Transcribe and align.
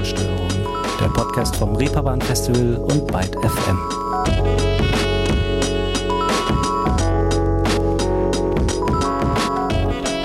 Ruhestörung, 0.00 0.48
der 0.98 1.08
Podcast 1.08 1.56
vom 1.56 1.76
Reeperbahn 1.76 2.22
Festival 2.22 2.76
und 2.76 3.06
Byte 3.06 3.36
FM. 3.36 3.78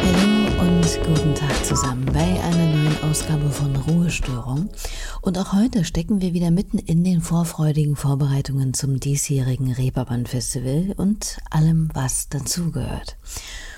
Hallo 0.02 0.62
und 0.62 1.00
guten 1.06 1.36
Tag 1.36 1.66
zusammen 1.66 2.06
bei 2.14 2.22
einer 2.22 2.68
neuen 2.68 3.04
Ausgabe 3.04 3.50
von 3.50 3.76
Ruhestörung. 3.76 4.70
Und 5.22 5.38
auch 5.38 5.52
heute 5.52 5.84
stecken 5.84 6.22
wir 6.22 6.34
wieder 6.34 6.52
mitten 6.52 6.78
in 6.78 7.04
den 7.04 7.20
vorfreudigen 7.20 7.98
Vorbereitungen 7.98 8.74
zum 8.74 9.02
diesjährigen 9.02 9.74
Reeperbahn 9.74 10.26
Festival 10.26 10.94
und 10.96 11.38
allem, 11.52 11.90
was 11.94 12.30
dazugehört. 12.30 13.18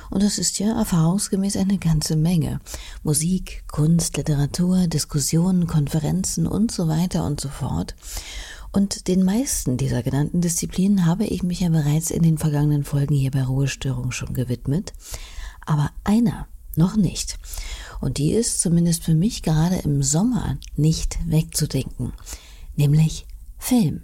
Und 0.09 0.23
das 0.23 0.37
ist 0.37 0.59
ja 0.59 0.77
erfahrungsgemäß 0.77 1.57
eine 1.57 1.77
ganze 1.77 2.15
Menge. 2.15 2.59
Musik, 3.03 3.63
Kunst, 3.67 4.17
Literatur, 4.17 4.87
Diskussionen, 4.87 5.67
Konferenzen 5.67 6.47
und 6.47 6.71
so 6.71 6.87
weiter 6.87 7.25
und 7.25 7.39
so 7.39 7.49
fort. 7.49 7.95
Und 8.71 9.07
den 9.07 9.23
meisten 9.23 9.77
dieser 9.77 10.03
genannten 10.03 10.41
Disziplinen 10.41 11.05
habe 11.05 11.25
ich 11.25 11.43
mich 11.43 11.61
ja 11.61 11.69
bereits 11.69 12.11
in 12.11 12.23
den 12.23 12.37
vergangenen 12.37 12.83
Folgen 12.83 13.15
hier 13.15 13.31
bei 13.31 13.43
Ruhestörung 13.43 14.11
schon 14.11 14.33
gewidmet. 14.33 14.93
Aber 15.65 15.91
einer 16.03 16.47
noch 16.75 16.95
nicht. 16.95 17.37
Und 17.99 18.17
die 18.17 18.33
ist 18.33 18.61
zumindest 18.61 19.03
für 19.03 19.15
mich 19.15 19.41
gerade 19.41 19.77
im 19.77 20.03
Sommer 20.03 20.57
nicht 20.75 21.17
wegzudenken. 21.25 22.13
Nämlich 22.75 23.25
Film. 23.57 24.03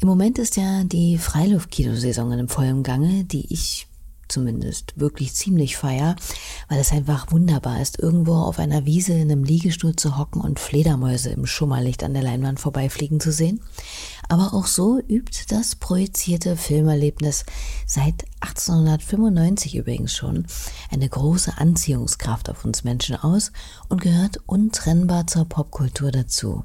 Im 0.00 0.08
Moment 0.08 0.38
ist 0.38 0.56
ja 0.56 0.82
die 0.84 1.18
Freiluftkinosaison 1.18 2.32
im 2.32 2.48
vollen 2.48 2.82
Gange, 2.82 3.24
die 3.24 3.52
ich 3.52 3.86
zumindest 4.32 4.98
wirklich 4.98 5.34
ziemlich 5.34 5.76
feier, 5.76 6.16
weil 6.68 6.80
es 6.80 6.90
einfach 6.90 7.30
wunderbar 7.30 7.80
ist, 7.80 7.98
irgendwo 7.98 8.34
auf 8.34 8.58
einer 8.58 8.86
Wiese 8.86 9.12
in 9.12 9.30
einem 9.30 9.44
Liegestuhl 9.44 9.94
zu 9.94 10.18
hocken 10.18 10.40
und 10.40 10.58
Fledermäuse 10.58 11.30
im 11.30 11.46
Schummerlicht 11.46 12.02
an 12.02 12.14
der 12.14 12.22
Leinwand 12.22 12.58
vorbeifliegen 12.58 13.20
zu 13.20 13.30
sehen. 13.30 13.60
Aber 14.28 14.54
auch 14.54 14.66
so 14.66 14.98
übt 14.98 15.44
das 15.48 15.76
projizierte 15.76 16.56
Filmerlebnis 16.56 17.44
seit 17.86 18.24
1895 18.40 19.76
übrigens 19.76 20.14
schon 20.14 20.46
eine 20.90 21.08
große 21.08 21.58
Anziehungskraft 21.58 22.50
auf 22.50 22.64
uns 22.64 22.82
Menschen 22.82 23.16
aus 23.16 23.52
und 23.88 24.00
gehört 24.00 24.38
untrennbar 24.46 25.26
zur 25.26 25.44
Popkultur 25.44 26.10
dazu. 26.10 26.64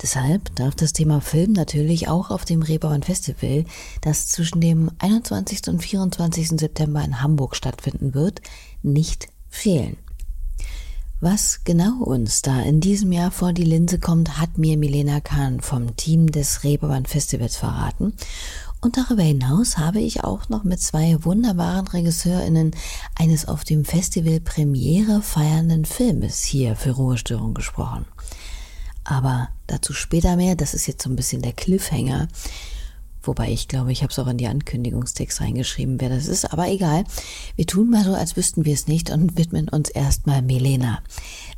Deshalb 0.00 0.54
darf 0.54 0.74
das 0.76 0.92
Thema 0.92 1.20
Film 1.20 1.52
natürlich 1.52 2.08
auch 2.08 2.30
auf 2.30 2.44
dem 2.44 2.62
Reeperbahn 2.62 3.02
Festival, 3.02 3.64
das 4.00 4.28
zwischen 4.28 4.60
dem 4.60 4.90
21. 4.98 5.68
und 5.68 5.80
24. 5.80 6.50
September 6.50 7.02
in 7.04 7.20
Hamburg 7.20 7.56
stattfinden 7.56 8.14
wird, 8.14 8.40
nicht 8.82 9.28
fehlen. 9.48 9.96
Was 11.20 11.64
genau 11.64 12.04
uns 12.04 12.42
da 12.42 12.60
in 12.60 12.78
diesem 12.80 13.10
Jahr 13.10 13.32
vor 13.32 13.52
die 13.52 13.64
Linse 13.64 13.98
kommt, 13.98 14.38
hat 14.38 14.56
mir 14.56 14.78
Milena 14.78 15.20
Kahn 15.20 15.60
vom 15.60 15.96
Team 15.96 16.30
des 16.30 16.62
Reeperbahn 16.62 17.06
Festivals 17.06 17.56
verraten. 17.56 18.12
Und 18.80 18.96
darüber 18.96 19.24
hinaus 19.24 19.78
habe 19.78 19.98
ich 19.98 20.22
auch 20.22 20.48
noch 20.48 20.62
mit 20.62 20.80
zwei 20.80 21.16
wunderbaren 21.24 21.88
RegisseurInnen 21.88 22.70
eines 23.16 23.48
auf 23.48 23.64
dem 23.64 23.84
Festival 23.84 24.38
Premiere 24.38 25.20
feiernden 25.20 25.84
Filmes 25.84 26.44
hier 26.44 26.76
für 26.76 26.92
Ruhestörung 26.92 27.54
gesprochen. 27.54 28.06
Aber 29.10 29.48
dazu 29.66 29.94
später 29.94 30.36
mehr. 30.36 30.54
Das 30.54 30.74
ist 30.74 30.86
jetzt 30.86 31.02
so 31.02 31.08
ein 31.08 31.16
bisschen 31.16 31.40
der 31.40 31.54
Cliffhanger. 31.54 32.28
Wobei 33.22 33.50
ich 33.50 33.66
glaube, 33.66 33.90
ich 33.90 34.02
habe 34.02 34.12
es 34.12 34.18
auch 34.18 34.26
in 34.26 34.36
die 34.36 34.48
Ankündigungstext 34.48 35.40
reingeschrieben, 35.40 35.98
wer 35.98 36.10
das 36.10 36.26
ist. 36.26 36.52
Aber 36.52 36.68
egal. 36.68 37.04
Wir 37.56 37.66
tun 37.66 37.88
mal 37.88 38.04
so, 38.04 38.12
als 38.12 38.36
wüssten 38.36 38.66
wir 38.66 38.74
es 38.74 38.86
nicht 38.86 39.10
und 39.10 39.38
widmen 39.38 39.70
uns 39.70 39.88
erstmal 39.88 40.42
Melena. 40.42 41.02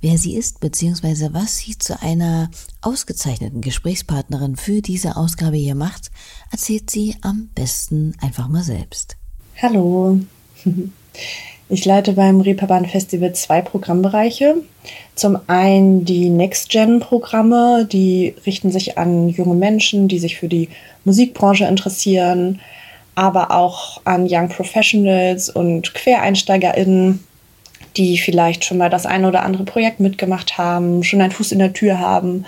Wer 0.01 0.17
sie 0.17 0.37
ist, 0.37 0.61
beziehungsweise 0.61 1.35
was 1.35 1.59
sie 1.59 1.77
zu 1.77 2.01
einer 2.01 2.51
ausgezeichneten 2.83 3.63
Gesprächspartnerin 3.63 4.55
für 4.55 4.81
diese 4.81 5.17
Ausgabe 5.17 5.57
hier 5.57 5.75
macht, 5.75 6.13
erzählt 6.53 6.89
sie 6.89 7.17
am 7.21 7.49
besten 7.57 8.15
einfach 8.21 8.47
mal 8.47 8.63
selbst. 8.63 9.17
Hallo. 9.61 10.21
Ich 11.73 11.85
leite 11.85 12.15
beim 12.15 12.41
Reeperbahn 12.41 12.85
Festival 12.85 13.33
zwei 13.33 13.63
Programmbereiche. 13.63 14.57
Zum 15.15 15.39
einen 15.47 16.05
die 16.05 16.29
Next-Gen-Programme, 16.29 17.87
die 17.91 18.35
richten 18.45 18.73
sich 18.73 18.99
an 18.99 19.29
junge 19.29 19.55
Menschen, 19.55 20.09
die 20.09 20.19
sich 20.19 20.37
für 20.37 20.49
die 20.49 20.69
Musikbranche 21.05 21.67
interessieren, 21.67 22.61
aber 23.15 23.53
auch 23.53 24.01
an 24.05 24.27
Young 24.29 24.49
Professionals 24.49 25.49
und 25.49 25.95
QuereinsteigerInnen, 25.95 27.25
die 27.97 28.19
vielleicht 28.19 28.65
schon 28.65 28.79
mal 28.79 28.91
das 28.91 29.07
eine 29.07 29.29
oder 29.29 29.45
andere 29.45 29.63
Projekt 29.63 30.01
mitgemacht 30.01 30.59
haben, 30.59 31.05
schon 31.05 31.21
einen 31.21 31.31
Fuß 31.31 31.53
in 31.53 31.61
der 31.61 31.73
Tür 31.73 32.01
haben 32.01 32.47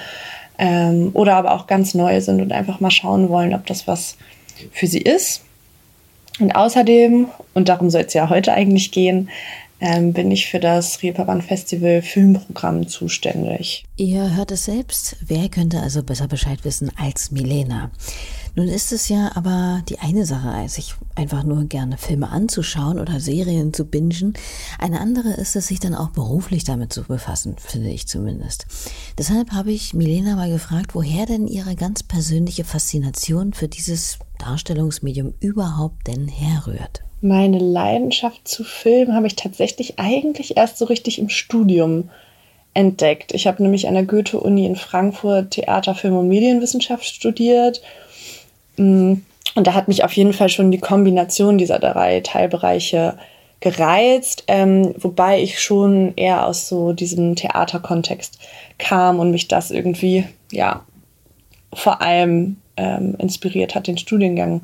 ähm, 0.58 1.10
oder 1.14 1.36
aber 1.36 1.54
auch 1.54 1.68
ganz 1.68 1.94
neu 1.94 2.20
sind 2.20 2.40
und 2.40 2.50
einfach 2.50 2.80
mal 2.80 2.90
schauen 2.90 3.28
wollen, 3.28 3.54
ob 3.54 3.66
das 3.66 3.86
was 3.86 4.16
für 4.72 4.88
sie 4.88 5.00
ist. 5.00 5.42
Und 6.40 6.54
außerdem, 6.56 7.28
und 7.54 7.68
darum 7.68 7.90
soll 7.90 8.02
es 8.02 8.14
ja 8.14 8.28
heute 8.30 8.52
eigentlich 8.52 8.90
gehen, 8.90 9.28
ähm, 9.82 10.12
bin 10.12 10.30
ich 10.30 10.46
für 10.46 10.60
das 10.60 11.02
Reeperbahn 11.02 11.42
Festival 11.42 12.02
Filmprogramm 12.02 12.86
zuständig. 12.86 13.84
Ihr 13.96 14.36
hört 14.36 14.52
es 14.52 14.66
selbst. 14.66 15.16
Wer 15.20 15.48
könnte 15.48 15.80
also 15.80 16.04
besser 16.04 16.28
Bescheid 16.28 16.64
wissen 16.64 16.92
als 16.96 17.32
Milena? 17.32 17.90
Nun 18.54 18.68
ist 18.68 18.92
es 18.92 19.08
ja 19.08 19.32
aber 19.34 19.82
die 19.88 19.98
eine 19.98 20.24
Sache, 20.24 20.68
sich 20.68 20.94
einfach 21.16 21.42
nur 21.42 21.64
gerne 21.64 21.98
Filme 21.98 22.28
anzuschauen 22.28 23.00
oder 23.00 23.18
Serien 23.18 23.72
zu 23.72 23.84
bingen. 23.84 24.34
Eine 24.78 25.00
andere 25.00 25.32
ist 25.32 25.56
es, 25.56 25.66
sich 25.66 25.80
dann 25.80 25.94
auch 25.96 26.10
beruflich 26.10 26.62
damit 26.62 26.92
zu 26.92 27.02
befassen, 27.02 27.56
finde 27.58 27.90
ich 27.90 28.06
zumindest. 28.06 28.66
Deshalb 29.18 29.50
habe 29.50 29.72
ich 29.72 29.94
Milena 29.94 30.36
mal 30.36 30.50
gefragt, 30.50 30.94
woher 30.94 31.26
denn 31.26 31.48
ihre 31.48 31.74
ganz 31.74 32.02
persönliche 32.04 32.64
Faszination 32.64 33.52
für 33.52 33.68
dieses 33.68 34.18
Darstellungsmedium 34.42 35.34
überhaupt 35.40 36.06
denn 36.06 36.28
herrührt. 36.28 37.02
Meine 37.20 37.58
Leidenschaft 37.58 38.46
zu 38.46 38.64
Film 38.64 39.14
habe 39.14 39.26
ich 39.26 39.36
tatsächlich 39.36 39.98
eigentlich 39.98 40.56
erst 40.56 40.78
so 40.78 40.86
richtig 40.86 41.18
im 41.18 41.28
Studium 41.28 42.10
entdeckt. 42.74 43.32
Ich 43.32 43.46
habe 43.46 43.62
nämlich 43.62 43.86
an 43.86 43.94
der 43.94 44.04
Goethe-Uni 44.04 44.66
in 44.66 44.76
Frankfurt 44.76 45.52
Theater, 45.52 45.94
Film 45.94 46.16
und 46.16 46.28
Medienwissenschaft 46.28 47.04
studiert. 47.04 47.82
Mm, 48.76 49.14
und 49.54 49.66
da 49.66 49.74
hat 49.74 49.88
mich 49.88 50.04
auf 50.04 50.12
jeden 50.14 50.32
Fall 50.32 50.48
schon 50.48 50.70
die 50.70 50.80
Kombination 50.80 51.58
dieser 51.58 51.78
drei 51.78 52.20
Teilbereiche 52.20 53.18
gereizt, 53.60 54.44
ähm, 54.48 54.94
wobei 54.98 55.40
ich 55.40 55.60
schon 55.60 56.14
eher 56.16 56.46
aus 56.46 56.68
so 56.68 56.92
diesem 56.92 57.36
Theaterkontext 57.36 58.38
kam 58.78 59.20
und 59.20 59.30
mich 59.30 59.46
das 59.46 59.70
irgendwie, 59.70 60.24
ja, 60.50 60.84
vor 61.72 62.02
allem 62.02 62.56
ähm, 62.76 63.14
inspiriert 63.18 63.74
hat, 63.74 63.86
den 63.86 63.98
Studiengang 63.98 64.62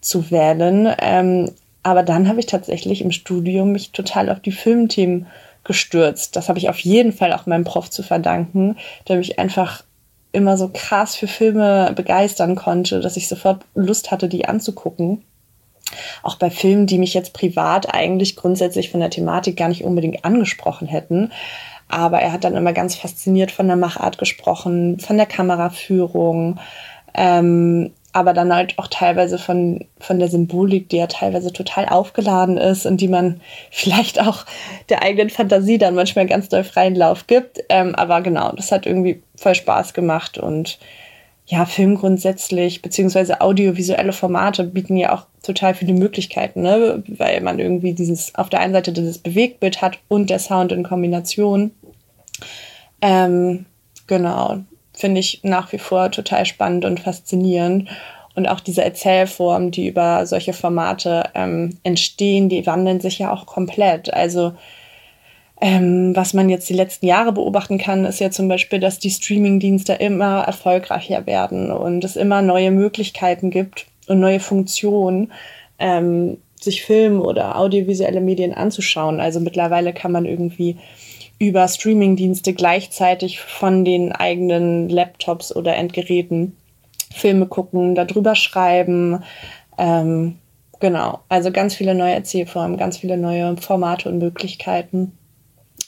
zu 0.00 0.30
wählen. 0.30 0.92
Ähm, 1.00 1.50
aber 1.82 2.02
dann 2.02 2.28
habe 2.28 2.40
ich 2.40 2.46
tatsächlich 2.46 3.00
im 3.00 3.12
Studium 3.12 3.72
mich 3.72 3.92
total 3.92 4.30
auf 4.30 4.40
die 4.40 4.52
Filmthemen 4.52 5.26
gestürzt. 5.64 6.36
Das 6.36 6.48
habe 6.48 6.58
ich 6.58 6.68
auf 6.68 6.78
jeden 6.80 7.12
Fall 7.12 7.32
auch 7.32 7.46
meinem 7.46 7.64
Prof 7.64 7.90
zu 7.90 8.02
verdanken, 8.02 8.76
der 9.08 9.16
mich 9.16 9.38
einfach 9.38 9.84
immer 10.32 10.56
so 10.56 10.70
krass 10.72 11.14
für 11.14 11.28
Filme 11.28 11.92
begeistern 11.94 12.56
konnte, 12.56 13.00
dass 13.00 13.16
ich 13.16 13.28
sofort 13.28 13.64
Lust 13.74 14.10
hatte, 14.10 14.28
die 14.28 14.46
anzugucken. 14.46 15.22
Auch 16.22 16.36
bei 16.36 16.50
Filmen, 16.50 16.86
die 16.86 16.98
mich 16.98 17.12
jetzt 17.12 17.34
privat 17.34 17.94
eigentlich 17.94 18.34
grundsätzlich 18.36 18.90
von 18.90 19.00
der 19.00 19.10
Thematik 19.10 19.56
gar 19.56 19.68
nicht 19.68 19.84
unbedingt 19.84 20.24
angesprochen 20.24 20.88
hätten. 20.88 21.30
Aber 21.88 22.20
er 22.20 22.32
hat 22.32 22.44
dann 22.44 22.56
immer 22.56 22.72
ganz 22.72 22.94
fasziniert 22.94 23.50
von 23.50 23.66
der 23.66 23.76
Machart 23.76 24.16
gesprochen, 24.16 24.98
von 24.98 25.18
der 25.18 25.26
Kameraführung, 25.26 26.58
ähm, 27.14 27.92
aber 28.12 28.34
dann 28.34 28.54
halt 28.54 28.78
auch 28.78 28.88
teilweise 28.88 29.38
von, 29.38 29.86
von 29.98 30.18
der 30.18 30.28
Symbolik, 30.28 30.90
die 30.90 30.98
ja 30.98 31.06
teilweise 31.06 31.52
total 31.52 31.88
aufgeladen 31.88 32.58
ist 32.58 32.84
und 32.84 33.00
die 33.00 33.08
man 33.08 33.40
vielleicht 33.70 34.20
auch 34.20 34.44
der 34.88 35.02
eigenen 35.02 35.30
Fantasie 35.30 35.78
dann 35.78 35.94
manchmal 35.94 36.26
ganz 36.26 36.48
doll 36.48 36.64
freien 36.64 36.94
Lauf 36.94 37.26
gibt. 37.26 37.60
Ähm, 37.68 37.94
aber 37.94 38.20
genau, 38.20 38.52
das 38.52 38.70
hat 38.70 38.86
irgendwie 38.86 39.22
voll 39.36 39.54
Spaß 39.54 39.94
gemacht 39.94 40.38
und 40.38 40.78
ja, 41.46 41.66
Film 41.66 41.96
grundsätzlich, 41.96 42.82
beziehungsweise 42.82 43.40
audiovisuelle 43.40 44.12
Formate 44.12 44.64
bieten 44.64 44.96
ja 44.96 45.12
auch 45.12 45.26
total 45.42 45.74
viele 45.74 45.92
Möglichkeiten, 45.92 46.62
ne? 46.62 47.02
weil 47.08 47.40
man 47.40 47.58
irgendwie 47.58 47.94
dieses, 47.94 48.34
auf 48.36 48.48
der 48.48 48.60
einen 48.60 48.72
Seite 48.72 48.92
dieses 48.92 49.18
Bewegtbild 49.18 49.82
hat 49.82 49.98
und 50.08 50.30
der 50.30 50.38
Sound 50.38 50.70
in 50.70 50.84
Kombination. 50.84 51.72
Ähm, 53.00 53.66
genau, 54.06 54.60
finde 55.02 55.20
ich 55.20 55.40
nach 55.42 55.72
wie 55.72 55.78
vor 55.78 56.12
total 56.12 56.46
spannend 56.46 56.84
und 56.84 57.00
faszinierend. 57.00 57.88
Und 58.36 58.46
auch 58.46 58.60
diese 58.60 58.84
Erzählformen, 58.84 59.72
die 59.72 59.88
über 59.88 60.24
solche 60.26 60.52
Formate 60.52 61.24
ähm, 61.34 61.76
entstehen, 61.82 62.48
die 62.48 62.64
wandeln 62.66 63.00
sich 63.00 63.18
ja 63.18 63.32
auch 63.32 63.44
komplett. 63.44 64.14
Also 64.14 64.52
ähm, 65.60 66.14
was 66.14 66.34
man 66.34 66.48
jetzt 66.48 66.68
die 66.68 66.74
letzten 66.74 67.06
Jahre 67.06 67.32
beobachten 67.32 67.78
kann, 67.78 68.04
ist 68.04 68.20
ja 68.20 68.30
zum 68.30 68.46
Beispiel, 68.48 68.78
dass 68.78 69.00
die 69.00 69.10
Streaming-Dienste 69.10 69.94
immer 69.94 70.42
erfolgreicher 70.42 71.26
werden 71.26 71.72
und 71.72 72.04
es 72.04 72.16
immer 72.16 72.40
neue 72.40 72.70
Möglichkeiten 72.70 73.50
gibt 73.50 73.86
und 74.06 74.20
neue 74.20 74.40
Funktionen, 74.40 75.32
ähm, 75.78 76.38
sich 76.60 76.84
Film 76.84 77.20
oder 77.20 77.58
audiovisuelle 77.58 78.20
Medien 78.20 78.54
anzuschauen. 78.54 79.20
Also 79.20 79.40
mittlerweile 79.40 79.92
kann 79.92 80.12
man 80.12 80.26
irgendwie 80.26 80.78
über 81.42 81.66
Streamingdienste 81.66 82.52
gleichzeitig 82.52 83.40
von 83.40 83.84
den 83.84 84.12
eigenen 84.12 84.88
Laptops 84.88 85.54
oder 85.54 85.74
Endgeräten 85.74 86.56
Filme 87.12 87.46
gucken, 87.46 87.96
darüber 87.96 88.36
schreiben. 88.36 89.24
Ähm, 89.76 90.36
genau, 90.78 91.18
also 91.28 91.50
ganz 91.50 91.74
viele 91.74 91.96
neue 91.96 92.14
Erzählformen, 92.14 92.76
ganz 92.76 92.98
viele 92.98 93.16
neue 93.16 93.56
Formate 93.56 94.08
und 94.08 94.18
Möglichkeiten, 94.18 95.18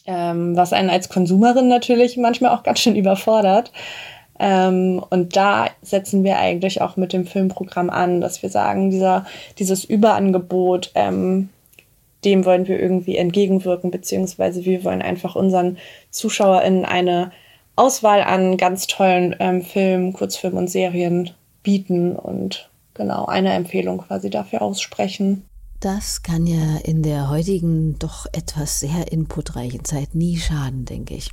ähm, 0.06 0.56
was 0.56 0.72
einen 0.72 0.90
als 0.90 1.08
Konsumerin 1.08 1.68
natürlich 1.68 2.16
manchmal 2.16 2.50
auch 2.50 2.64
ganz 2.64 2.80
schön 2.80 2.96
überfordert. 2.96 3.70
Ähm, 4.40 5.04
und 5.08 5.36
da 5.36 5.68
setzen 5.82 6.24
wir 6.24 6.40
eigentlich 6.40 6.82
auch 6.82 6.96
mit 6.96 7.12
dem 7.12 7.28
Filmprogramm 7.28 7.90
an, 7.90 8.20
dass 8.20 8.42
wir 8.42 8.50
sagen, 8.50 8.90
dieser, 8.90 9.24
dieses 9.60 9.84
Überangebot, 9.84 10.90
ähm, 10.96 11.50
dem 12.24 12.44
wollen 12.44 12.66
wir 12.66 12.80
irgendwie 12.80 13.16
entgegenwirken, 13.16 13.90
beziehungsweise 13.90 14.64
wir 14.64 14.84
wollen 14.84 15.02
einfach 15.02 15.36
unseren 15.36 15.78
ZuschauerInnen 16.10 16.84
eine 16.84 17.32
Auswahl 17.76 18.22
an 18.22 18.56
ganz 18.56 18.86
tollen 18.86 19.34
ähm, 19.40 19.62
Filmen, 19.62 20.12
Kurzfilmen 20.12 20.58
und 20.58 20.68
Serien 20.68 21.30
bieten 21.62 22.14
und 22.14 22.70
genau 22.94 23.26
eine 23.26 23.52
Empfehlung 23.52 23.98
quasi 23.98 24.30
dafür 24.30 24.62
aussprechen. 24.62 25.44
Das 25.80 26.22
kann 26.22 26.46
ja 26.46 26.76
in 26.78 27.02
der 27.02 27.28
heutigen 27.28 27.98
doch 27.98 28.26
etwas 28.32 28.80
sehr 28.80 29.12
inputreichen 29.12 29.84
Zeit 29.84 30.14
nie 30.14 30.38
schaden, 30.38 30.86
denke 30.86 31.14
ich. 31.14 31.30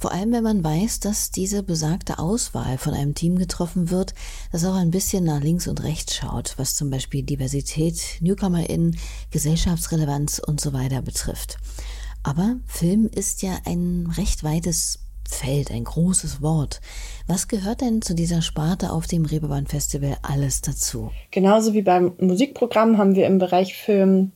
Vor 0.00 0.12
allem, 0.12 0.32
wenn 0.32 0.42
man 0.42 0.64
weiß, 0.64 1.00
dass 1.00 1.30
diese 1.30 1.62
besagte 1.62 2.18
Auswahl 2.18 2.78
von 2.78 2.94
einem 2.94 3.14
Team 3.14 3.38
getroffen 3.38 3.90
wird, 3.90 4.14
das 4.50 4.64
auch 4.64 4.74
ein 4.74 4.90
bisschen 4.90 5.24
nach 5.24 5.40
links 5.40 5.68
und 5.68 5.82
rechts 5.82 6.16
schaut, 6.16 6.54
was 6.56 6.74
zum 6.74 6.90
Beispiel 6.90 7.22
Diversität, 7.22 8.18
NewcomerInnen, 8.20 8.96
Gesellschaftsrelevanz 9.30 10.40
und 10.40 10.60
so 10.60 10.72
weiter 10.72 11.02
betrifft. 11.02 11.58
Aber 12.24 12.56
Film 12.66 13.08
ist 13.12 13.42
ja 13.42 13.58
ein 13.64 14.12
recht 14.16 14.42
weites 14.42 14.98
Feld, 15.28 15.70
ein 15.70 15.84
großes 15.84 16.42
Wort. 16.42 16.80
Was 17.26 17.48
gehört 17.48 17.80
denn 17.80 18.02
zu 18.02 18.14
dieser 18.14 18.42
Sparte 18.42 18.90
auf 18.90 19.06
dem 19.06 19.24
Reeperbahn 19.24 19.66
Festival 19.66 20.16
alles 20.22 20.60
dazu? 20.60 21.10
Genauso 21.30 21.72
wie 21.72 21.82
beim 21.82 22.12
Musikprogramm 22.18 22.98
haben 22.98 23.14
wir 23.14 23.26
im 23.26 23.38
Bereich 23.38 23.74
Film 23.74 24.32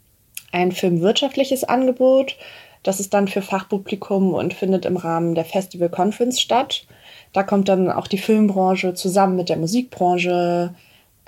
ein 0.53 0.73
filmwirtschaftliches 0.73 1.65
Angebot. 1.65 2.37
Das 2.83 3.00
ist 3.00 3.12
dann 3.12 3.27
für 3.27 3.43
Fachpublikum 3.43 4.33
und 4.33 4.55
findet 4.55 4.85
im 4.85 4.97
Rahmen 4.97 5.35
der 5.35 5.44
Festival 5.44 5.88
Conference 5.88 6.41
statt. 6.41 6.87
Da 7.33 7.43
kommt 7.43 7.69
dann 7.69 7.91
auch 7.91 8.06
die 8.06 8.19
Filmbranche 8.19 8.94
zusammen 8.94 9.37
mit 9.37 9.49
der 9.49 9.56
Musikbranche. 9.56 10.75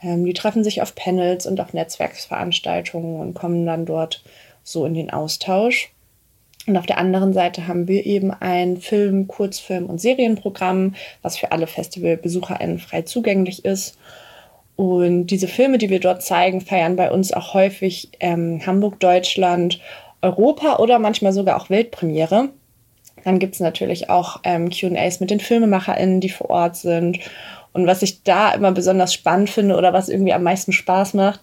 Ähm, 0.00 0.24
die 0.24 0.34
treffen 0.34 0.62
sich 0.62 0.80
auf 0.80 0.94
Panels 0.94 1.46
und 1.46 1.60
auf 1.60 1.74
Netzwerksveranstaltungen 1.74 3.20
und 3.20 3.34
kommen 3.34 3.66
dann 3.66 3.86
dort 3.86 4.22
so 4.62 4.86
in 4.86 4.94
den 4.94 5.10
Austausch. 5.10 5.90
Und 6.68 6.76
auf 6.76 6.86
der 6.86 6.98
anderen 6.98 7.32
Seite 7.32 7.66
haben 7.66 7.88
wir 7.88 8.04
eben 8.04 8.30
ein 8.30 8.76
Film-, 8.76 9.26
Kurzfilm- 9.26 9.86
und 9.86 10.00
Serienprogramm, 10.00 10.94
was 11.22 11.38
für 11.38 11.50
alle 11.50 11.66
FestivalbesucherInnen 11.66 12.78
frei 12.78 13.02
zugänglich 13.02 13.64
ist. 13.64 13.98
Und 14.76 15.26
diese 15.26 15.48
Filme, 15.48 15.78
die 15.78 15.90
wir 15.90 15.98
dort 15.98 16.22
zeigen, 16.22 16.60
feiern 16.60 16.94
bei 16.94 17.10
uns 17.10 17.32
auch 17.32 17.54
häufig 17.54 18.10
ähm, 18.20 18.60
Hamburg, 18.64 19.00
Deutschland, 19.00 19.80
Europa 20.22 20.76
oder 20.76 20.98
manchmal 20.98 21.32
sogar 21.32 21.60
auch 21.60 21.70
Weltpremiere. 21.70 22.50
Dann 23.24 23.38
gibt 23.38 23.54
es 23.54 23.60
natürlich 23.60 24.10
auch 24.10 24.40
ähm, 24.44 24.70
QAs 24.70 25.20
mit 25.20 25.30
den 25.30 25.40
FilmemacherInnen, 25.40 26.20
die 26.20 26.28
vor 26.28 26.50
Ort 26.50 26.76
sind. 26.76 27.18
Und 27.72 27.86
was 27.86 28.02
ich 28.02 28.22
da 28.22 28.52
immer 28.52 28.72
besonders 28.72 29.14
spannend 29.14 29.50
finde 29.50 29.76
oder 29.76 29.92
was 29.92 30.08
irgendwie 30.08 30.32
am 30.32 30.42
meisten 30.42 30.72
Spaß 30.72 31.14
macht, 31.14 31.40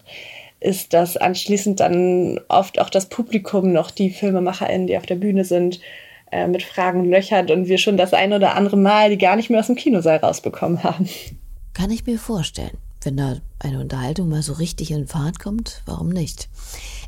ist, 0.60 0.92
dass 0.92 1.16
anschließend 1.16 1.80
dann 1.80 2.40
oft 2.48 2.80
auch 2.80 2.90
das 2.90 3.06
Publikum 3.06 3.72
noch 3.72 3.90
die 3.90 4.10
FilmemacherInnen, 4.10 4.86
die 4.86 4.96
auf 4.96 5.06
der 5.06 5.16
Bühne 5.16 5.44
sind, 5.44 5.80
äh, 6.32 6.46
mit 6.46 6.62
Fragen 6.62 7.04
löchert 7.04 7.50
und 7.50 7.68
wir 7.68 7.78
schon 7.78 7.96
das 7.96 8.12
ein 8.12 8.32
oder 8.32 8.56
andere 8.56 8.76
Mal 8.76 9.10
die 9.10 9.18
gar 9.18 9.36
nicht 9.36 9.50
mehr 9.50 9.60
aus 9.60 9.68
dem 9.68 9.76
Kinosaal 9.76 10.18
rausbekommen 10.18 10.82
haben. 10.82 11.08
Kann 11.74 11.90
ich 11.90 12.06
mir 12.06 12.18
vorstellen. 12.18 12.78
Wenn 13.02 13.18
da 13.18 13.36
eine 13.60 13.78
Unterhaltung 13.78 14.28
mal 14.28 14.42
so 14.42 14.54
richtig 14.54 14.90
in 14.90 15.06
Fahrt 15.06 15.38
kommt, 15.38 15.82
warum 15.86 16.08
nicht? 16.08 16.48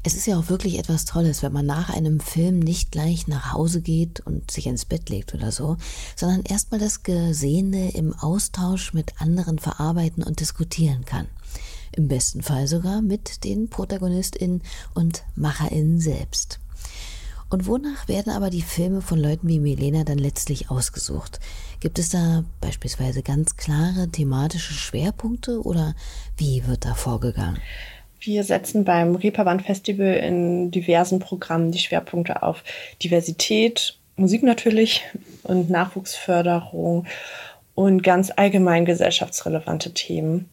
Es 0.04 0.14
ist 0.14 0.28
ja 0.28 0.38
auch 0.38 0.48
wirklich 0.48 0.78
etwas 0.78 1.04
Tolles, 1.04 1.42
wenn 1.42 1.52
man 1.52 1.66
nach 1.66 1.90
einem 1.90 2.20
Film 2.20 2.60
nicht 2.60 2.92
gleich 2.92 3.26
nach 3.26 3.52
Hause 3.52 3.80
geht 3.80 4.20
und 4.20 4.48
sich 4.50 4.68
ins 4.68 4.84
Bett 4.84 5.08
legt 5.08 5.34
oder 5.34 5.50
so, 5.50 5.76
sondern 6.14 6.42
erstmal 6.42 6.78
das 6.78 7.02
Gesehene 7.02 7.90
im 7.96 8.14
Austausch 8.14 8.94
mit 8.94 9.20
anderen 9.20 9.58
verarbeiten 9.58 10.22
und 10.22 10.38
diskutieren 10.38 11.04
kann. 11.04 11.26
Im 11.98 12.06
besten 12.06 12.42
Fall 12.42 12.68
sogar 12.68 13.02
mit 13.02 13.42
den 13.42 13.68
ProtagonistInnen 13.68 14.62
und 14.94 15.24
MacherInnen 15.34 15.98
selbst. 15.98 16.60
Und 17.50 17.66
wonach 17.66 18.06
werden 18.06 18.32
aber 18.32 18.50
die 18.50 18.62
Filme 18.62 19.02
von 19.02 19.18
Leuten 19.18 19.48
wie 19.48 19.58
Milena 19.58 20.04
dann 20.04 20.18
letztlich 20.18 20.70
ausgesucht? 20.70 21.40
Gibt 21.80 21.98
es 21.98 22.10
da 22.10 22.44
beispielsweise 22.60 23.22
ganz 23.24 23.56
klare 23.56 24.08
thematische 24.12 24.74
Schwerpunkte 24.74 25.60
oder 25.60 25.96
wie 26.36 26.64
wird 26.68 26.84
da 26.84 26.94
vorgegangen? 26.94 27.58
Wir 28.20 28.44
setzen 28.44 28.84
beim 28.84 29.16
Reeperbahn 29.16 29.58
Festival 29.58 30.14
in 30.14 30.70
diversen 30.70 31.18
Programmen 31.18 31.72
die 31.72 31.80
Schwerpunkte 31.80 32.44
auf 32.44 32.62
Diversität, 33.02 33.98
Musik 34.14 34.44
natürlich 34.44 35.02
und 35.42 35.68
Nachwuchsförderung 35.68 37.06
und 37.74 38.04
ganz 38.04 38.30
allgemein 38.36 38.84
gesellschaftsrelevante 38.84 39.92
Themen. 39.94 40.48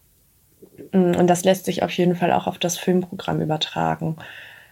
Und 0.95 1.27
das 1.27 1.43
lässt 1.43 1.65
sich 1.65 1.83
auf 1.83 1.91
jeden 1.91 2.15
Fall 2.15 2.31
auch 2.31 2.47
auf 2.47 2.57
das 2.57 2.77
Filmprogramm 2.77 3.41
übertragen. 3.41 4.17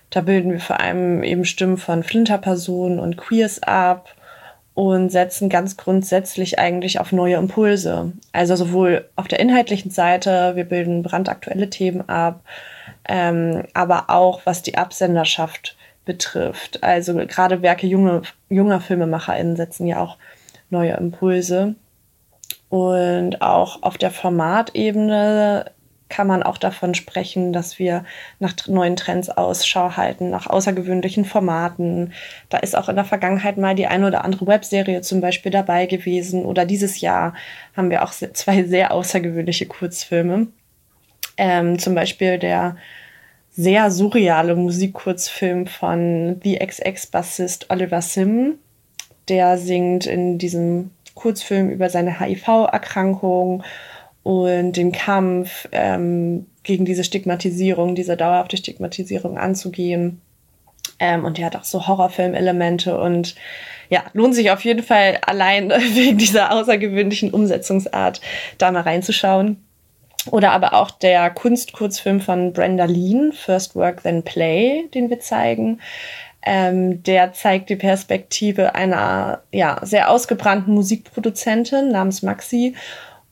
Da 0.10 0.22
bilden 0.22 0.52
wir 0.52 0.60
vor 0.60 0.80
allem 0.80 1.24
eben 1.24 1.44
Stimmen 1.44 1.78
von 1.78 2.04
Flinterpersonen 2.04 3.00
und 3.00 3.18
Queers 3.18 3.64
ab 3.64 4.16
und 4.76 5.12
setzen 5.12 5.50
ganz 5.50 5.78
grundsätzlich 5.78 6.60
eigentlich 6.60 7.00
auf 7.00 7.12
neue 7.12 7.36
Impulse. 7.36 8.14
Also 8.32 8.56
sowohl 8.56 9.10
auf 9.16 9.28
der 9.28 9.40
inhaltlichen 9.40 9.92
Seite, 9.92 10.56
wir 10.56 10.66
bilden 10.66 11.04
brandaktuelle 11.04 11.70
Themen 11.70 12.08
ab, 12.08 12.44
ähm, 13.08 13.64
aber 13.74 14.10
auch 14.10 14.42
was 14.46 14.62
die 14.62 14.78
Absenderschaft 14.78 15.76
betrifft. 16.06 16.84
Also 16.84 17.16
gerade 17.16 17.62
Werke 17.62 17.88
junge, 17.88 18.24
junger 18.50 18.82
FilmemacherInnen 18.82 19.56
setzen 19.56 19.88
ja 19.88 20.00
auch 20.00 20.18
neue 20.70 20.94
Impulse. 20.94 21.76
Und 22.70 23.42
auch 23.42 23.84
auf 23.84 24.00
der 24.00 24.10
Formatebene 24.10 25.66
kann 26.14 26.28
man 26.28 26.44
auch 26.44 26.60
davon 26.60 26.94
sprechen, 26.94 27.54
dass 27.54 27.80
wir 27.80 28.06
nach 28.38 28.54
neuen 28.68 28.96
Trends 28.96 29.30
Ausschau 29.30 29.98
halten, 29.98 30.30
nach 30.30 30.46
außergewöhnlichen 30.46 31.26
Formaten. 31.26 32.14
Da 32.50 32.60
ist 32.60 32.78
auch 32.78 32.88
in 32.88 32.96
der 32.96 33.04
Vergangenheit 33.04 33.58
mal 33.58 33.74
die 33.74 33.88
eine 33.88 34.06
oder 34.06 34.24
andere 34.24 34.46
Webserie 34.46 35.02
zum 35.02 35.22
Beispiel 35.22 35.52
dabei 35.52 35.88
gewesen. 35.88 36.46
Oder 36.46 36.66
dieses 36.66 37.02
Jahr 37.02 37.34
haben 37.76 37.90
wir 37.90 38.04
auch 38.04 38.12
zwei 38.12 38.64
sehr 38.64 38.92
außergewöhnliche 38.92 39.66
Kurzfilme. 39.66 40.48
Ähm, 41.38 41.80
zum 41.80 41.96
Beispiel 41.96 42.38
der 42.38 42.78
sehr 43.50 43.90
surreale 43.90 44.56
Musikkurzfilm 44.56 45.66
von 45.66 46.40
The 46.44 46.60
XX-Bassist 46.60 47.72
Oliver 47.72 48.04
Sim. 48.04 48.60
Der 49.30 49.58
singt 49.58 50.06
in 50.06 50.38
diesem 50.38 50.92
Kurzfilm 51.16 51.72
über 51.72 51.90
seine 51.90 52.20
HIV-Erkrankung 52.20 53.64
und 54.24 54.74
den 54.74 54.92
Kampf 54.92 55.68
ähm, 55.72 56.48
gegen 56.64 56.86
diese 56.86 57.04
Stigmatisierung, 57.04 57.94
diese 57.94 58.18
dauerhafte 58.18 58.58
Stigmatisierung 58.58 59.38
anzugehen. 59.38 60.22
Ähm, 61.00 61.26
und 61.26 61.38
die 61.38 61.46
hat 61.46 61.56
auch 61.56 61.66
so 61.66 61.88
Horrorfilm-Elemente 61.88 62.98
und 62.98 63.36
ja, 63.90 64.04
lohnt 64.14 64.34
sich 64.34 64.50
auf 64.52 64.64
jeden 64.64 64.84
Fall 64.84 65.20
allein 65.26 65.70
wegen 65.94 66.18
dieser 66.18 66.52
außergewöhnlichen 66.52 67.32
Umsetzungsart 67.32 68.22
da 68.58 68.72
mal 68.72 68.82
reinzuschauen. 68.82 69.64
Oder 70.32 70.52
aber 70.52 70.74
auch 70.74 70.90
der 70.90 71.30
Kunstkurzfilm 71.30 72.22
von 72.22 72.54
Brenda 72.54 72.86
Lean, 72.86 73.34
First 73.34 73.76
Work 73.76 74.04
Then 74.04 74.24
Play, 74.24 74.86
den 74.94 75.10
wir 75.10 75.20
zeigen. 75.20 75.82
Ähm, 76.46 77.04
der 77.04 77.34
zeigt 77.34 77.70
die 77.70 77.76
Perspektive 77.76 78.76
einer 78.76 79.44
ja, 79.52 79.80
sehr 79.82 80.10
ausgebrannten 80.10 80.74
Musikproduzentin 80.74 81.90
namens 81.90 82.22
Maxi 82.22 82.76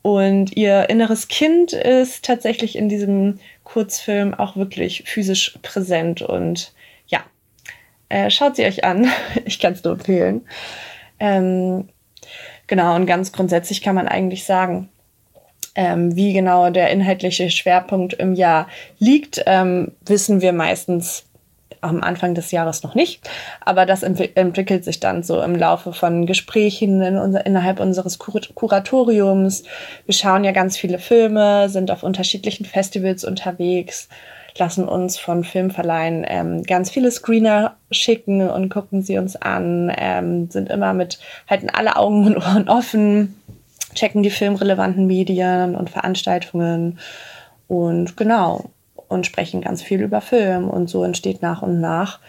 und 0.01 0.57
ihr 0.57 0.89
inneres 0.89 1.27
Kind 1.27 1.73
ist 1.73 2.25
tatsächlich 2.25 2.75
in 2.75 2.89
diesem 2.89 3.39
Kurzfilm 3.63 4.33
auch 4.33 4.55
wirklich 4.55 5.03
physisch 5.05 5.57
präsent. 5.61 6.21
Und 6.21 6.73
ja, 7.07 7.21
äh, 8.09 8.29
schaut 8.29 8.55
sie 8.55 8.65
euch 8.65 8.83
an. 8.83 9.07
Ich 9.45 9.59
kann 9.59 9.73
es 9.73 9.83
nur 9.83 9.93
empfehlen. 9.93 10.41
Ähm, 11.19 11.89
genau, 12.67 12.95
und 12.95 13.05
ganz 13.05 13.31
grundsätzlich 13.31 13.81
kann 13.81 13.95
man 13.95 14.07
eigentlich 14.07 14.43
sagen, 14.43 14.89
ähm, 15.75 16.15
wie 16.15 16.33
genau 16.33 16.69
der 16.71 16.89
inhaltliche 16.89 17.49
Schwerpunkt 17.49 18.13
im 18.13 18.33
Jahr 18.33 18.67
liegt, 18.97 19.43
ähm, 19.45 19.91
wissen 20.05 20.41
wir 20.41 20.51
meistens 20.51 21.25
am 21.81 22.03
Anfang 22.03 22.35
des 22.35 22.51
Jahres 22.51 22.83
noch 22.83 22.95
nicht. 22.95 23.29
Aber 23.59 23.85
das 23.85 24.03
entwick 24.03 24.37
entwickelt 24.37 24.85
sich 24.85 24.99
dann 24.99 25.23
so 25.23 25.41
im 25.41 25.55
Laufe 25.55 25.93
von 25.93 26.25
Gesprächen 26.25 27.01
in 27.01 27.17
unser, 27.17 27.45
innerhalb 27.45 27.79
unseres 27.79 28.19
Kur 28.19 28.39
Kuratoriums. 28.53 29.63
Wir 30.05 30.13
schauen 30.13 30.43
ja 30.43 30.51
ganz 30.51 30.77
viele 30.77 30.99
Filme, 30.99 31.69
sind 31.69 31.91
auf 31.91 32.03
unterschiedlichen 32.03 32.65
Festivals 32.65 33.23
unterwegs, 33.23 34.07
lassen 34.57 34.87
uns 34.87 35.17
von 35.17 35.43
Filmverleihen 35.43 36.25
ähm, 36.27 36.63
ganz 36.63 36.89
viele 36.91 37.11
Screener 37.11 37.75
schicken 37.89 38.49
und 38.49 38.69
gucken 38.69 39.01
sie 39.01 39.17
uns 39.17 39.35
an, 39.35 39.91
ähm, 39.97 40.49
sind 40.49 40.69
immer 40.69 40.93
mit, 40.93 41.19
halten 41.49 41.69
alle 41.69 41.95
Augen 41.95 42.25
und 42.25 42.37
Ohren 42.37 42.69
offen, 42.69 43.35
checken 43.95 44.23
die 44.23 44.29
filmrelevanten 44.29 45.07
Medien 45.07 45.75
und 45.75 45.89
Veranstaltungen 45.89 46.99
und 47.67 48.17
genau, 48.17 48.69
und 49.11 49.25
sprechen 49.25 49.61
ganz 49.61 49.81
viel 49.81 50.01
über 50.01 50.21
Film. 50.21 50.69
Und 50.69 50.89
so 50.89 51.03
entsteht 51.03 51.41
nach 51.41 51.61
und 51.61 51.79
nach 51.79 52.19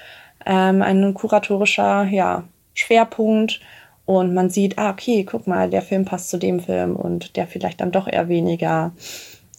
ähm, 0.44 0.82
ein 0.82 1.14
kuratorischer 1.14 2.04
ja, 2.04 2.44
Schwerpunkt. 2.74 3.60
Und 4.04 4.34
man 4.34 4.50
sieht, 4.50 4.78
ah, 4.78 4.90
okay, 4.90 5.24
guck 5.24 5.46
mal, 5.46 5.70
der 5.70 5.82
Film 5.82 6.04
passt 6.04 6.30
zu 6.30 6.36
dem 6.36 6.60
Film 6.60 6.96
und 6.96 7.36
der 7.36 7.46
vielleicht 7.46 7.80
dann 7.80 7.92
doch 7.92 8.08
eher 8.08 8.28
weniger. 8.28 8.92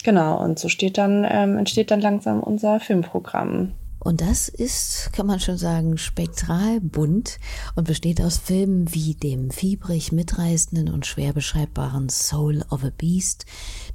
Genau, 0.03 0.38
und 0.44 0.60
so 0.60 0.68
steht 0.68 0.98
dann, 0.98 1.25
ähm, 1.30 1.58
entsteht 1.58 1.92
dann 1.92 2.01
langsam 2.01 2.42
unser 2.42 2.80
Filmprogramm. 2.82 3.72
Und 4.03 4.19
das 4.19 4.50
ist, 4.50 5.12
kann 5.13 5.27
man 5.27 5.39
schon 5.39 5.57
sagen, 5.57 5.98
spektral 5.98 6.81
bunt 6.81 7.39
und 7.75 7.88
besteht 7.88 8.22
aus 8.22 8.38
Filmen 8.38 8.93
wie 8.93 9.15
dem 9.15 9.50
fiebrig 9.50 10.12
mitreißenden 10.12 10.89
und 10.89 11.05
schwer 11.05 11.31
beschreibbaren 11.31 12.10
Soul 12.10 12.65
of 12.69 12.83
a 12.83 12.91
Beast, 12.98 13.45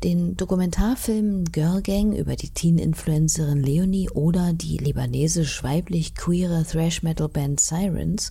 den 0.02 0.34
Dokumentarfilmen 0.36 1.44
Girl 1.52 1.82
Gang 1.82 2.16
über 2.16 2.36
die 2.36 2.48
Teen-Influencerin 2.48 3.62
Leonie 3.62 4.08
oder 4.08 4.54
die 4.54 4.78
libanesisch-weiblich-queere 4.78 6.64
Thrash-Metal-Band 6.64 7.60
Sirens 7.60 8.30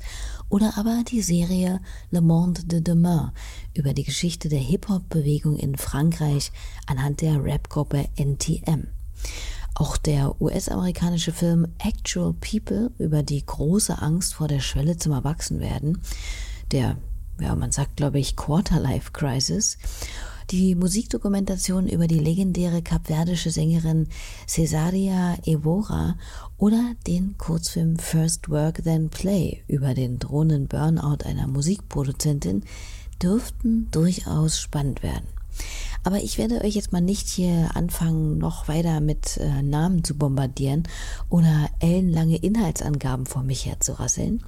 oder 0.49 0.77
aber 0.77 1.03
die 1.07 1.21
Serie 1.21 1.79
Le 2.09 2.21
Monde 2.21 2.63
de 2.63 2.81
Demain 2.81 3.31
über 3.75 3.93
die 3.93 4.03
Geschichte 4.03 4.49
der 4.49 4.59
Hip-Hop-Bewegung 4.59 5.57
in 5.57 5.75
Frankreich 5.75 6.51
anhand 6.87 7.21
der 7.21 7.43
Rapgruppe 7.43 8.05
NTM. 8.15 8.87
Auch 9.79 9.95
der 9.95 10.41
US-amerikanische 10.41 11.31
Film 11.31 11.67
Actual 11.77 12.33
People 12.33 12.89
über 12.97 13.21
die 13.21 13.45
große 13.45 14.01
Angst 14.01 14.33
vor 14.33 14.47
der 14.47 14.59
Schwelle 14.59 14.97
zum 14.97 15.11
Erwachsenwerden, 15.11 16.01
der, 16.71 16.97
ja, 17.39 17.53
man 17.53 17.71
sagt, 17.71 17.95
glaube 17.95 18.17
ich, 18.17 18.35
Quarterlife 18.35 19.11
Crisis, 19.11 19.77
die 20.49 20.73
Musikdokumentation 20.73 21.87
über 21.87 22.07
die 22.07 22.17
legendäre 22.17 22.81
kapverdische 22.81 23.51
Sängerin 23.51 24.07
Cesaria 24.47 25.37
Evora 25.45 26.17
oder 26.57 26.95
den 27.05 27.37
Kurzfilm 27.37 27.99
First 27.99 28.49
Work 28.49 28.83
Then 28.83 29.09
Play 29.09 29.63
über 29.67 29.93
den 29.93 30.17
drohenden 30.17 30.67
Burnout 30.67 31.23
einer 31.23 31.45
Musikproduzentin 31.45 32.63
dürften 33.21 33.91
durchaus 33.91 34.59
spannend 34.59 35.03
werden. 35.03 35.27
Aber 36.07 36.23
ich 36.23 36.37
werde 36.37 36.63
euch 36.63 36.75
jetzt 36.75 36.93
mal 36.93 37.01
nicht 37.01 37.27
hier 37.27 37.71
anfangen, 37.73 38.37
noch 38.37 38.69
weiter 38.69 39.01
mit 39.01 39.35
äh, 39.41 39.61
Namen 39.61 40.05
zu 40.05 40.17
bombardieren 40.17 40.83
oder 41.29 41.69
ellenlange 41.81 42.37
Inhaltsangaben 42.37 43.25
vor 43.25 43.43
mich 43.43 43.65
herzurasseln. 43.65 44.41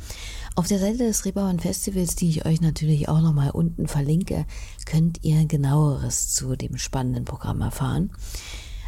Auf 0.56 0.68
der 0.68 0.80
Seite 0.80 1.00
des 1.00 1.25
Reeperbahn 1.25 1.60
Festivals, 1.60 2.16
die 2.16 2.30
ich 2.30 2.46
euch 2.46 2.62
natürlich 2.62 3.10
auch 3.10 3.20
nochmal 3.20 3.50
unten 3.50 3.89
verlinke, 3.89 4.46
könnt 4.86 5.25
ihr 5.25 5.46
genaueres 5.48 6.34
zu 6.34 6.56
dem 6.56 6.78
spannenden 6.78 7.25
Programm 7.25 7.60
erfahren. 7.60 8.12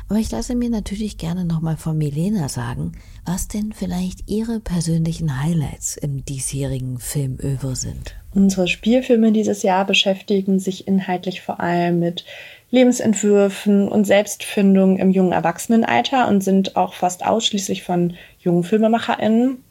Aber 0.08 0.20
ich 0.20 0.32
lasse 0.32 0.56
mir 0.56 0.70
natürlich 0.70 1.18
gerne 1.18 1.44
nochmal 1.44 1.76
von 1.76 1.98
Milena 1.98 2.48
sagen, 2.48 2.94
was 3.26 3.50
denn 3.50 3.74
vielleicht 3.74 4.30
ihre 4.30 4.62
persönlichen 4.62 5.42
Highlights 5.44 5.98
im 5.98 6.24
diesjährigen 6.24 7.00
Filmöver 7.00 7.76
sind. 7.76 8.16
Unsere 8.34 8.70
Spielfilme 8.70 9.34
dieses 9.34 9.62
Jahr 9.62 9.86
beschäftigen 9.86 10.60
sich 10.60 10.88
inhaltlich 10.88 11.42
vor 11.42 11.60
allem 11.60 12.00
mit 12.00 12.24
Lebensentwürfen 12.72 13.88
und 13.88 14.06
Selbstfindung 14.06 14.98
im 14.98 15.12
jungen 15.12 15.34
Erwachsenenalter 15.34 16.28
und 16.28 16.42
sind 16.42 16.76
auch 16.78 16.94
fast 16.94 17.26
ausschließlich 17.26 17.84
von 17.84 18.16
jungen 18.40 18.64
FilmemacherInnen. 18.64 19.64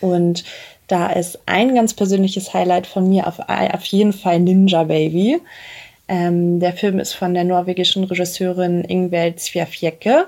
Und 0.00 0.44
da 0.86 1.08
ist 1.08 1.40
ein 1.46 1.74
ganz 1.74 1.94
persönliches 1.94 2.54
Highlight 2.54 2.86
von 2.86 3.08
mir 3.08 3.26
auf, 3.26 3.38
auf 3.38 3.84
jeden 3.84 4.12
Fall 4.12 4.40
Ninja 4.40 4.84
Baby. 4.84 5.40
Ähm, 6.06 6.60
der 6.60 6.72
Film 6.74 6.98
ist 6.98 7.14
von 7.14 7.34
der 7.34 7.44
norwegischen 7.44 8.04
Regisseurin 8.04 8.84
Ingvild 8.84 9.40
Sviafjecke 9.40 10.26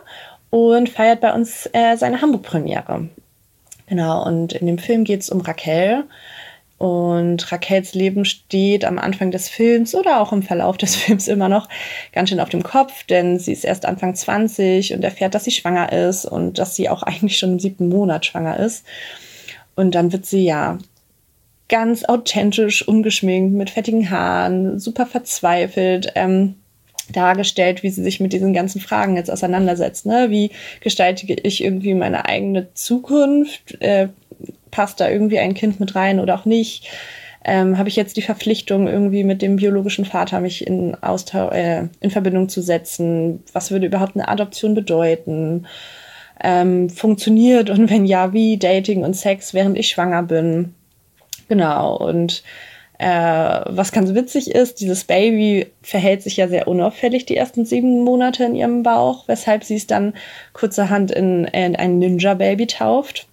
und 0.51 0.89
feiert 0.89 1.21
bei 1.21 1.33
uns 1.33 1.69
äh, 1.73 1.97
seine 1.97 2.21
Hamburg-Premiere. 2.21 3.09
Genau, 3.87 4.25
und 4.25 4.53
in 4.53 4.67
dem 4.67 4.79
Film 4.79 5.05
geht 5.05 5.21
es 5.21 5.31
um 5.31 5.41
Raquel. 5.41 6.05
Und 6.81 7.53
Raquels 7.53 7.93
Leben 7.93 8.25
steht 8.25 8.87
am 8.87 8.99
Anfang 8.99 9.31
des 9.31 9.51
Films 9.51 9.95
oder 9.95 10.19
auch 10.19 10.33
im 10.33 10.43
Verlauf 10.43 10.79
des 10.79 10.97
Films 10.97 11.29
immer 11.29 11.51
noch 11.51 11.69
ganz 12.13 12.31
schön 12.31 12.41
auf 12.41 12.49
dem 12.49 12.63
Kopf, 12.63 13.05
denn 13.05 13.39
sie 13.39 13.53
ist 13.53 13.67
erst 13.67 13.85
Anfang 13.85 14.15
20 14.15 14.95
und 14.95 15.05
erfährt, 15.05 15.35
dass 15.35 15.45
sie 15.45 15.51
schwanger 15.51 15.93
ist 15.93 16.25
und 16.25 16.59
dass 16.59 16.75
sie 16.75 16.89
auch 16.89 17.03
eigentlich 17.03 17.37
schon 17.37 17.53
im 17.53 17.61
siebten 17.61 17.91
Monat 17.91 18.25
schwanger 18.25 18.59
ist. 18.59 18.87
Und 19.77 19.95
dann 19.95 20.11
wird 20.11 20.25
sie 20.25 20.43
ja 20.43 20.79
ganz 21.69 22.05
authentisch, 22.05 22.89
ungeschminkt, 22.89 23.55
mit 23.55 23.69
fettigen 23.69 24.09
Haaren, 24.09 24.79
super 24.79 25.05
verzweifelt 25.05 26.13
ähm, 26.15 26.55
dargestellt, 27.13 27.83
wie 27.83 27.91
sie 27.91 28.03
sich 28.03 28.21
mit 28.21 28.33
diesen 28.33 28.55
ganzen 28.55 28.81
Fragen 28.81 29.17
jetzt 29.17 29.31
auseinandersetzt. 29.31 30.07
Ne? 30.07 30.29
Wie 30.31 30.51
gestalte 30.81 31.31
ich 31.31 31.63
irgendwie 31.63 31.93
meine 31.93 32.25
eigene 32.25 32.73
Zukunft? 32.73 33.79
Äh, 33.83 34.09
passt 34.71 35.01
da 35.01 35.09
irgendwie 35.09 35.39
ein 35.39 35.55
Kind 35.55 35.81
mit 35.81 35.95
rein 35.95 36.21
oder 36.21 36.35
auch 36.35 36.45
nicht? 36.45 36.89
Ähm, 37.45 37.79
Habe 37.79 37.89
ich 37.89 37.97
jetzt 37.97 38.17
die 38.17 38.23
Verpflichtung, 38.23 38.87
irgendwie 38.87 39.25
mit 39.25 39.41
dem 39.41 39.57
biologischen 39.57 40.05
Vater 40.05 40.41
mich 40.41 40.67
in, 40.67 40.95
Austausch, 41.03 41.55
äh, 41.55 41.89
in 42.01 42.11
Verbindung 42.11 42.49
zu 42.49 42.61
setzen? 42.61 43.43
Was 43.53 43.71
würde 43.71 43.87
überhaupt 43.87 44.15
eine 44.15 44.29
Adoption 44.29 44.75
bedeuten? 44.75 45.67
Ähm, 46.43 46.91
funktioniert 46.91 47.71
und 47.71 47.91
wenn 47.91 48.07
ja, 48.07 48.33
wie 48.33 48.59
Dating 48.59 49.05
und 49.05 49.15
Sex, 49.15 49.55
während 49.55 49.79
ich 49.79 49.89
schwanger 49.89 50.23
bin? 50.23 50.75
Genau, 51.49 51.97
und 51.97 52.43
äh, 53.01 53.63
was 53.67 53.93
ganz 53.93 54.13
witzig 54.13 54.51
ist, 54.51 54.81
dieses 54.81 55.05
Baby 55.05 55.69
verhält 55.81 56.23
sich 56.23 56.37
ja 56.37 56.49
sehr 56.49 56.69
unauffällig 56.69 57.25
die 57.25 57.37
ersten 57.37 57.65
sieben 57.65 58.05
Monate 58.05 58.45
in 58.45 58.55
ihrem 58.55 58.83
Bauch, 58.83 59.27
weshalb 59.27 59.65
sie 59.65 59.77
es 59.77 59.87
dann 59.87 60.13
kurzerhand 60.53 61.11
in, 61.11 61.45
in 61.47 61.77
ein 61.77 61.99
Ninja-Baby 61.99 62.67
tauft. 62.67 63.27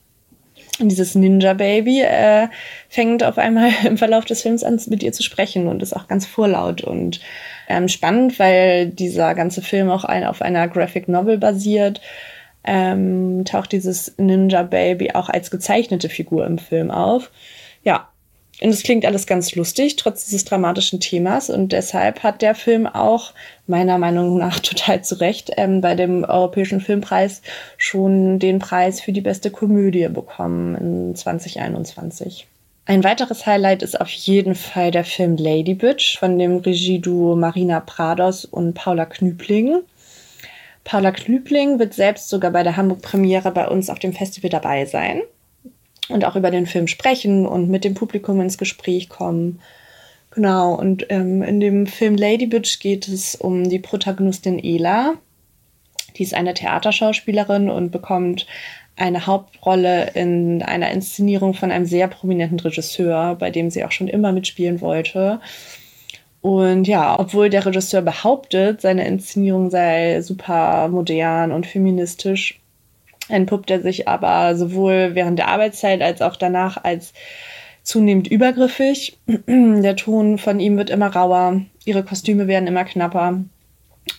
Dieses 0.80 1.16
Ninja-Baby 1.16 2.02
äh, 2.02 2.48
fängt 2.90 3.24
auf 3.24 3.38
einmal 3.38 3.72
im 3.86 3.98
Verlauf 3.98 4.26
des 4.26 4.42
Films 4.42 4.64
an, 4.64 4.80
mit 4.88 5.04
ihr 5.04 5.12
zu 5.12 5.24
sprechen 5.24 5.68
und 5.68 5.82
ist 5.82 5.96
auch 5.96 6.08
ganz 6.08 6.26
vorlaut 6.26 6.82
und 6.82 7.20
ähm, 7.68 7.88
spannend, 7.88 8.40
weil 8.40 8.88
dieser 8.88 9.36
ganze 9.36 9.62
Film 9.62 9.90
auch 9.90 10.04
ein, 10.04 10.24
auf 10.24 10.42
einer 10.42 10.68
Graphic 10.68 11.08
Novel 11.08 11.38
basiert. 11.38 12.02
Ähm, 12.70 13.46
taucht 13.46 13.72
dieses 13.72 14.18
Ninja-Baby 14.18 15.12
auch 15.14 15.30
als 15.30 15.52
gezeichnete 15.52 16.10
Figur 16.10 16.46
im 16.46 16.58
Film 16.58 16.92
auf 16.92 17.32
ja, 17.88 18.10
und 18.60 18.70
es 18.70 18.82
klingt 18.82 19.06
alles 19.06 19.28
ganz 19.28 19.54
lustig, 19.54 19.98
trotz 19.98 20.26
dieses 20.26 20.44
dramatischen 20.44 21.00
Themas. 21.00 21.50
Und 21.50 21.74
deshalb 21.74 22.24
hat 22.24 22.42
der 22.42 22.56
Film 22.56 22.88
auch 22.88 23.34
meiner 23.68 24.00
Meinung 24.00 24.38
nach 24.38 24.60
total 24.62 25.04
zu 25.04 25.20
Recht 25.20 25.52
ähm, 25.58 25.82
bei 25.82 25.94
dem 25.94 26.24
Europäischen 26.24 26.82
Filmpreis 26.82 27.42
schon 27.78 28.40
den 28.40 28.60
Preis 28.60 29.00
für 29.00 29.12
die 29.12 29.22
beste 29.22 29.52
Komödie 29.52 30.08
bekommen 30.08 30.76
in 30.76 31.16
2021. 31.16 32.48
Ein 32.86 33.04
weiteres 33.04 33.46
Highlight 33.46 33.84
ist 33.84 34.00
auf 34.00 34.10
jeden 34.10 34.56
Fall 34.56 34.92
der 34.92 35.04
Film 35.04 35.36
Lady 35.36 35.74
Bitch 35.74 36.18
von 36.18 36.40
dem 36.40 36.58
Regieduo 36.58 37.36
Marina 37.36 37.82
Prados 37.82 38.46
und 38.46 38.74
Paula 38.74 39.06
Knübling. 39.06 39.82
Paula 40.86 41.12
Knübling 41.12 41.80
wird 41.80 41.94
selbst 41.94 42.30
sogar 42.30 42.52
bei 42.52 42.64
der 42.64 42.78
Hamburg-Premiere 42.78 43.52
bei 43.52 43.68
uns 43.68 43.90
auf 43.90 44.00
dem 44.00 44.14
Festival 44.14 44.50
dabei 44.50 44.86
sein 44.86 45.22
und 46.10 46.26
auch 46.26 46.36
über 46.36 46.52
den 46.52 46.66
Film 46.66 46.88
sprechen 46.88 47.46
und 47.46 47.70
mit 47.70 47.84
dem 47.84 47.94
Publikum 47.94 48.40
ins 48.42 48.58
Gespräch 48.58 49.10
kommen. 49.10 49.60
Genau, 50.32 50.76
und 50.76 51.08
ähm, 51.10 51.42
in 51.42 51.60
dem 51.60 51.88
Film 51.88 52.16
Lady 52.16 52.46
Bitch 52.46 52.80
geht 52.80 53.08
es 53.08 53.36
um 53.36 53.70
die 53.70 53.80
Protagonistin 53.80 54.60
Ela. 54.64 55.16
Die 56.16 56.24
ist 56.24 56.34
eine 56.34 56.54
Theaterschauspielerin 56.54 57.70
und 57.70 57.92
bekommt 57.92 58.46
eine 58.96 59.28
Hauptrolle 59.28 60.12
in 60.16 60.64
einer 60.64 60.92
Inszenierung 60.92 61.54
von 61.54 61.72
einem 61.72 61.86
sehr 61.86 62.08
prominenten 62.08 62.60
Regisseur, 62.60 63.36
bei 63.36 63.52
dem 63.52 63.70
sie 63.70 63.84
auch 63.84 63.92
schon 63.92 64.08
immer 64.08 64.32
mitspielen 64.32 64.82
wollte. 64.82 65.40
Und 66.42 66.88
ja, 66.88 67.20
obwohl 67.20 67.50
der 67.50 67.66
Regisseur 67.66 68.02
behauptet, 68.02 68.82
seine 68.82 69.08
Inszenierung 69.08 69.70
sei 69.70 70.22
super 70.22 70.88
modern 70.88 71.52
und 71.52 71.68
feministisch, 71.68 72.60
entpuppt 73.30 73.72
er 73.72 73.82
sich 73.82 74.08
aber 74.08 74.56
sowohl 74.56 75.12
während 75.14 75.40
der 75.40 75.48
Arbeitszeit 75.48 76.02
als 76.02 76.22
auch 76.22 76.36
danach 76.36 76.84
als 76.84 77.14
zunehmend 77.84 78.28
übergriffig. 78.28 79.18
Der 79.48 79.96
Ton 79.96 80.38
von 80.38 80.60
ihm 80.60 80.78
wird 80.78 80.90
immer 80.90 81.08
rauer, 81.08 81.62
ihre 81.86 82.04
Kostüme 82.04 82.48
werden 82.48 82.68
immer 82.68 82.84
knapper. 82.84 83.44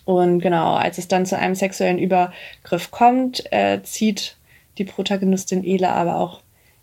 Und 0.05 0.41
genau, 0.41 0.75
als 0.75 0.99
es 0.99 1.09
dann 1.09 1.27
zu 1.27 1.39
einem 1.39 1.55
sexuellen 1.55 1.99
Übergriff 1.99 2.91
kommt, 2.91 3.51
äh, 3.53 3.83
zieht 3.83 4.37
die 4.79 4.85
Protagonistin 4.85 5.65
Ela 5.65 5.93
aber 5.93 6.17
auch 6.17 6.41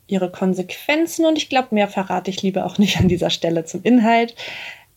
ihre 0.08 0.32
Konsequenzen. 0.32 1.26
Und 1.26 1.38
ich 1.38 1.50
glaube, 1.50 1.70
mehr 1.72 1.88
verrate 1.88 2.30
ich 2.30 2.42
lieber 2.42 2.66
auch 2.66 2.78
nicht 2.78 3.00
an 3.00 3.08
dieser 3.08 3.30
Stelle 3.30 3.66
zum 3.66 3.82
Inhalt. 3.84 4.36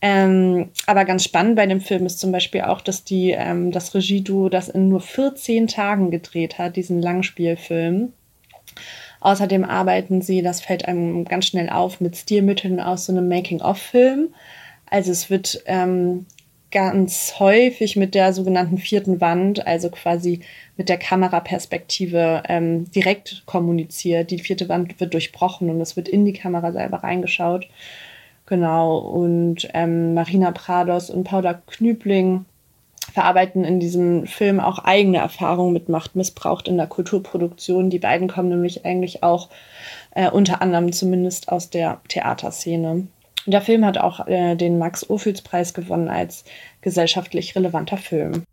Ähm, 0.01 0.69
aber 0.85 1.03
ganz 1.03 1.25
spannend 1.25 1.55
bei 1.55 1.65
dem 1.65 1.81
Film 1.81 2.05
ist 2.05 2.19
zum 2.19 2.31
Beispiel 2.31 2.61
auch, 2.61 2.81
dass 2.81 3.03
die, 3.03 3.31
ähm, 3.31 3.71
das 3.71 3.93
Regieduo 3.93 4.49
das 4.49 4.69
in 4.69 4.87
nur 4.87 5.01
14 5.01 5.67
Tagen 5.67 6.09
gedreht 6.09 6.57
hat, 6.57 6.77
diesen 6.77 7.01
Langspielfilm. 7.01 8.13
Außerdem 9.19 9.65
arbeiten 9.65 10.21
sie, 10.21 10.41
das 10.41 10.61
fällt 10.61 10.85
einem 10.87 11.25
ganz 11.25 11.47
schnell 11.47 11.69
auf, 11.69 11.99
mit 11.99 12.15
Stilmitteln 12.15 12.79
aus 12.79 13.05
so 13.05 13.11
einem 13.11 13.27
Making-of-Film. 13.27 14.33
Also 14.89 15.11
es 15.11 15.29
wird 15.29 15.61
ähm, 15.65 16.25
ganz 16.71 17.35
häufig 17.39 17.95
mit 17.97 18.15
der 18.15 18.31
sogenannten 18.31 18.77
vierten 18.77 19.19
Wand, 19.19 19.67
also 19.67 19.89
quasi 19.89 20.41
mit 20.77 20.87
der 20.87 20.97
Kameraperspektive 20.97 22.43
ähm, 22.47 22.89
direkt 22.91 23.43
kommuniziert. 23.45 24.31
Die 24.31 24.39
vierte 24.39 24.69
Wand 24.69 24.99
wird 25.01 25.13
durchbrochen 25.13 25.69
und 25.69 25.81
es 25.81 25.97
wird 25.97 26.07
in 26.07 26.23
die 26.23 26.33
Kamera 26.33 26.71
selber 26.71 26.97
reingeschaut. 26.97 27.67
Genau, 28.49 28.97
und 28.97 29.69
ähm, 29.75 30.15
Marina 30.15 30.49
Prados 30.49 31.11
und 31.11 31.23
Paula 31.23 31.61
Knübling 31.67 32.45
verarbeiten 33.13 33.63
in 33.63 33.79
diesem 33.79 34.25
Film 34.25 34.59
auch 34.59 34.79
eigene 34.79 35.19
Erfahrungen 35.19 35.71
mit 35.71 35.87
Machtmissbrauch 35.87 36.65
in 36.65 36.77
der 36.77 36.87
Kulturproduktion. 36.87 37.91
Die 37.91 37.99
beiden 37.99 38.27
kommen 38.27 38.49
nämlich 38.49 38.85
eigentlich 38.85 39.21
auch 39.21 39.49
äh, 40.15 40.31
unter 40.31 40.63
anderem 40.63 40.91
zumindest 40.91 41.51
aus 41.51 41.69
der 41.69 42.01
Theaterszene. 42.07 43.05
Der 43.45 43.61
Film 43.61 43.85
hat 43.85 43.99
auch 43.99 44.27
äh, 44.27 44.55
den 44.55 44.79
Max-Ophüls-Preis 44.79 45.75
gewonnen 45.75 46.09
als 46.09 46.43
gesellschaftlich 46.81 47.55
relevanter 47.55 47.97
Film. 47.97 48.45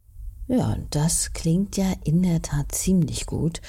Ja, 0.49 0.76
das 0.91 1.33
klingt 1.33 1.76
ja 1.76 1.93
in 2.05 2.23
der 2.23 2.41
Tat 2.41 2.71
ziemlich 2.71 3.26
gut. 3.26 3.61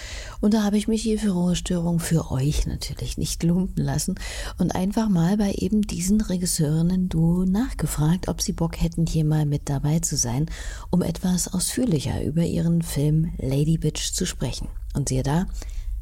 Und 0.41 0.53
da 0.53 0.61
habe 0.61 0.77
ich 0.77 0.87
mich 0.87 1.01
hier 1.01 1.17
für 1.17 1.31
Ruhestörung 1.31 1.99
für 1.99 2.29
euch 2.29 2.67
natürlich 2.67 3.17
nicht 3.17 3.41
lumpen 3.41 3.83
lassen 3.83 4.13
und 4.59 4.75
einfach 4.75 5.09
mal 5.09 5.37
bei 5.37 5.53
eben 5.53 5.81
diesen 5.81 6.21
Regisseurinnen 6.21 7.09
du 7.09 7.45
nachgefragt, 7.45 8.27
ob 8.27 8.41
sie 8.43 8.53
Bock 8.53 8.79
hätten, 8.79 9.07
hier 9.07 9.25
mal 9.25 9.47
mit 9.47 9.69
dabei 9.69 9.99
zu 9.99 10.17
sein, 10.17 10.45
um 10.91 11.01
etwas 11.01 11.51
ausführlicher 11.51 12.21
über 12.21 12.43
ihren 12.43 12.83
Film 12.83 13.33
Lady 13.39 13.79
Bitch 13.79 14.13
zu 14.13 14.27
sprechen. 14.27 14.67
Und 14.93 15.09
siehe 15.09 15.23
da, 15.23 15.47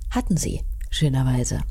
hatten 0.09 0.35
sie, 0.35 0.61
schönerweise. 0.89 1.61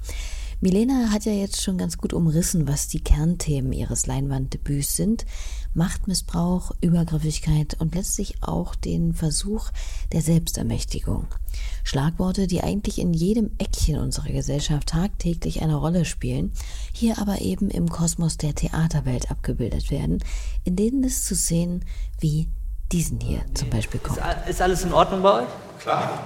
Milena 0.60 1.10
hat 1.10 1.24
ja 1.24 1.32
jetzt 1.32 1.62
schon 1.62 1.78
ganz 1.78 1.98
gut 1.98 2.12
umrissen, 2.12 2.66
was 2.68 2.88
die 2.88 3.02
Kernthemen 3.02 3.72
ihres 3.72 4.06
Leinwanddebüts 4.06 4.96
sind. 4.96 5.26
Machtmissbrauch, 5.74 6.70
Übergriffigkeit 6.80 7.80
und 7.80 7.94
letztlich 7.94 8.42
auch 8.42 8.74
den 8.74 9.12
Versuch 9.12 9.70
der 10.12 10.22
Selbstermächtigung. 10.22 11.26
Schlagworte, 11.82 12.46
die 12.46 12.62
eigentlich 12.62 12.98
in 12.98 13.12
jedem 13.12 13.50
Eckchen 13.58 13.98
unserer 13.98 14.30
Gesellschaft 14.30 14.88
tagtäglich 14.88 15.62
eine 15.62 15.74
Rolle 15.74 16.04
spielen, 16.04 16.52
hier 16.92 17.18
aber 17.18 17.40
eben 17.40 17.70
im 17.70 17.88
Kosmos 17.88 18.36
der 18.36 18.54
Theaterwelt 18.54 19.30
abgebildet 19.30 19.90
werden, 19.90 20.22
in 20.64 20.76
denen 20.76 21.02
es 21.04 21.24
zu 21.24 21.34
sehen 21.34 21.84
wie 22.20 22.48
diesen 22.92 23.20
hier 23.20 23.42
zum 23.54 23.70
Beispiel 23.70 24.00
kommt. 24.00 24.20
Ist 24.48 24.62
alles 24.62 24.84
in 24.84 24.92
Ordnung 24.92 25.22
bei 25.22 25.42
euch? 25.42 25.48
Klar. 25.80 26.24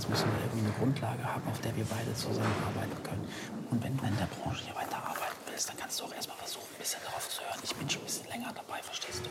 Jetzt 0.00 0.08
müssen 0.08 0.32
wir 0.32 0.40
irgendwie 0.40 0.64
eine 0.64 0.72
Grundlage 0.78 1.22
haben, 1.22 1.46
auf 1.46 1.60
der 1.60 1.76
wir 1.76 1.84
beide 1.84 2.14
zusammenarbeiten 2.14 3.02
können. 3.02 3.28
Und 3.70 3.84
wenn 3.84 3.94
du 3.98 4.06
in 4.06 4.16
der 4.16 4.24
Branche 4.32 4.64
hier 4.64 4.74
weiterarbeiten 4.74 5.36
willst, 5.46 5.68
dann 5.68 5.76
kannst 5.76 6.00
du 6.00 6.04
auch 6.04 6.14
erstmal 6.14 6.38
versuchen, 6.38 6.64
ein 6.72 6.78
bisschen 6.78 7.00
darauf 7.04 7.28
zu 7.28 7.42
hören. 7.42 7.60
Ich 7.62 7.76
bin 7.76 7.90
schon 7.90 8.00
ein 8.00 8.06
bisschen 8.06 8.26
länger 8.28 8.50
dabei, 8.54 8.80
verstehst 8.82 9.20
du? 9.20 9.28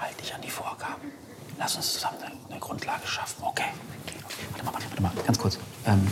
Halt 0.00 0.20
dich 0.20 0.32
an 0.32 0.40
die 0.40 0.50
Vorgaben. 0.50 1.10
Lass 1.58 1.74
uns 1.74 1.94
zusammen 1.94 2.18
eine, 2.22 2.36
eine 2.48 2.60
Grundlage 2.60 3.08
schaffen, 3.08 3.42
okay? 3.42 3.74
Warte 4.52 4.64
mal, 4.64 4.72
warte, 4.72 4.86
warte 4.88 5.02
mal, 5.02 5.12
ganz 5.26 5.38
kurz. 5.40 5.58
Ähm, 5.84 6.06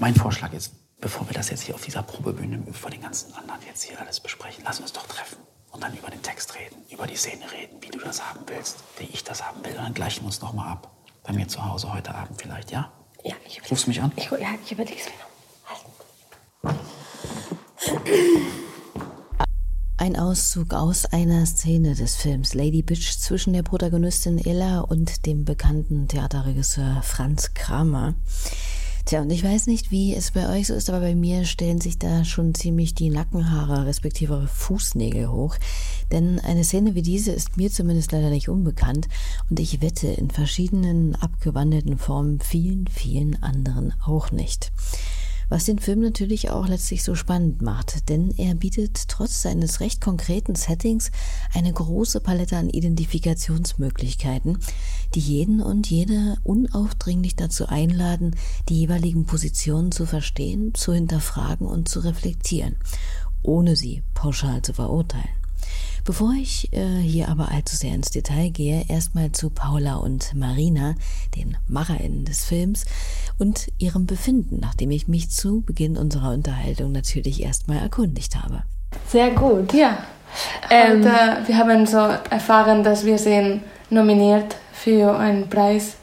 mein 0.00 0.16
Vorschlag 0.16 0.52
ist, 0.52 0.72
bevor 1.00 1.28
wir 1.28 1.34
das 1.34 1.48
jetzt 1.50 1.62
hier 1.62 1.76
auf 1.76 1.82
dieser 1.82 2.02
Probebühne 2.02 2.60
vor 2.72 2.90
den 2.90 3.02
ganzen 3.02 3.32
anderen 3.34 3.62
jetzt 3.68 3.84
hier 3.84 4.00
alles 4.00 4.18
besprechen, 4.18 4.64
lass 4.66 4.80
uns 4.80 4.92
doch 4.92 5.06
treffen 5.06 5.38
und 5.70 5.80
dann 5.80 5.96
über 5.96 6.10
den 6.10 6.22
Text 6.22 6.56
reden, 6.56 6.82
über 6.90 7.06
die 7.06 7.14
Szene 7.14 7.52
reden, 7.52 7.80
wie 7.82 7.90
du 7.90 8.00
das 8.00 8.20
haben 8.20 8.40
willst, 8.48 8.82
wie 8.98 9.04
ich 9.04 9.22
das 9.22 9.46
haben 9.46 9.64
will. 9.64 9.76
Und 9.76 9.84
dann 9.84 9.94
gleichen 9.94 10.22
wir 10.22 10.26
uns 10.26 10.40
noch 10.40 10.54
mal 10.54 10.72
ab. 10.72 10.90
Bei 11.22 11.32
mir 11.32 11.46
zu 11.48 11.64
Hause 11.64 11.92
heute 11.92 12.14
Abend 12.14 12.40
vielleicht, 12.40 12.70
ja? 12.70 12.90
Ja, 13.24 13.34
ich 13.46 13.60
Rufst 13.70 13.86
du 13.86 13.90
mich 13.90 14.00
an? 14.00 14.12
Ich, 14.16 14.30
ja, 14.30 14.54
ich 14.64 14.72
überlege 14.72 14.96
es 14.98 15.06
mir 15.06 16.72
noch. 16.72 16.74
Ein 19.98 20.16
Auszug 20.16 20.72
aus 20.72 21.04
einer 21.04 21.44
Szene 21.44 21.94
des 21.94 22.16
Films 22.16 22.54
Lady 22.54 22.82
Bitch 22.82 23.18
zwischen 23.18 23.52
der 23.52 23.62
Protagonistin 23.62 24.38
Ella 24.38 24.80
und 24.80 25.26
dem 25.26 25.44
bekannten 25.44 26.08
Theaterregisseur 26.08 27.02
Franz 27.02 27.52
Kramer. 27.52 28.14
Tja, 29.04 29.22
und 29.22 29.30
ich 29.30 29.42
weiß 29.42 29.66
nicht, 29.66 29.90
wie 29.90 30.14
es 30.14 30.30
bei 30.32 30.48
euch 30.48 30.66
so 30.68 30.74
ist, 30.74 30.90
aber 30.90 31.00
bei 31.00 31.14
mir 31.14 31.44
stellen 31.44 31.80
sich 31.80 31.98
da 31.98 32.24
schon 32.24 32.54
ziemlich 32.54 32.94
die 32.94 33.10
Nackenhaare 33.10 33.86
respektive 33.86 34.46
Fußnägel 34.46 35.28
hoch. 35.28 35.56
Denn 36.12 36.38
eine 36.38 36.64
Szene 36.64 36.94
wie 36.94 37.02
diese 37.02 37.32
ist 37.32 37.56
mir 37.56 37.70
zumindest 37.70 38.12
leider 38.12 38.30
nicht 38.30 38.48
unbekannt 38.48 39.08
und 39.48 39.58
ich 39.58 39.80
wette 39.80 40.08
in 40.08 40.30
verschiedenen 40.30 41.16
abgewandelten 41.16 41.98
Formen 41.98 42.40
vielen, 42.40 42.86
vielen 42.88 43.42
anderen 43.42 43.94
auch 44.04 44.30
nicht. 44.32 44.70
Was 45.50 45.64
den 45.64 45.80
Film 45.80 45.98
natürlich 46.00 46.50
auch 46.50 46.68
letztlich 46.68 47.02
so 47.02 47.16
spannend 47.16 47.60
macht, 47.60 48.08
denn 48.08 48.32
er 48.36 48.54
bietet 48.54 49.08
trotz 49.08 49.42
seines 49.42 49.80
recht 49.80 50.00
konkreten 50.00 50.54
Settings 50.54 51.10
eine 51.52 51.72
große 51.72 52.20
Palette 52.20 52.56
an 52.56 52.70
Identifikationsmöglichkeiten, 52.70 54.58
die 55.14 55.20
jeden 55.20 55.60
und 55.60 55.90
jede 55.90 56.36
unaufdringlich 56.44 57.34
dazu 57.34 57.66
einladen, 57.66 58.36
die 58.68 58.78
jeweiligen 58.78 59.26
Positionen 59.26 59.90
zu 59.90 60.06
verstehen, 60.06 60.72
zu 60.74 60.92
hinterfragen 60.92 61.66
und 61.66 61.88
zu 61.88 61.98
reflektieren, 61.98 62.76
ohne 63.42 63.74
sie 63.74 64.04
pauschal 64.14 64.62
zu 64.62 64.72
verurteilen. 64.72 65.39
Bevor 66.04 66.32
ich 66.32 66.72
äh, 66.72 66.98
hier 67.00 67.28
aber 67.28 67.50
allzu 67.50 67.76
sehr 67.76 67.94
ins 67.94 68.10
Detail 68.10 68.50
gehe, 68.50 68.84
erstmal 68.88 69.32
zu 69.32 69.50
Paula 69.50 69.96
und 69.96 70.34
Marina, 70.34 70.94
den 71.36 71.56
MacherInnen 71.68 72.24
des 72.24 72.44
Films, 72.44 72.84
und 73.38 73.68
ihrem 73.78 74.06
Befinden, 74.06 74.58
nachdem 74.60 74.90
ich 74.90 75.08
mich 75.08 75.30
zu 75.30 75.62
Beginn 75.62 75.96
unserer 75.96 76.32
Unterhaltung 76.32 76.92
natürlich 76.92 77.42
erstmal 77.42 77.78
erkundigt 77.78 78.36
habe. 78.36 78.62
Sehr 79.08 79.30
gut. 79.30 79.72
Ja. 79.72 79.98
Ähm, 80.70 81.00
Und, 81.00 81.06
äh, 81.06 81.46
wir 81.46 81.56
haben 81.56 81.86
so 81.86 81.98
erfahren, 81.98 82.84
dass 82.84 83.04
wir 83.04 83.18
sind 83.18 83.62
nominiert 83.90 84.56
für 84.72 85.16
einen 85.18 85.48
Preis 85.48 85.96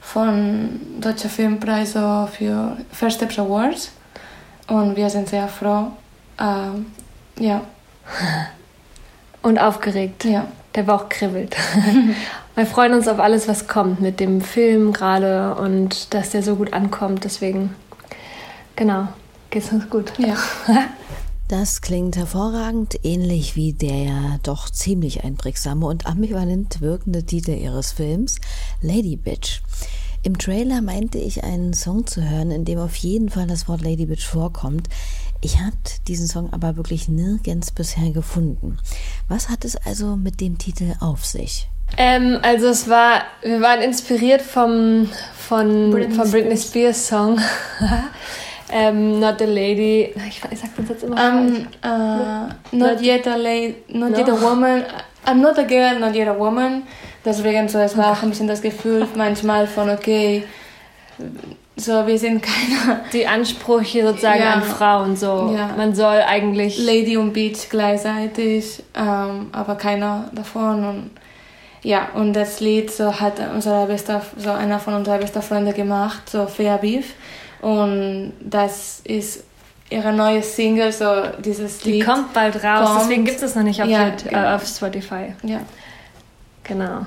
von 0.00 0.80
Deutscher 1.00 1.28
Filmpreis 1.28 1.92
für 1.92 2.76
First 2.92 3.16
Steps 3.16 3.38
Awards. 3.38 3.92
Und 4.68 4.96
wir 4.96 5.10
sind 5.10 5.28
sehr 5.28 5.48
froh. 5.48 5.88
Ähm, 6.38 6.86
ja, 7.38 7.62
Und 9.44 9.58
aufgeregt. 9.58 10.24
ja. 10.24 10.48
Der 10.74 10.82
Bauch 10.82 11.08
kribbelt. 11.08 11.54
Wir 12.56 12.66
freuen 12.66 12.94
uns 12.94 13.06
auf 13.06 13.20
alles, 13.20 13.46
was 13.46 13.68
kommt 13.68 14.00
mit 14.00 14.18
dem 14.18 14.40
Film 14.40 14.92
gerade 14.92 15.54
und 15.54 16.12
dass 16.12 16.30
der 16.30 16.42
so 16.42 16.56
gut 16.56 16.72
ankommt. 16.72 17.22
Deswegen, 17.22 17.76
genau, 18.74 19.06
geht's 19.50 19.70
uns 19.70 19.88
gut. 19.88 20.12
Ja. 20.18 20.36
Das 21.46 21.82
klingt 21.82 22.16
hervorragend, 22.16 22.98
ähnlich 23.04 23.54
wie 23.54 23.74
der 23.74 23.96
ja 23.98 24.38
doch 24.42 24.70
ziemlich 24.70 25.24
einprägsame 25.24 25.84
und 25.84 26.06
ambivalent 26.06 26.80
wirkende 26.80 27.24
Titel 27.24 27.50
ihres 27.50 27.92
Films 27.92 28.36
Lady 28.80 29.16
Bitch. 29.16 29.60
Im 30.22 30.38
Trailer 30.38 30.80
meinte 30.80 31.18
ich 31.18 31.44
einen 31.44 31.74
Song 31.74 32.06
zu 32.06 32.26
hören, 32.26 32.50
in 32.50 32.64
dem 32.64 32.78
auf 32.78 32.96
jeden 32.96 33.28
Fall 33.28 33.46
das 33.46 33.68
Wort 33.68 33.82
Lady 33.82 34.06
Bitch 34.06 34.24
vorkommt. 34.24 34.88
Ich 35.44 35.60
habe 35.60 35.76
diesen 36.08 36.26
Song 36.26 36.50
aber 36.54 36.78
wirklich 36.78 37.06
nirgends 37.06 37.70
bisher 37.70 38.10
gefunden. 38.12 38.78
Was 39.28 39.50
hat 39.50 39.66
es 39.66 39.76
also 39.76 40.16
mit 40.16 40.40
dem 40.40 40.56
Titel 40.56 40.94
auf 41.00 41.26
sich? 41.26 41.68
Ähm, 41.98 42.38
also 42.40 42.68
es 42.68 42.88
war, 42.88 43.24
wir 43.42 43.60
waren 43.60 43.82
inspiriert 43.82 44.40
vom, 44.40 45.06
von, 45.36 45.90
Britney 45.90 46.14
vom 46.14 46.30
Britney 46.30 46.56
Spears 46.56 47.08
Song. 47.08 47.38
ähm, 48.72 49.20
Not 49.20 49.34
the 49.38 49.44
Lady. 49.44 50.14
Ich, 50.26 50.40
ich 50.50 50.58
sag 50.58 50.74
das 50.78 50.88
jetzt 50.88 51.02
immer 51.04 51.16
Um, 51.16 51.66
falsch. 51.82 52.50
uh, 52.72 52.76
not 52.76 53.02
yet 53.02 53.26
a 53.26 53.36
lady, 53.36 53.76
not 53.88 54.12
No. 54.12 54.18
yet 54.18 54.28
a 54.30 54.40
woman. 54.40 54.82
I'm 55.26 55.42
not 55.42 55.58
a 55.58 55.64
girl, 55.64 55.98
not 56.00 56.14
yet 56.14 56.26
a 56.28 56.38
woman. 56.38 56.84
Deswegen 57.22 57.68
so, 57.68 57.78
es 57.80 57.94
war 57.98 58.12
auch 58.12 58.22
ein 58.22 58.30
bisschen 58.30 58.48
das 58.48 58.62
Gefühl 58.62 59.06
manchmal 59.14 59.66
von, 59.66 59.90
okay, 59.90 60.44
so, 61.76 62.06
wir 62.06 62.18
sind 62.18 62.42
keine 62.42 63.00
Die 63.12 63.26
Ansprüche 63.26 64.06
sozusagen 64.06 64.40
Ja. 64.40 64.52
an 64.54 64.62
Frauen 64.62 65.16
so. 65.16 65.52
Ja. 65.56 65.70
Man 65.76 65.94
soll 65.94 66.22
eigentlich 66.26 66.78
Lady 66.78 67.16
und 67.16 67.32
Beach 67.32 67.68
gleichzeitig, 67.70 68.82
ähm, 68.94 69.48
aber 69.52 69.74
keiner 69.74 70.28
davon. 70.32 70.84
Und 70.84 71.10
ja, 71.82 72.08
und 72.14 72.32
das 72.32 72.60
Lied 72.60 72.90
so 72.90 73.20
hat 73.20 73.34
unser 73.52 73.86
bester, 73.86 74.22
so 74.38 74.50
einer 74.50 74.78
von 74.78 74.94
unseren 74.94 75.20
besten 75.20 75.42
Freunden 75.42 75.74
gemacht, 75.74 76.30
so 76.30 76.46
Fair 76.46 76.78
Beef. 76.78 77.14
Und 77.60 78.32
das 78.40 79.00
ist 79.04 79.44
ihre 79.90 80.12
neue 80.12 80.42
Single, 80.42 80.92
so 80.92 81.06
dieses 81.44 81.78
Die 81.78 81.92
Lied. 81.92 82.06
kommt 82.06 82.32
bald 82.32 82.62
raus, 82.64 82.88
kommt. 82.88 83.00
deswegen 83.02 83.24
gibt 83.24 83.42
es 83.42 83.54
noch 83.54 83.62
nicht 83.62 83.82
auf, 83.82 83.88
Ja, 83.88 84.06
Spotify- 84.08 84.28
genau. 84.28 84.42
äh, 84.42 84.54
auf 84.54 84.66
Spotify. 84.66 85.34
Ja. 85.42 85.60
Genau. 86.64 87.06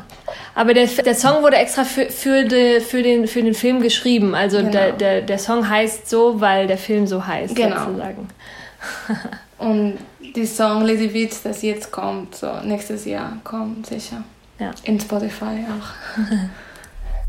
Aber 0.56 0.74
der, 0.74 0.86
der 0.88 1.15
Song 1.15 1.41
wurde 1.43 1.58
extra 1.58 1.84
für, 1.84 2.10
für, 2.10 2.46
de, 2.46 2.80
für, 2.80 3.02
den, 3.04 3.28
für 3.28 3.41
den 3.41 3.54
Film 3.54 3.82
geschrieben. 3.82 4.36
Also 4.36 4.58
Genau. 4.58 4.72
der, 4.72 4.91
der, 4.93 5.22
der 5.22 5.39
Song 5.39 5.67
heißt 5.67 6.10
so, 6.10 6.39
weil 6.39 6.67
der 6.67 6.78
Film 6.78 7.08
so 7.08 7.26
heißt, 7.26 7.56
Genau. 7.56 7.86
sozusagen. 7.86 8.28
Und 9.58 9.98
die 10.36 10.46
Song 10.46 10.84
Lady 10.86 11.08
Beats, 11.08 11.41
das 11.41 11.62
jetzt 11.63 11.91
kommt, 11.91 12.36
so 12.36 12.48
nächstes 12.63 13.06
Jahr 13.06 13.38
kommt 13.43 13.88
sicher. 13.88 14.24
Ja. 14.60 14.72
In 14.84 15.00
Spotify 15.00 15.65
auch. 15.67 16.22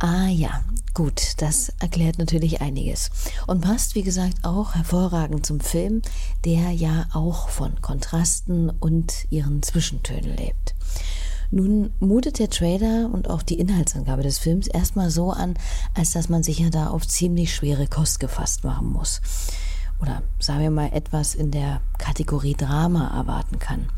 Ah 0.01 0.29
ja, 0.29 0.61
gut, 0.95 1.21
das 1.38 1.73
erklärt 1.81 2.19
natürlich 2.21 2.61
einiges. 2.61 3.11
Und 3.49 3.62
passt, 3.62 3.97
wie 3.97 4.05
gesagt, 4.05 4.35
auch 4.45 4.77
hervorragend 4.77 5.45
zum 5.45 5.59
Film, 5.59 6.03
der 6.45 6.71
ja 6.71 7.07
auch 7.12 7.49
von 7.49 7.81
Kontrasten 7.83 8.71
und 8.71 9.12
ihren 9.31 9.61
Zwischentönen 9.61 10.37
lebt. 10.37 10.77
Nun 11.51 11.93
mutet 11.99 12.39
der 12.39 12.51
Trailer 12.51 13.09
und 13.13 13.31
auch 13.31 13.43
die 13.43 13.59
Inhaltsangabe 13.59 14.23
des 14.23 14.39
Films 14.39 14.67
erstmal 14.67 15.11
so 15.11 15.31
an, 15.31 15.55
als 15.97 16.13
dass 16.13 16.29
man 16.29 16.43
sich 16.43 16.59
ja 16.59 16.69
da 16.69 16.89
auf 16.89 17.09
ziemlich 17.09 17.55
schwere 17.55 17.87
Kost 17.87 18.21
gefasst 18.21 18.65
machen 18.65 18.93
muss. 18.93 19.23
Oder 20.01 20.23
sagen 20.39 20.61
wir 20.61 20.71
mal 20.71 20.91
etwas 20.93 21.35
in 21.35 21.51
der 21.51 21.81
Kategorie 21.99 22.55
Drama 22.55 23.17
erwarten 23.17 23.59
kann. 23.59 23.89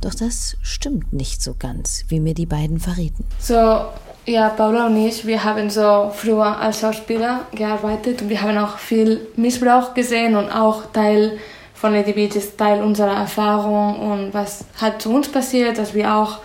Doch 0.00 0.14
das 0.14 0.56
stimmt 0.62 1.12
nicht 1.12 1.42
so 1.42 1.54
ganz, 1.58 2.04
wie 2.08 2.20
mir 2.20 2.34
die 2.34 2.46
beiden 2.46 2.80
verrieten. 2.80 3.24
So, 3.38 3.86
ja, 4.26 4.48
Paula 4.48 4.86
und 4.86 4.96
ich, 4.96 5.26
wir 5.26 5.44
haben 5.44 5.68
so 5.70 6.10
früher 6.14 6.58
als 6.58 6.80
Schauspieler 6.80 7.46
gearbeitet 7.54 8.22
und 8.22 8.30
wir 8.30 8.40
haben 8.40 8.56
auch 8.58 8.78
viel 8.78 9.28
Missbrauch 9.36 9.94
gesehen 9.94 10.36
und 10.36 10.50
auch 10.50 10.90
Teil 10.92 11.38
von 11.74 11.92
Lady 11.92 12.12
Beach 12.12 12.34
ist 12.34 12.56
Teil 12.56 12.82
unserer 12.82 13.14
Erfahrung 13.14 13.98
und 13.98 14.34
was 14.34 14.64
hat 14.80 15.02
zu 15.02 15.12
uns 15.12 15.28
passiert, 15.28 15.76
dass 15.76 15.92
wir 15.92 16.14
auch 16.14 16.38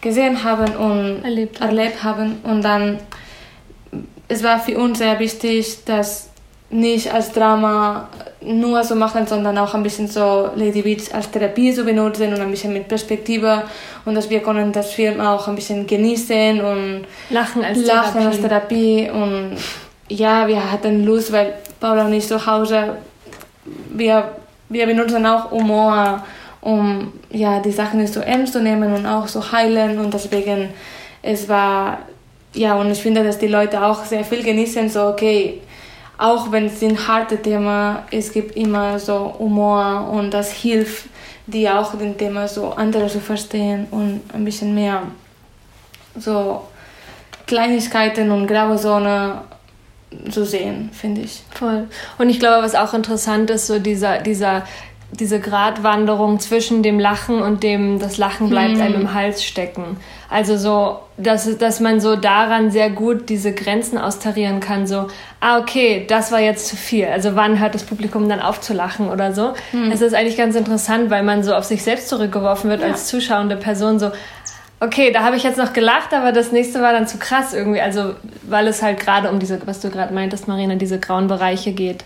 gesehen 0.00 0.44
haben 0.44 0.76
und 0.76 1.24
Erlebt 1.24 1.60
haben. 1.60 1.68
erlebt 1.68 2.02
haben. 2.02 2.38
Und 2.44 2.62
dann, 2.62 2.98
es 4.28 4.42
war 4.42 4.58
für 4.58 4.78
uns 4.78 4.98
sehr 4.98 5.18
wichtig, 5.18 5.84
dass 5.84 6.30
nicht 6.68 7.12
als 7.12 7.32
Drama 7.32 8.08
nur 8.40 8.82
so 8.82 8.94
machen, 8.94 9.26
sondern 9.26 9.56
auch 9.58 9.74
ein 9.74 9.82
bisschen 9.82 10.08
so 10.08 10.50
Lady 10.56 10.82
Beach 10.82 11.12
als 11.14 11.30
Therapie 11.30 11.72
zu 11.72 11.84
benutzen 11.84 12.32
und 12.32 12.40
ein 12.40 12.50
bisschen 12.50 12.72
mit 12.72 12.88
Perspektive 12.88 13.62
und 14.04 14.14
dass 14.14 14.28
wir 14.30 14.40
können 14.40 14.72
das 14.72 14.92
Film 14.92 15.20
auch 15.20 15.46
ein 15.46 15.54
bisschen 15.54 15.86
genießen 15.86 16.60
und 16.60 17.06
Lachen 17.30 17.64
als 17.64 17.78
Lachen 17.86 18.20
Therapie. 18.20 18.26
als 18.26 18.40
Therapie 18.40 19.10
und 19.10 19.56
ja, 20.08 20.46
wir 20.46 20.72
hatten 20.72 21.04
Lust, 21.04 21.32
weil 21.32 21.54
Paula 21.80 22.06
und 22.06 22.12
ich 22.12 22.26
zu 22.26 22.44
Hause, 22.44 22.96
wir, 23.90 24.32
wir 24.68 24.86
benutzen 24.86 25.24
auch 25.26 25.50
Humor, 25.50 26.24
um 26.66 27.12
ja, 27.30 27.60
die 27.60 27.70
Sachen 27.70 28.00
nicht 28.00 28.12
so 28.12 28.18
ernst 28.18 28.52
zu 28.52 28.60
nehmen 28.60 28.92
und 28.92 29.06
auch 29.06 29.26
zu 29.26 29.52
heilen 29.52 30.00
und 30.00 30.12
deswegen, 30.12 30.70
es 31.22 31.48
war, 31.48 32.00
ja, 32.54 32.74
und 32.74 32.90
ich 32.90 33.00
finde, 33.00 33.22
dass 33.22 33.38
die 33.38 33.46
Leute 33.46 33.84
auch 33.84 34.04
sehr 34.04 34.24
viel 34.24 34.42
genießen, 34.42 34.88
so, 34.88 35.06
okay, 35.06 35.60
auch 36.18 36.50
wenn 36.50 36.66
es 36.66 36.82
ein 36.82 37.06
hartes 37.06 37.42
Thema 37.42 38.04
es 38.10 38.32
gibt 38.32 38.56
immer 38.56 38.98
so 38.98 39.36
Humor 39.38 40.10
und 40.10 40.32
das 40.32 40.50
hilft, 40.50 41.04
die 41.46 41.68
auch 41.68 41.94
den 41.94 42.18
Thema 42.18 42.48
so 42.48 42.72
andere 42.72 43.06
zu 43.06 43.20
verstehen 43.20 43.86
und 43.92 44.22
ein 44.32 44.44
bisschen 44.44 44.74
mehr 44.74 45.02
so 46.18 46.62
Kleinigkeiten 47.46 48.32
und 48.32 48.48
graue 48.48 48.76
Zone 48.76 49.42
zu 50.30 50.44
sehen, 50.44 50.90
finde 50.92 51.20
ich. 51.20 51.44
Voll. 51.50 51.86
Und 52.18 52.28
ich 52.28 52.40
glaube, 52.40 52.64
was 52.64 52.74
auch 52.74 52.92
interessant 52.92 53.50
ist, 53.50 53.68
so 53.68 53.78
dieser, 53.78 54.18
dieser, 54.18 54.64
diese 55.12 55.40
Gratwanderung 55.40 56.40
zwischen 56.40 56.82
dem 56.82 56.98
Lachen 56.98 57.40
und 57.40 57.62
dem, 57.62 57.98
das 57.98 58.18
Lachen 58.18 58.50
bleibt 58.50 58.80
einem 58.80 59.02
im 59.02 59.14
Hals 59.14 59.44
stecken. 59.44 59.96
Also 60.28 60.56
so, 60.56 60.98
dass, 61.16 61.56
dass 61.58 61.80
man 61.80 62.00
so 62.00 62.16
daran 62.16 62.70
sehr 62.70 62.90
gut 62.90 63.28
diese 63.28 63.52
Grenzen 63.52 63.98
austarieren 63.98 64.60
kann, 64.60 64.86
so, 64.86 65.06
ah, 65.40 65.58
okay, 65.58 66.04
das 66.08 66.32
war 66.32 66.40
jetzt 66.40 66.66
zu 66.66 66.76
viel. 66.76 67.06
Also 67.06 67.36
wann 67.36 67.60
hört 67.60 67.74
das 67.74 67.84
Publikum 67.84 68.28
dann 68.28 68.40
auf 68.40 68.60
zu 68.60 68.74
lachen 68.74 69.08
oder 69.08 69.32
so? 69.32 69.54
Es 69.92 70.00
ist 70.00 70.14
eigentlich 70.14 70.36
ganz 70.36 70.56
interessant, 70.56 71.08
weil 71.08 71.22
man 71.22 71.42
so 71.42 71.54
auf 71.54 71.64
sich 71.64 71.82
selbst 71.82 72.08
zurückgeworfen 72.08 72.68
wird 72.68 72.82
als 72.82 73.06
zuschauende 73.06 73.56
Person, 73.56 73.98
so, 73.98 74.10
okay, 74.80 75.12
da 75.12 75.22
habe 75.22 75.36
ich 75.36 75.42
jetzt 75.42 75.58
noch 75.58 75.72
gelacht, 75.72 76.12
aber 76.12 76.32
das 76.32 76.52
nächste 76.52 76.82
war 76.82 76.92
dann 76.92 77.06
zu 77.06 77.18
krass 77.18 77.54
irgendwie. 77.54 77.80
Also, 77.80 78.14
weil 78.42 78.66
es 78.66 78.82
halt 78.82 79.00
gerade 79.00 79.30
um 79.30 79.38
diese, 79.38 79.64
was 79.66 79.80
du 79.80 79.90
gerade 79.90 80.12
meintest, 80.12 80.48
Marina, 80.48 80.74
diese 80.74 80.98
grauen 80.98 81.28
Bereiche 81.28 81.72
geht. 81.72 82.04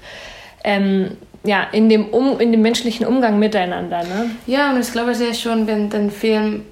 Ähm, 0.62 1.16
ja, 1.44 1.64
in 1.72 1.88
dem, 1.88 2.06
um, 2.08 2.38
in 2.38 2.52
dem 2.52 2.62
menschlichen 2.62 3.06
Umgang 3.06 3.38
miteinander, 3.38 4.02
ne? 4.04 4.30
Ja, 4.46 4.72
und 4.72 4.80
ich 4.80 4.92
glaube 4.92 5.14
sehr 5.14 5.34
schon, 5.34 5.66
wenn 5.66 5.88
der 5.88 6.10
Film 6.10 6.64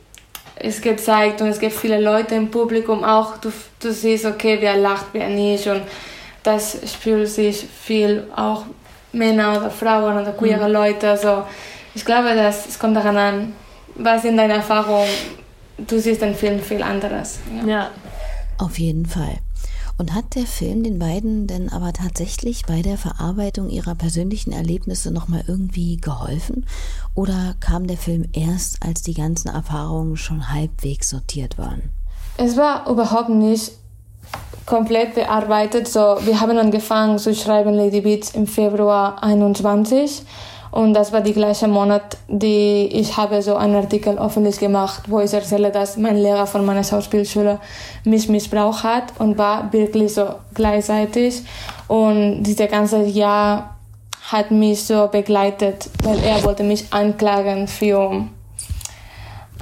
ist 0.60 0.82
gezeigt 0.82 1.40
und 1.40 1.48
es 1.48 1.58
gibt 1.58 1.72
viele 1.72 2.00
Leute 2.00 2.34
im 2.34 2.50
Publikum 2.50 3.04
auch, 3.04 3.38
du, 3.38 3.50
du 3.80 3.92
siehst, 3.92 4.26
okay, 4.26 4.58
wer 4.60 4.76
lacht, 4.76 5.06
wer 5.12 5.28
nicht 5.28 5.66
und 5.68 5.82
das 6.42 6.78
spürt 6.86 7.28
sich 7.28 7.64
viel 7.80 8.24
auch 8.34 8.64
Männer 9.12 9.56
oder 9.58 9.70
Frauen 9.70 10.20
oder 10.20 10.32
queere 10.32 10.68
Leute. 10.68 11.10
Also 11.10 11.44
ich 11.94 12.04
glaube, 12.04 12.34
dass 12.34 12.66
es 12.66 12.78
kommt 12.78 12.96
daran 12.96 13.16
an, 13.16 13.52
was 13.94 14.24
in 14.24 14.36
deiner 14.36 14.54
Erfahrung, 14.54 15.06
du 15.78 15.98
siehst 15.98 16.22
den 16.22 16.34
Film 16.34 16.60
viel 16.60 16.82
anderes. 16.82 17.40
Ja. 17.64 17.70
Ja. 17.70 17.90
Auf 18.58 18.78
jeden 18.78 19.06
Fall. 19.06 19.38
Und 19.98 20.14
hat 20.14 20.36
der 20.36 20.46
Film 20.46 20.84
den 20.84 21.00
beiden 21.00 21.48
denn 21.48 21.68
aber 21.68 21.92
tatsächlich 21.92 22.64
bei 22.66 22.82
der 22.82 22.96
Verarbeitung 22.96 23.68
ihrer 23.68 23.96
persönlichen 23.96 24.52
Erlebnisse 24.52 25.10
nochmal 25.10 25.42
irgendwie 25.48 25.96
geholfen? 25.96 26.66
Oder 27.16 27.56
kam 27.58 27.88
der 27.88 27.96
Film 27.96 28.26
erst, 28.32 28.76
als 28.80 29.02
die 29.02 29.14
ganzen 29.14 29.48
Erfahrungen 29.48 30.16
schon 30.16 30.52
halbwegs 30.52 31.10
sortiert 31.10 31.58
waren? 31.58 31.90
Es 32.36 32.56
war 32.56 32.88
überhaupt 32.88 33.30
nicht 33.30 33.72
komplett 34.66 35.16
bearbeitet. 35.16 35.88
So, 35.88 36.18
wir 36.24 36.40
haben 36.40 36.56
angefangen 36.56 37.18
zu 37.18 37.34
schreiben 37.34 37.74
Lady 37.74 38.00
Beats 38.00 38.30
im 38.30 38.46
Februar 38.46 39.22
21 39.22 40.22
und 40.70 40.94
das 40.94 41.12
war 41.12 41.20
die 41.20 41.32
gleiche 41.32 41.66
Monat, 41.68 42.18
die 42.28 42.86
ich 42.92 43.16
habe 43.16 43.42
so 43.42 43.56
einen 43.56 43.76
Artikel 43.76 44.18
öffentlich 44.18 44.58
gemacht, 44.58 45.04
wo 45.08 45.20
ich 45.20 45.32
erzähle, 45.32 45.70
dass 45.70 45.96
mein 45.96 46.16
Lehrer 46.16 46.46
von 46.46 46.64
meiner 46.64 46.84
Schauspielschule 46.84 47.58
mich 48.04 48.28
missbraucht 48.28 48.84
hat 48.84 49.04
und 49.18 49.38
war 49.38 49.72
wirklich 49.72 50.14
so 50.14 50.26
gleichzeitig. 50.54 51.42
Und 51.86 52.42
dieses 52.42 52.70
ganze 52.70 53.02
Jahr 53.04 53.76
hat 54.30 54.50
mich 54.50 54.84
so 54.84 55.08
begleitet, 55.08 55.88
weil 56.02 56.18
er 56.22 56.44
wollte 56.44 56.62
mich 56.62 56.92
anklagen 56.92 57.66
für 57.66 58.26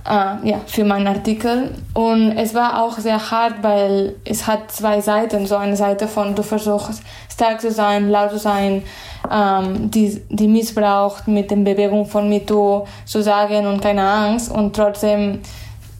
äh, 0.06 0.48
ja, 0.48 0.60
für 0.66 0.84
meinen 0.84 1.06
Artikel. 1.06 1.70
Und 1.94 2.32
es 2.36 2.54
war 2.54 2.82
auch 2.82 2.98
sehr 2.98 3.30
hart, 3.30 3.62
weil 3.62 4.16
es 4.24 4.46
hat 4.46 4.70
zwei 4.70 5.00
Seiten. 5.00 5.46
So 5.46 5.56
eine 5.56 5.76
Seite 5.76 6.08
von, 6.08 6.34
du 6.34 6.42
versuchst 6.42 7.02
stark 7.32 7.60
zu 7.60 7.70
sein, 7.70 8.08
laut 8.08 8.30
zu 8.30 8.38
sein, 8.38 8.82
ähm, 9.30 9.90
die, 9.90 10.22
die 10.30 10.48
missbraucht 10.48 11.28
mit 11.28 11.50
der 11.50 11.56
Bewegung 11.56 12.06
von 12.06 12.28
MeToo 12.28 12.86
zu 13.04 13.22
sagen 13.22 13.66
und 13.66 13.80
keine 13.80 14.08
Angst. 14.08 14.50
Und 14.50 14.74
trotzdem 14.76 15.40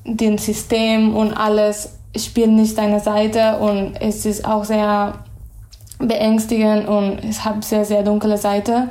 das 0.04 0.44
System 0.44 1.16
und 1.16 1.32
alles 1.32 1.94
spielt 2.16 2.50
nicht 2.50 2.78
deine 2.78 3.00
Seite. 3.00 3.58
Und 3.58 3.94
es 4.00 4.24
ist 4.24 4.46
auch 4.46 4.64
sehr 4.64 5.14
beängstigend 5.98 6.86
und 6.88 7.18
es 7.24 7.44
hat 7.44 7.64
sehr, 7.64 7.84
sehr 7.84 8.02
dunkle 8.02 8.36
Seite. 8.36 8.88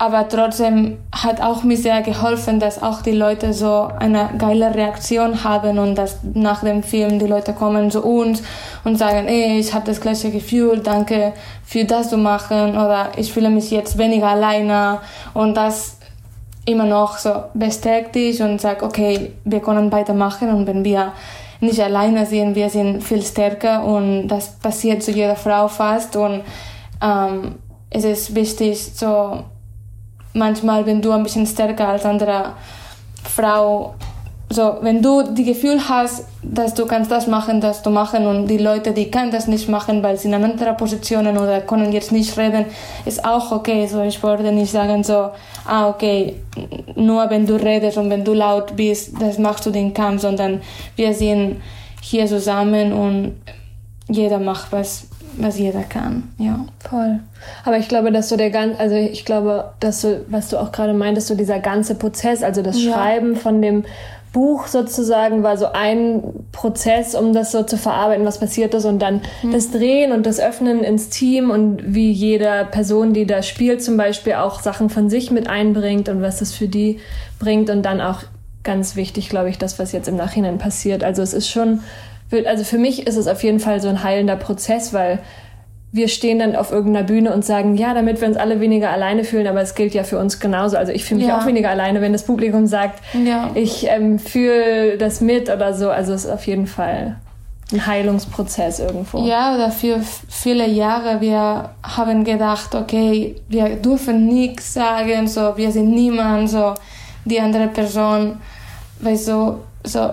Aber 0.00 0.28
trotzdem 0.28 0.98
hat 1.10 1.40
auch 1.40 1.64
mir 1.64 1.76
sehr 1.76 2.02
geholfen, 2.02 2.60
dass 2.60 2.80
auch 2.80 3.02
die 3.02 3.12
Leute 3.12 3.52
so 3.52 3.88
eine 3.98 4.30
geile 4.38 4.72
Reaktion 4.72 5.42
haben 5.42 5.78
und 5.78 5.96
dass 5.96 6.20
nach 6.34 6.60
dem 6.62 6.84
Film 6.84 7.18
die 7.18 7.26
Leute 7.26 7.52
kommen 7.52 7.90
zu 7.90 8.04
uns 8.04 8.42
und 8.84 8.96
sagen, 8.96 9.26
ey, 9.26 9.58
ich 9.58 9.74
habe 9.74 9.86
das 9.86 10.00
gleiche 10.00 10.30
Gefühl, 10.30 10.78
danke 10.78 11.32
für 11.64 11.84
das 11.84 12.10
zu 12.10 12.16
machen 12.16 12.76
oder 12.76 13.10
ich 13.16 13.32
fühle 13.32 13.50
mich 13.50 13.72
jetzt 13.72 13.98
weniger 13.98 14.28
alleine. 14.28 15.00
Und 15.34 15.56
das 15.56 15.98
immer 16.64 16.84
noch 16.84 17.18
so 17.18 17.30
bestärkt 17.54 18.14
dich 18.14 18.40
und 18.40 18.60
sagt, 18.60 18.82
okay, 18.82 19.32
wir 19.44 19.60
können 19.60 19.90
weitermachen 19.90 20.50
und 20.50 20.66
wenn 20.68 20.84
wir 20.84 21.12
nicht 21.60 21.80
alleine 21.80 22.24
sind, 22.24 22.54
wir 22.54 22.70
sind 22.70 23.02
viel 23.02 23.22
stärker 23.22 23.82
und 23.82 24.28
das 24.28 24.58
passiert 24.58 25.02
zu 25.02 25.10
jeder 25.10 25.34
Frau 25.34 25.66
fast 25.66 26.14
und 26.14 26.42
ähm, 27.02 27.56
es 27.90 28.04
ist 28.04 28.34
wichtig, 28.34 28.92
so 28.94 29.44
manchmal, 30.38 30.86
wenn 30.86 31.02
du 31.02 31.12
ein 31.12 31.22
bisschen 31.22 31.46
stärker 31.46 31.88
als 31.88 32.04
andere 32.04 32.52
Frau, 33.24 33.94
so 34.50 34.78
wenn 34.80 35.02
du 35.02 35.22
die 35.34 35.44
Gefühl 35.44 35.78
hast, 35.88 36.24
dass 36.42 36.72
du 36.72 36.86
kannst 36.86 37.10
das 37.10 37.26
machen, 37.26 37.60
das 37.60 37.82
du 37.82 37.90
machen 37.90 38.26
und 38.26 38.46
die 38.46 38.56
Leute, 38.56 38.92
die 38.92 39.10
können 39.10 39.30
das 39.30 39.46
nicht 39.46 39.68
machen, 39.68 40.02
weil 40.02 40.16
sie 40.16 40.28
in 40.28 40.34
anderen 40.34 40.76
Positionen 40.76 41.36
oder 41.36 41.60
können 41.60 41.92
jetzt 41.92 42.12
nicht 42.12 42.36
reden, 42.38 42.64
ist 43.04 43.24
auch 43.24 43.52
okay. 43.52 43.86
So 43.86 44.02
ich 44.02 44.22
wollte 44.22 44.50
nicht 44.50 44.72
sagen 44.72 45.04
so, 45.04 45.30
ah 45.66 45.88
okay, 45.88 46.36
nur 46.96 47.28
wenn 47.28 47.46
du 47.46 47.56
redest 47.56 47.98
und 47.98 48.08
wenn 48.08 48.24
du 48.24 48.32
laut 48.32 48.74
bist, 48.74 49.20
das 49.20 49.38
machst 49.38 49.66
du 49.66 49.70
den 49.70 49.92
Kampf, 49.92 50.22
sondern 50.22 50.62
wir 50.96 51.12
sind 51.12 51.60
hier 52.00 52.26
zusammen 52.26 52.92
und 52.92 53.34
jeder 54.08 54.38
macht 54.38 54.72
was, 54.72 55.08
was 55.40 55.58
jeder 55.58 55.82
kann. 55.82 56.24
Ja. 56.38 56.64
Voll. 56.88 57.20
Aber 57.64 57.78
ich 57.78 57.88
glaube, 57.88 58.12
dass 58.12 58.28
so 58.28 58.36
der 58.36 58.50
ganz, 58.50 58.78
also 58.78 58.96
ich 58.96 59.24
glaube, 59.24 59.72
dass 59.80 60.00
so, 60.00 60.16
was 60.28 60.48
du 60.48 60.58
auch 60.58 60.72
gerade 60.72 60.92
meintest, 60.92 61.28
so 61.28 61.34
dieser 61.34 61.58
ganze 61.58 61.94
Prozess, 61.94 62.42
also 62.42 62.62
das 62.62 62.82
Ja. 62.82 62.92
Schreiben 62.92 63.36
von 63.36 63.62
dem, 63.62 63.84
Buch 64.32 64.66
sozusagen 64.66 65.42
war 65.42 65.56
so 65.56 65.72
ein 65.72 66.22
Prozess, 66.52 67.14
um 67.14 67.32
das 67.32 67.50
so 67.50 67.62
zu 67.62 67.78
verarbeiten, 67.78 68.26
was 68.26 68.38
passiert 68.38 68.74
ist 68.74 68.84
und 68.84 69.00
dann 69.00 69.22
mhm. 69.42 69.52
das 69.52 69.70
Drehen 69.70 70.12
und 70.12 70.26
das 70.26 70.38
Öffnen 70.38 70.84
ins 70.84 71.08
Team 71.08 71.50
und 71.50 71.94
wie 71.94 72.10
jede 72.10 72.66
Person, 72.70 73.14
die 73.14 73.26
da 73.26 73.42
spielt, 73.42 73.82
zum 73.82 73.96
Beispiel 73.96 74.34
auch 74.34 74.60
Sachen 74.60 74.90
von 74.90 75.08
sich 75.08 75.30
mit 75.30 75.48
einbringt 75.48 76.08
und 76.08 76.20
was 76.20 76.38
das 76.38 76.52
für 76.52 76.68
die 76.68 77.00
bringt 77.38 77.70
und 77.70 77.82
dann 77.82 78.00
auch 78.00 78.22
ganz 78.64 78.96
wichtig, 78.96 79.30
glaube 79.30 79.48
ich, 79.48 79.56
das, 79.56 79.78
was 79.78 79.92
jetzt 79.92 80.08
im 80.08 80.16
Nachhinein 80.16 80.58
passiert. 80.58 81.02
Also 81.02 81.22
es 81.22 81.32
ist 81.32 81.48
schon, 81.48 81.80
also 82.46 82.64
für 82.64 82.78
mich 82.78 83.06
ist 83.06 83.16
es 83.16 83.26
auf 83.26 83.42
jeden 83.42 83.60
Fall 83.60 83.80
so 83.80 83.88
ein 83.88 84.02
heilender 84.02 84.36
Prozess, 84.36 84.92
weil 84.92 85.20
wir 85.90 86.08
stehen 86.08 86.38
dann 86.38 86.54
auf 86.54 86.70
irgendeiner 86.70 87.06
Bühne 87.06 87.32
und 87.32 87.44
sagen, 87.44 87.76
ja, 87.76 87.94
damit 87.94 88.20
wir 88.20 88.28
uns 88.28 88.36
alle 88.36 88.60
weniger 88.60 88.90
alleine 88.90 89.24
fühlen, 89.24 89.46
aber 89.46 89.62
es 89.62 89.74
gilt 89.74 89.94
ja 89.94 90.04
für 90.04 90.18
uns 90.18 90.38
genauso. 90.38 90.76
Also 90.76 90.92
ich 90.92 91.04
fühle 91.04 91.20
mich 91.20 91.28
ja. 91.28 91.38
auch 91.38 91.46
weniger 91.46 91.70
alleine, 91.70 92.02
wenn 92.02 92.12
das 92.12 92.24
Publikum 92.24 92.66
sagt, 92.66 93.02
ja. 93.14 93.50
ich 93.54 93.86
ähm, 93.88 94.18
fühle 94.18 94.98
das 94.98 95.20
mit 95.20 95.48
oder 95.48 95.72
so. 95.72 95.88
Also 95.88 96.12
es 96.12 96.26
ist 96.26 96.30
auf 96.30 96.46
jeden 96.46 96.66
Fall 96.66 97.16
ein 97.72 97.86
Heilungsprozess 97.86 98.80
irgendwo. 98.80 99.24
Ja, 99.26 99.54
oder 99.54 99.70
für 99.70 100.00
viele 100.28 100.68
Jahre 100.68 101.20
wir 101.20 101.70
haben 101.82 102.24
gedacht, 102.24 102.74
okay, 102.74 103.36
wir 103.48 103.76
dürfen 103.76 104.26
nichts 104.26 104.74
sagen, 104.74 105.26
so 105.26 105.56
wir 105.56 105.72
sind 105.72 105.90
niemand, 105.90 106.50
so 106.50 106.74
die 107.24 107.40
andere 107.40 107.68
Person, 107.68 108.38
weil 109.00 109.16
so, 109.16 109.60
so 109.84 110.10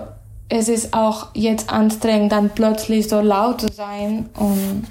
es 0.48 0.68
ist 0.68 0.94
auch 0.94 1.28
jetzt 1.34 1.70
anstrengend, 1.70 2.32
dann 2.32 2.50
plötzlich 2.50 3.08
so 3.08 3.20
laut 3.20 3.60
zu 3.60 3.68
sein 3.72 4.28
und 4.34 4.84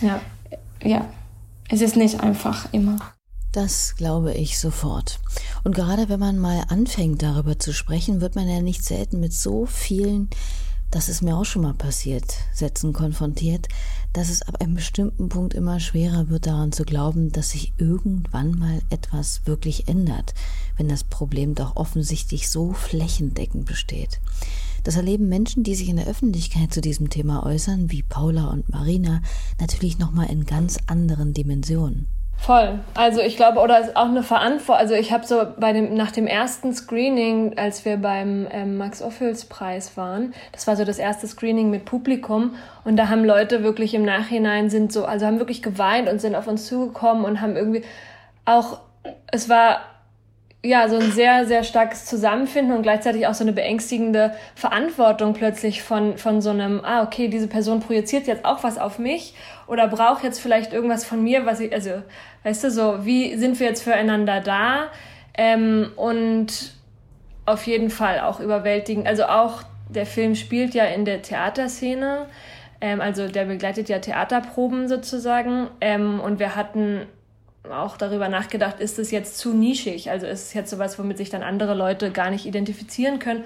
ja, 0.00 0.20
ja, 0.82 1.06
es 1.68 1.80
ist 1.80 1.96
nicht 1.96 2.20
einfach 2.20 2.72
immer. 2.72 2.98
Das 3.52 3.96
glaube 3.96 4.34
ich 4.34 4.58
sofort. 4.58 5.18
Und 5.64 5.74
gerade 5.74 6.08
wenn 6.08 6.20
man 6.20 6.38
mal 6.38 6.64
anfängt 6.68 7.22
darüber 7.22 7.58
zu 7.58 7.72
sprechen, 7.72 8.20
wird 8.20 8.36
man 8.36 8.48
ja 8.48 8.60
nicht 8.60 8.84
selten 8.84 9.20
mit 9.20 9.32
so 9.32 9.66
vielen, 9.66 10.28
das 10.90 11.08
ist 11.08 11.22
mir 11.22 11.36
auch 11.36 11.44
schon 11.44 11.62
mal 11.62 11.74
passiert, 11.74 12.24
Sätzen 12.54 12.92
konfrontiert, 12.92 13.68
dass 14.12 14.30
es 14.30 14.42
ab 14.42 14.60
einem 14.60 14.74
bestimmten 14.74 15.28
Punkt 15.28 15.54
immer 15.54 15.80
schwerer 15.80 16.28
wird 16.28 16.46
daran 16.46 16.72
zu 16.72 16.84
glauben, 16.84 17.30
dass 17.30 17.50
sich 17.50 17.72
irgendwann 17.78 18.58
mal 18.58 18.80
etwas 18.90 19.42
wirklich 19.44 19.88
ändert, 19.88 20.34
wenn 20.76 20.88
das 20.88 21.04
Problem 21.04 21.54
doch 21.54 21.76
offensichtlich 21.76 22.48
so 22.48 22.72
flächendeckend 22.72 23.66
besteht. 23.66 24.20
Das 24.84 24.96
erleben 24.96 25.28
Menschen, 25.28 25.62
die 25.62 25.74
sich 25.74 25.88
in 25.88 25.96
der 25.96 26.06
Öffentlichkeit 26.06 26.72
zu 26.72 26.80
diesem 26.80 27.10
Thema 27.10 27.44
äußern, 27.44 27.90
wie 27.90 28.02
Paula 28.02 28.48
und 28.48 28.68
Marina, 28.68 29.20
natürlich 29.60 29.98
nochmal 29.98 30.30
in 30.30 30.44
ganz 30.44 30.78
anderen 30.86 31.32
Dimensionen. 31.32 32.08
Voll. 32.38 32.78
Also 32.94 33.20
ich 33.20 33.36
glaube, 33.36 33.58
oder 33.58 33.80
ist 33.80 33.96
auch 33.96 34.06
eine 34.06 34.22
Verantwortung. 34.22 34.80
Also 34.80 34.94
ich 34.94 35.12
habe 35.12 35.26
so 35.26 35.42
bei 35.58 35.72
dem 35.72 35.94
nach 35.94 36.12
dem 36.12 36.26
ersten 36.26 36.72
Screening, 36.72 37.58
als 37.58 37.84
wir 37.84 37.96
beim 37.96 38.46
ähm, 38.50 38.76
Max 38.78 39.02
Ophüls 39.02 39.44
Preis 39.44 39.96
waren, 39.96 40.32
das 40.52 40.66
war 40.66 40.76
so 40.76 40.84
das 40.84 40.98
erste 40.98 41.26
Screening 41.26 41.68
mit 41.68 41.84
Publikum 41.84 42.54
und 42.84 42.96
da 42.96 43.08
haben 43.08 43.24
Leute 43.24 43.64
wirklich 43.64 43.92
im 43.92 44.04
Nachhinein 44.04 44.70
sind 44.70 44.92
so, 44.92 45.04
also 45.04 45.26
haben 45.26 45.40
wirklich 45.40 45.62
geweint 45.62 46.08
und 46.08 46.20
sind 46.20 46.36
auf 46.36 46.46
uns 46.46 46.66
zugekommen 46.66 47.24
und 47.24 47.40
haben 47.40 47.56
irgendwie 47.56 47.82
auch, 48.44 48.80
es 49.32 49.48
war 49.48 49.80
ja, 50.64 50.88
so 50.88 50.96
ein 50.96 51.12
sehr, 51.12 51.46
sehr 51.46 51.62
starkes 51.62 52.04
Zusammenfinden 52.04 52.76
und 52.76 52.82
gleichzeitig 52.82 53.26
auch 53.26 53.34
so 53.34 53.44
eine 53.44 53.52
beängstigende 53.52 54.34
Verantwortung 54.56 55.32
plötzlich 55.32 55.82
von, 55.82 56.18
von 56.18 56.40
so 56.40 56.50
einem, 56.50 56.84
ah, 56.84 57.04
okay, 57.04 57.28
diese 57.28 57.46
Person 57.46 57.78
projiziert 57.80 58.26
jetzt 58.26 58.44
auch 58.44 58.64
was 58.64 58.76
auf 58.76 58.98
mich 58.98 59.34
oder 59.68 59.86
braucht 59.86 60.24
jetzt 60.24 60.40
vielleicht 60.40 60.72
irgendwas 60.72 61.04
von 61.04 61.22
mir, 61.22 61.46
was 61.46 61.60
ich, 61.60 61.72
also, 61.72 62.02
weißt 62.42 62.64
du, 62.64 62.70
so, 62.72 63.04
wie 63.04 63.36
sind 63.36 63.60
wir 63.60 63.68
jetzt 63.68 63.82
füreinander 63.82 64.40
da? 64.40 64.88
Ähm, 65.34 65.92
und 65.94 66.72
auf 67.46 67.66
jeden 67.66 67.90
Fall 67.90 68.20
auch 68.20 68.40
überwältigend. 68.40 69.06
Also 69.06 69.24
auch 69.24 69.62
der 69.88 70.06
Film 70.06 70.34
spielt 70.34 70.74
ja 70.74 70.84
in 70.84 71.04
der 71.04 71.22
Theaterszene. 71.22 72.26
Ähm, 72.80 73.00
also 73.00 73.28
der 73.28 73.44
begleitet 73.44 73.88
ja 73.88 74.00
Theaterproben 74.00 74.88
sozusagen. 74.88 75.68
Ähm, 75.80 76.20
und 76.20 76.40
wir 76.40 76.56
hatten 76.56 77.06
auch 77.70 77.96
darüber 77.96 78.28
nachgedacht, 78.28 78.80
ist 78.80 78.98
es 78.98 79.10
jetzt 79.10 79.38
zu 79.38 79.52
nischig? 79.52 80.10
Also 80.10 80.26
ist 80.26 80.46
es 80.46 80.54
jetzt 80.54 80.70
sowas, 80.70 80.98
womit 80.98 81.18
sich 81.18 81.30
dann 81.30 81.42
andere 81.42 81.74
Leute 81.74 82.10
gar 82.10 82.30
nicht 82.30 82.46
identifizieren 82.46 83.18
können? 83.18 83.44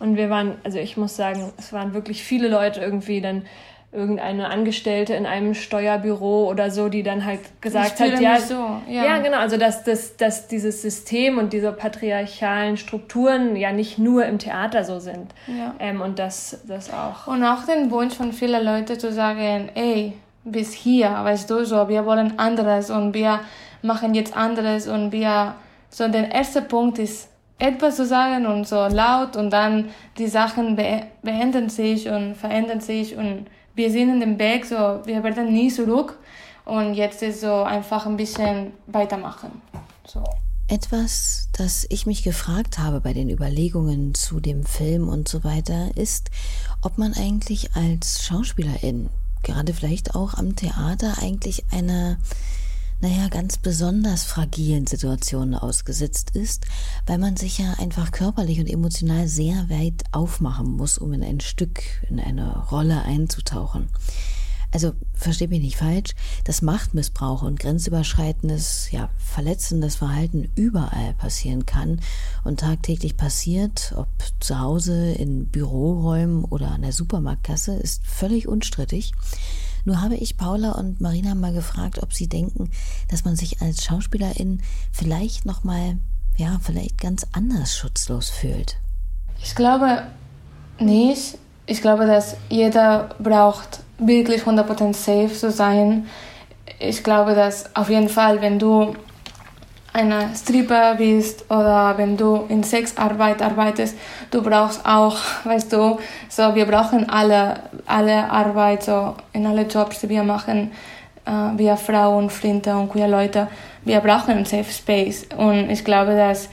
Und 0.00 0.16
wir 0.16 0.30
waren, 0.30 0.56
also 0.64 0.78
ich 0.78 0.96
muss 0.96 1.16
sagen, 1.16 1.52
es 1.58 1.72
waren 1.72 1.92
wirklich 1.92 2.22
viele 2.22 2.48
Leute 2.48 2.80
irgendwie 2.80 3.20
dann 3.20 3.42
irgendeine 3.90 4.50
Angestellte 4.50 5.14
in 5.14 5.24
einem 5.24 5.54
Steuerbüro 5.54 6.46
oder 6.48 6.70
so, 6.70 6.90
die 6.90 7.02
dann 7.02 7.24
halt 7.24 7.40
gesagt 7.62 8.00
hat, 8.00 8.20
ja, 8.20 8.38
so. 8.38 8.54
ja, 8.86 9.04
ja, 9.04 9.18
genau, 9.18 9.38
also 9.38 9.56
dass, 9.56 9.82
dass, 9.82 10.16
dass 10.18 10.46
dieses 10.46 10.82
System 10.82 11.38
und 11.38 11.54
diese 11.54 11.72
patriarchalen 11.72 12.76
Strukturen 12.76 13.56
ja 13.56 13.72
nicht 13.72 13.98
nur 13.98 14.26
im 14.26 14.38
Theater 14.38 14.84
so 14.84 14.98
sind. 14.98 15.32
Ja. 15.46 15.74
Ähm, 15.78 16.02
und 16.02 16.18
das, 16.18 16.60
das 16.68 16.92
auch. 16.92 17.28
Und 17.28 17.42
auch 17.42 17.64
den 17.64 17.90
Wunsch 17.90 18.14
von 18.14 18.34
vielen 18.34 18.62
Leuten 18.62 19.00
zu 19.00 19.10
sagen, 19.10 19.70
ey, 19.74 20.12
bis 20.50 20.72
hier, 20.72 21.10
weißt 21.10 21.48
du, 21.50 21.64
so, 21.64 21.88
wir 21.88 22.04
wollen 22.06 22.38
anderes 22.38 22.90
und 22.90 23.14
wir 23.14 23.40
machen 23.82 24.14
jetzt 24.14 24.36
anderes 24.36 24.88
und 24.88 25.12
wir, 25.12 25.54
so 25.90 26.08
der 26.08 26.32
erste 26.32 26.62
Punkt 26.62 26.98
ist, 26.98 27.28
etwas 27.58 27.96
zu 27.96 28.06
sagen 28.06 28.46
und 28.46 28.66
so 28.66 28.86
laut 28.86 29.36
und 29.36 29.50
dann 29.50 29.90
die 30.16 30.28
Sachen 30.28 30.76
be 30.76 31.02
beenden 31.22 31.68
sich 31.68 32.08
und 32.08 32.36
verändern 32.36 32.80
sich 32.80 33.16
und 33.16 33.46
wir 33.74 33.90
sind 33.90 34.10
in 34.10 34.20
dem 34.20 34.38
Weg, 34.38 34.64
so, 34.64 35.00
wir 35.04 35.22
werden 35.22 35.52
nie 35.52 35.70
zurück 35.70 36.18
und 36.64 36.94
jetzt 36.94 37.22
ist 37.22 37.40
so 37.40 37.62
einfach 37.62 38.06
ein 38.06 38.16
bisschen 38.16 38.72
weitermachen, 38.86 39.62
so. 40.04 40.22
Etwas, 40.70 41.48
das 41.56 41.86
ich 41.88 42.04
mich 42.04 42.22
gefragt 42.22 42.78
habe 42.78 43.00
bei 43.00 43.14
den 43.14 43.30
Überlegungen 43.30 44.12
zu 44.12 44.38
dem 44.38 44.64
Film 44.64 45.08
und 45.08 45.26
so 45.26 45.42
weiter, 45.42 45.96
ist, 45.96 46.30
ob 46.82 46.98
man 46.98 47.14
eigentlich 47.14 47.74
als 47.74 48.22
Schauspielerin 48.22 49.08
gerade 49.48 49.72
vielleicht 49.72 50.14
auch 50.14 50.34
am 50.34 50.56
Theater 50.56 51.14
eigentlich 51.20 51.64
einer, 51.70 52.18
naja, 53.00 53.28
ganz 53.28 53.56
besonders 53.56 54.24
fragilen 54.24 54.86
Situation 54.86 55.54
ausgesetzt 55.54 56.30
ist, 56.34 56.66
weil 57.06 57.18
man 57.18 57.36
sich 57.36 57.58
ja 57.58 57.72
einfach 57.78 58.12
körperlich 58.12 58.60
und 58.60 58.68
emotional 58.68 59.26
sehr 59.26 59.70
weit 59.70 60.04
aufmachen 60.12 60.70
muss, 60.76 60.98
um 60.98 61.14
in 61.14 61.24
ein 61.24 61.40
Stück, 61.40 61.82
in 62.10 62.20
eine 62.20 62.66
Rolle 62.70 63.02
einzutauchen. 63.02 63.88
Also 64.72 64.92
versteht 65.14 65.50
mich 65.50 65.62
nicht 65.62 65.76
falsch, 65.76 66.10
dass 66.44 66.60
Machtmissbrauch 66.60 67.42
und 67.42 67.58
grenzüberschreitendes, 67.58 68.90
ja, 68.90 69.08
verletzendes 69.16 69.96
Verhalten 69.96 70.50
überall 70.56 71.14
passieren 71.14 71.64
kann 71.64 72.00
und 72.44 72.60
tagtäglich 72.60 73.16
passiert, 73.16 73.94
ob 73.96 74.08
zu 74.40 74.58
Hause, 74.58 75.12
in 75.12 75.48
Büroräumen 75.48 76.44
oder 76.44 76.70
an 76.70 76.82
der 76.82 76.92
Supermarktkasse, 76.92 77.76
ist 77.76 78.06
völlig 78.06 78.46
unstrittig. 78.46 79.12
Nur 79.84 80.02
habe 80.02 80.16
ich 80.16 80.36
Paula 80.36 80.72
und 80.72 81.00
Marina 81.00 81.34
mal 81.34 81.54
gefragt, 81.54 82.02
ob 82.02 82.12
sie 82.12 82.28
denken, 82.28 82.70
dass 83.08 83.24
man 83.24 83.36
sich 83.36 83.62
als 83.62 83.84
Schauspielerin 83.84 84.60
vielleicht 84.92 85.46
nochmal, 85.46 85.98
ja, 86.36 86.60
vielleicht 86.62 87.00
ganz 87.00 87.26
anders 87.32 87.74
schutzlos 87.74 88.28
fühlt. 88.28 88.76
Ich 89.42 89.54
glaube 89.54 90.02
nicht. 90.78 91.38
Ich 91.64 91.80
glaube, 91.80 92.06
dass 92.06 92.36
jeder 92.48 93.14
braucht 93.18 93.80
wirklich 93.98 94.42
100% 94.42 94.94
safe 94.94 95.32
zu 95.32 95.50
sein. 95.50 96.06
Ich 96.78 97.02
glaube, 97.02 97.34
dass 97.34 97.74
auf 97.74 97.90
jeden 97.90 98.08
Fall, 98.08 98.40
wenn 98.40 98.58
du 98.58 98.94
eine 99.92 100.30
Stripper 100.34 100.94
bist 100.96 101.50
oder 101.50 101.94
wenn 101.96 102.16
du 102.16 102.44
in 102.48 102.62
Sexarbeit 102.62 103.42
arbeitest, 103.42 103.96
du 104.30 104.42
brauchst 104.42 104.84
auch, 104.86 105.16
weißt 105.44 105.72
du, 105.72 105.98
so 106.28 106.54
wir 106.54 106.66
brauchen 106.66 107.08
alle, 107.08 107.54
alle 107.86 108.30
Arbeit, 108.30 108.84
so 108.84 109.14
in 109.32 109.46
alle 109.46 109.62
Jobs, 109.62 110.00
die 110.00 110.08
wir 110.08 110.22
machen, 110.22 110.70
äh, 111.26 111.30
wir 111.56 111.76
Frauen, 111.76 112.30
Flinte 112.30 112.76
und 112.76 112.90
queer 112.90 113.08
Leute, 113.08 113.48
wir 113.84 114.00
brauchen 114.00 114.32
einen 114.32 114.44
Safe 114.44 114.70
Space. 114.70 115.26
Und 115.36 115.70
ich 115.70 115.84
glaube, 115.84 116.14
dass 116.14 116.48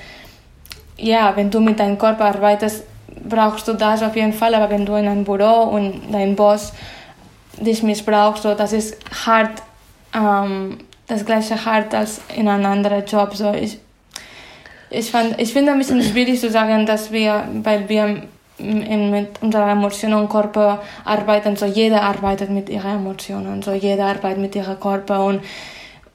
ja, 0.97 1.35
wenn 1.35 1.51
du 1.51 1.59
mit 1.59 1.79
deinem 1.79 1.97
Körper 1.97 2.25
arbeitest, 2.25 2.83
brauchst 3.27 3.67
du 3.67 3.73
das 3.73 4.01
auf 4.01 4.15
jeden 4.15 4.33
Fall, 4.33 4.55
aber 4.55 4.69
wenn 4.69 4.85
du 4.85 4.95
in 4.95 5.07
einem 5.07 5.23
Büro 5.23 5.63
und 5.63 6.01
dein 6.11 6.35
Boss 6.35 6.73
dich 7.57 7.83
missbraucht, 7.83 8.41
so, 8.41 8.53
das 8.53 8.73
ist 8.73 8.97
hart, 9.25 9.61
ähm, 10.13 10.79
das 11.07 11.25
gleiche 11.25 11.63
hart 11.65 11.93
als 11.93 12.21
in 12.35 12.47
einem 12.47 12.65
anderen 12.65 13.05
Job. 13.05 13.35
So, 13.35 13.53
ich, 13.53 13.79
ich, 14.89 15.11
fand, 15.11 15.39
ich 15.39 15.53
finde 15.53 15.71
ein 15.71 15.77
bisschen 15.77 16.01
schwierig 16.01 16.39
zu 16.39 16.49
sagen, 16.49 16.85
dass 16.85 17.11
wir, 17.11 17.47
weil 17.63 17.87
wir 17.89 18.23
in, 18.57 19.11
mit 19.11 19.41
unserer 19.41 19.71
Emotionen 19.71 20.15
und 20.15 20.29
Körper 20.29 20.81
arbeiten, 21.03 21.55
so 21.55 21.65
jeder 21.65 22.01
arbeitet 22.01 22.49
mit 22.49 22.69
ihren 22.69 22.95
Emotionen, 22.95 23.61
so 23.61 23.73
jeder 23.73 24.05
arbeitet 24.05 24.39
mit 24.39 24.55
ihrem 24.55 24.79
Körper 24.79 25.25
und 25.25 25.41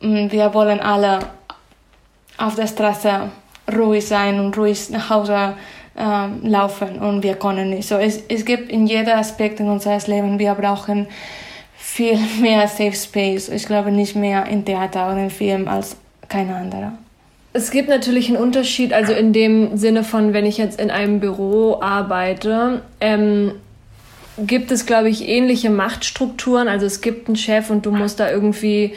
mm, 0.00 0.30
wir 0.30 0.52
wollen 0.54 0.80
alle 0.80 1.18
auf 2.38 2.54
der 2.54 2.66
Straße 2.66 3.30
ruhig 3.76 4.06
sein 4.06 4.40
und 4.40 4.56
ruhig 4.56 4.88
nach 4.90 5.10
Hause 5.10 5.54
ähm, 6.00 6.40
laufen 6.44 6.98
und 6.98 7.22
wir 7.22 7.34
können 7.34 7.70
nicht. 7.70 7.86
So, 7.86 7.96
es, 7.96 8.22
es 8.28 8.44
gibt 8.44 8.70
in 8.70 8.86
jedem 8.86 9.18
Aspekt 9.18 9.60
in 9.60 9.68
unseres 9.68 10.06
Lebens, 10.06 10.38
wir 10.38 10.54
brauchen 10.54 11.06
viel 11.76 12.18
mehr 12.40 12.66
Safe 12.68 12.94
Space. 12.94 13.48
Ich 13.48 13.66
glaube 13.66 13.90
nicht 13.90 14.16
mehr 14.16 14.46
in 14.46 14.64
Theater 14.64 15.12
oder 15.12 15.24
in 15.24 15.30
Film 15.30 15.68
als 15.68 15.96
kein 16.28 16.50
anderer. 16.50 16.92
es 17.52 17.70
gibt 17.70 17.88
natürlich 17.88 18.28
einen 18.28 18.38
Unterschied, 18.38 18.92
also 18.92 19.12
in 19.12 19.32
dem 19.32 19.76
Sinne 19.76 20.04
von, 20.04 20.32
wenn 20.32 20.46
ich 20.46 20.56
jetzt 20.56 20.80
in 20.80 20.90
einem 20.90 21.20
Büro 21.20 21.80
arbeite, 21.82 22.82
ähm, 23.00 23.52
gibt 24.38 24.70
es, 24.70 24.86
glaube 24.86 25.10
ich, 25.10 25.28
ähnliche 25.28 25.68
Machtstrukturen. 25.68 26.68
Also 26.68 26.86
es 26.86 27.00
gibt 27.00 27.28
einen 27.28 27.36
Chef 27.36 27.68
und 27.68 27.84
du 27.84 27.90
musst 27.90 28.20
da 28.20 28.30
irgendwie 28.30 28.94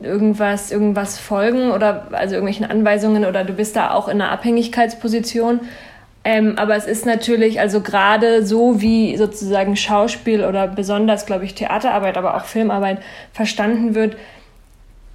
irgendwas, 0.00 0.70
irgendwas 0.70 1.18
folgen 1.18 1.72
oder 1.72 2.08
also 2.12 2.36
irgendwelchen 2.36 2.70
Anweisungen 2.70 3.24
oder 3.24 3.44
du 3.44 3.52
bist 3.52 3.76
da 3.76 3.90
auch 3.90 4.08
in 4.08 4.20
einer 4.20 4.30
Abhängigkeitsposition. 4.30 5.60
Ähm, 6.24 6.54
aber 6.56 6.76
es 6.76 6.86
ist 6.86 7.06
natürlich, 7.06 7.60
also 7.60 7.80
gerade 7.80 8.44
so 8.44 8.80
wie 8.80 9.16
sozusagen 9.16 9.76
Schauspiel 9.76 10.44
oder 10.44 10.66
besonders, 10.66 11.26
glaube 11.26 11.44
ich, 11.44 11.54
Theaterarbeit, 11.54 12.16
aber 12.16 12.36
auch 12.36 12.44
Filmarbeit 12.44 13.00
verstanden 13.32 13.94
wird, 13.94 14.16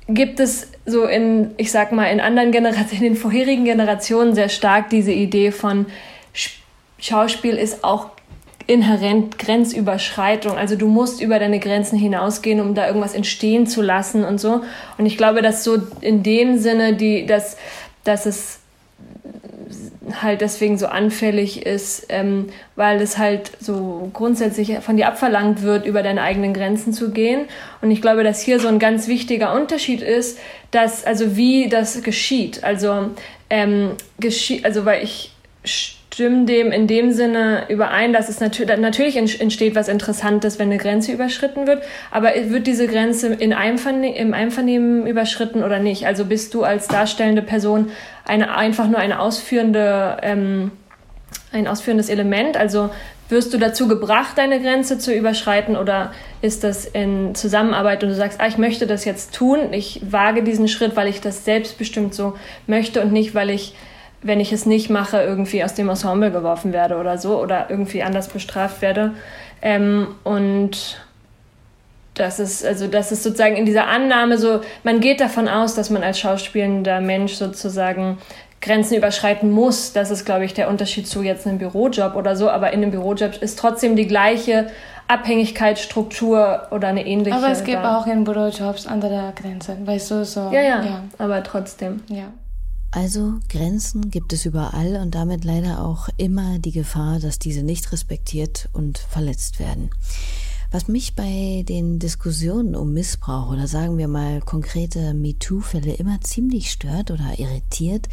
gibt 0.07 0.39
es 0.39 0.71
so 0.85 1.05
in, 1.05 1.51
ich 1.57 1.71
sag 1.71 1.91
mal, 1.91 2.05
in 2.05 2.19
anderen 2.19 2.51
Generationen, 2.51 3.03
in 3.03 3.13
den 3.13 3.15
vorherigen 3.15 3.65
Generationen 3.65 4.33
sehr 4.35 4.49
stark 4.49 4.89
diese 4.89 5.11
Idee 5.11 5.51
von 5.51 5.85
Schauspiel 6.97 7.55
ist 7.55 7.83
auch 7.83 8.11
inhärent 8.65 9.37
Grenzüberschreitung. 9.37 10.57
Also 10.57 10.75
du 10.75 10.87
musst 10.87 11.21
über 11.21 11.37
deine 11.37 11.59
Grenzen 11.59 11.97
hinausgehen, 11.97 12.61
um 12.61 12.75
da 12.75 12.87
irgendwas 12.87 13.13
entstehen 13.13 13.67
zu 13.67 13.81
lassen 13.81 14.23
und 14.23 14.39
so. 14.39 14.61
Und 14.97 15.05
ich 15.05 15.17
glaube, 15.17 15.41
dass 15.41 15.63
so 15.63 15.77
in 15.99 16.23
dem 16.23 16.57
Sinne, 16.57 16.93
die, 16.95 17.25
dass, 17.25 17.57
dass 18.05 18.25
es 18.25 18.59
halt 20.21 20.41
deswegen 20.41 20.77
so 20.77 20.87
anfällig 20.87 21.65
ist, 21.65 22.07
ähm, 22.09 22.47
weil 22.75 23.01
es 23.01 23.17
halt 23.17 23.51
so 23.59 24.09
grundsätzlich 24.13 24.77
von 24.79 24.97
dir 24.97 25.07
abverlangt 25.07 25.61
wird, 25.61 25.85
über 25.85 26.03
deine 26.03 26.21
eigenen 26.21 26.53
Grenzen 26.53 26.93
zu 26.93 27.11
gehen. 27.11 27.45
Und 27.81 27.91
ich 27.91 28.01
glaube, 28.01 28.23
dass 28.23 28.41
hier 28.41 28.59
so 28.59 28.67
ein 28.67 28.79
ganz 28.79 29.07
wichtiger 29.07 29.53
Unterschied 29.53 30.01
ist, 30.01 30.39
dass, 30.71 31.05
also 31.05 31.35
wie 31.35 31.69
das 31.69 32.03
geschieht. 32.03 32.63
Also, 32.63 33.11
ähm, 33.49 33.91
geschieht, 34.19 34.65
also 34.65 34.85
weil 34.85 35.03
ich 35.03 35.31
stimme 36.13 36.45
dem 36.45 36.71
in 36.71 36.85
dem 36.85 37.11
Sinne 37.11 37.65
überein, 37.69 38.13
dass 38.13 38.29
es 38.29 38.39
natür 38.39 38.65
natürlich 38.77 39.17
entsteht 39.17 39.73
was 39.73 39.87
Interessantes, 39.87 40.59
wenn 40.59 40.67
eine 40.67 40.77
Grenze 40.77 41.11
überschritten 41.11 41.65
wird, 41.65 41.83
aber 42.11 42.29
wird 42.49 42.67
diese 42.67 42.87
Grenze 42.87 43.33
in 43.33 43.51
Einverne 43.51 44.15
im 44.15 44.35
Einvernehmen 44.35 45.07
überschritten 45.07 45.63
oder 45.63 45.79
nicht? 45.79 46.05
Also 46.05 46.25
bist 46.25 46.53
du 46.53 46.63
als 46.63 46.87
darstellende 46.87 47.41
Person 47.41 47.89
eine, 48.25 48.55
einfach 48.55 48.87
nur 48.87 48.99
eine 48.99 49.19
ausführende, 49.19 50.17
ähm, 50.21 50.71
ein 51.51 51.67
ausführendes 51.67 52.09
Element? 52.09 52.57
Also 52.57 52.91
wirst 53.29 53.51
du 53.51 53.57
dazu 53.57 53.87
gebracht, 53.87 54.37
deine 54.37 54.61
Grenze 54.61 54.99
zu 54.99 55.11
überschreiten 55.15 55.75
oder 55.75 56.11
ist 56.43 56.63
das 56.63 56.85
in 56.85 57.33
Zusammenarbeit 57.33 58.03
und 58.03 58.09
du 58.09 58.15
sagst, 58.15 58.39
ah, 58.39 58.47
ich 58.47 58.59
möchte 58.59 58.85
das 58.85 59.03
jetzt 59.03 59.33
tun, 59.33 59.73
ich 59.73 59.99
wage 60.07 60.43
diesen 60.43 60.67
Schritt, 60.67 60.95
weil 60.95 61.07
ich 61.07 61.21
das 61.21 61.43
selbstbestimmt 61.43 62.13
so 62.13 62.35
möchte 62.67 63.01
und 63.01 63.11
nicht, 63.11 63.33
weil 63.33 63.49
ich 63.49 63.73
wenn 64.23 64.39
ich 64.39 64.51
es 64.51 64.65
nicht 64.65 64.89
mache, 64.89 65.21
irgendwie 65.21 65.63
aus 65.63 65.73
dem 65.73 65.89
Ensemble 65.89 66.31
geworfen 66.31 66.73
werde 66.73 66.97
oder 66.97 67.17
so 67.17 67.39
oder 67.39 67.67
irgendwie 67.69 68.03
anders 68.03 68.27
bestraft 68.27 68.81
werde. 68.81 69.11
Ähm, 69.61 70.07
und 70.23 71.01
das 72.13 72.39
ist, 72.39 72.65
also 72.65 72.87
das 72.87 73.11
ist 73.11 73.23
sozusagen 73.23 73.55
in 73.55 73.65
dieser 73.65 73.87
Annahme 73.87 74.37
so, 74.37 74.61
man 74.83 74.99
geht 74.99 75.19
davon 75.19 75.47
aus, 75.47 75.75
dass 75.75 75.89
man 75.89 76.03
als 76.03 76.19
schauspielender 76.19 77.01
Mensch 77.01 77.33
sozusagen 77.33 78.17
Grenzen 78.61 78.95
überschreiten 78.95 79.51
muss. 79.51 79.93
Das 79.93 80.09
ist, 80.09 80.25
glaube 80.25 80.45
ich, 80.45 80.53
der 80.53 80.69
Unterschied 80.69 81.07
zu 81.07 81.21
jetzt 81.21 81.45
einem 81.45 81.57
Bürojob 81.57 82.15
oder 82.15 82.35
so. 82.35 82.49
Aber 82.49 82.71
in 82.71 82.81
einem 82.81 82.91
Bürojob 82.91 83.41
ist 83.41 83.59
trotzdem 83.59 83.95
die 83.95 84.07
gleiche 84.07 84.67
Abhängigkeitsstruktur 85.07 86.67
oder 86.71 86.87
eine 86.87 87.05
ähnliche. 87.05 87.35
Aber 87.35 87.49
es 87.49 87.63
gibt 87.63 87.83
da. 87.83 87.97
auch 87.97 88.07
in 88.07 88.23
Bürojobs 88.23 88.87
andere 88.87 89.33
Grenzen, 89.35 89.85
weißt 89.85 90.11
du, 90.11 90.25
so. 90.25 90.49
Ja, 90.51 90.61
ja, 90.61 90.83
ja. 90.83 91.03
aber 91.17 91.43
trotzdem. 91.43 92.03
Ja. 92.07 92.25
Also 92.95 93.39
Grenzen 93.49 94.11
gibt 94.11 94.33
es 94.33 94.45
überall 94.45 94.97
und 94.97 95.15
damit 95.15 95.43
leider 95.43 95.83
auch 95.83 96.09
immer 96.17 96.59
die 96.59 96.71
Gefahr, 96.71 97.19
dass 97.19 97.39
diese 97.39 97.63
nicht 97.63 97.91
respektiert 97.91 98.69
und 98.71 98.99
verletzt 98.99 99.59
werden. 99.59 99.89
Was 100.69 100.87
mich 100.87 101.15
bei 101.15 101.65
den 101.67 101.97
Diskussionen 101.97 102.75
um 102.75 102.93
Missbrauch 102.93 103.51
oder 103.51 103.67
sagen 103.67 103.97
wir 103.97 104.07
mal 104.07 104.41
konkrete 104.41 105.15
MeToo-Fälle 105.15 105.93
immer 105.93 106.21
ziemlich 106.21 106.71
stört 106.71 107.09
oder 107.09 107.39
irritiert, 107.39 108.09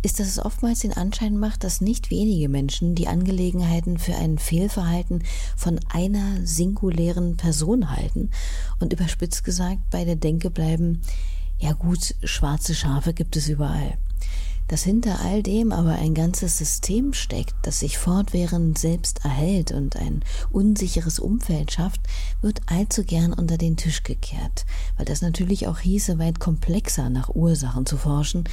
ist, 0.00 0.18
dass 0.18 0.28
es 0.28 0.38
oftmals 0.38 0.80
den 0.80 0.94
Anschein 0.94 1.36
macht, 1.36 1.62
dass 1.62 1.82
nicht 1.82 2.10
wenige 2.10 2.48
Menschen 2.48 2.94
die 2.94 3.08
Angelegenheiten 3.08 3.98
für 3.98 4.14
ein 4.14 4.38
Fehlverhalten 4.38 5.24
von 5.58 5.78
einer 5.90 6.38
singulären 6.46 7.36
Person 7.36 7.90
halten 7.90 8.30
und 8.80 8.94
überspitzt 8.94 9.44
gesagt 9.44 9.90
bei 9.90 10.06
der 10.06 10.16
Denke 10.16 10.48
bleiben, 10.48 11.02
ja 11.58 11.74
gut, 11.74 12.14
schwarze 12.24 12.74
Schafe 12.74 13.12
gibt 13.12 13.36
es 13.36 13.48
überall. 13.48 13.98
Dass 14.72 14.84
hinter 14.84 15.20
all 15.20 15.42
dem 15.42 15.70
aber 15.70 15.96
ein 15.96 16.14
ganzes 16.14 16.56
System 16.56 17.12
steckt, 17.12 17.54
das 17.60 17.80
sich 17.80 17.98
fortwährend 17.98 18.78
selbst 18.78 19.22
erhält 19.22 19.70
und 19.70 19.96
ein 19.96 20.24
unsicheres 20.50 21.18
Umfeld 21.18 21.72
schafft, 21.72 22.00
wird 22.40 22.62
allzu 22.64 23.04
gern 23.04 23.34
unter 23.34 23.58
den 23.58 23.76
Tisch 23.76 24.02
gekehrt, 24.02 24.64
weil 24.96 25.04
das 25.04 25.20
natürlich 25.20 25.66
auch 25.66 25.78
hieße, 25.80 26.18
weit 26.18 26.40
komplexer 26.40 27.10
nach 27.10 27.28
Ursachen 27.34 27.84
zu 27.84 27.98
forschen, 27.98 28.44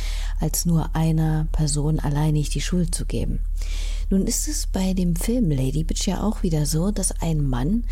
als 0.41 0.65
nur 0.65 0.93
einer 0.93 1.47
Person 1.53 2.01
alleinig 2.01 2.49
die 2.49 2.59
Schuld 2.59 2.93
zu 2.93 3.05
geben. 3.05 3.39
Nun 4.09 4.27
ist 4.27 4.49
es 4.49 4.67
bei 4.67 4.93
dem 4.93 5.15
Film 5.15 5.49
Lady 5.49 5.85
Bitch 5.85 6.05
ja 6.05 6.21
auch 6.21 6.43
wieder 6.43 6.65
so, 6.65 6.91
dass 6.91 7.13
ein 7.21 7.47
Mann, 7.47 7.85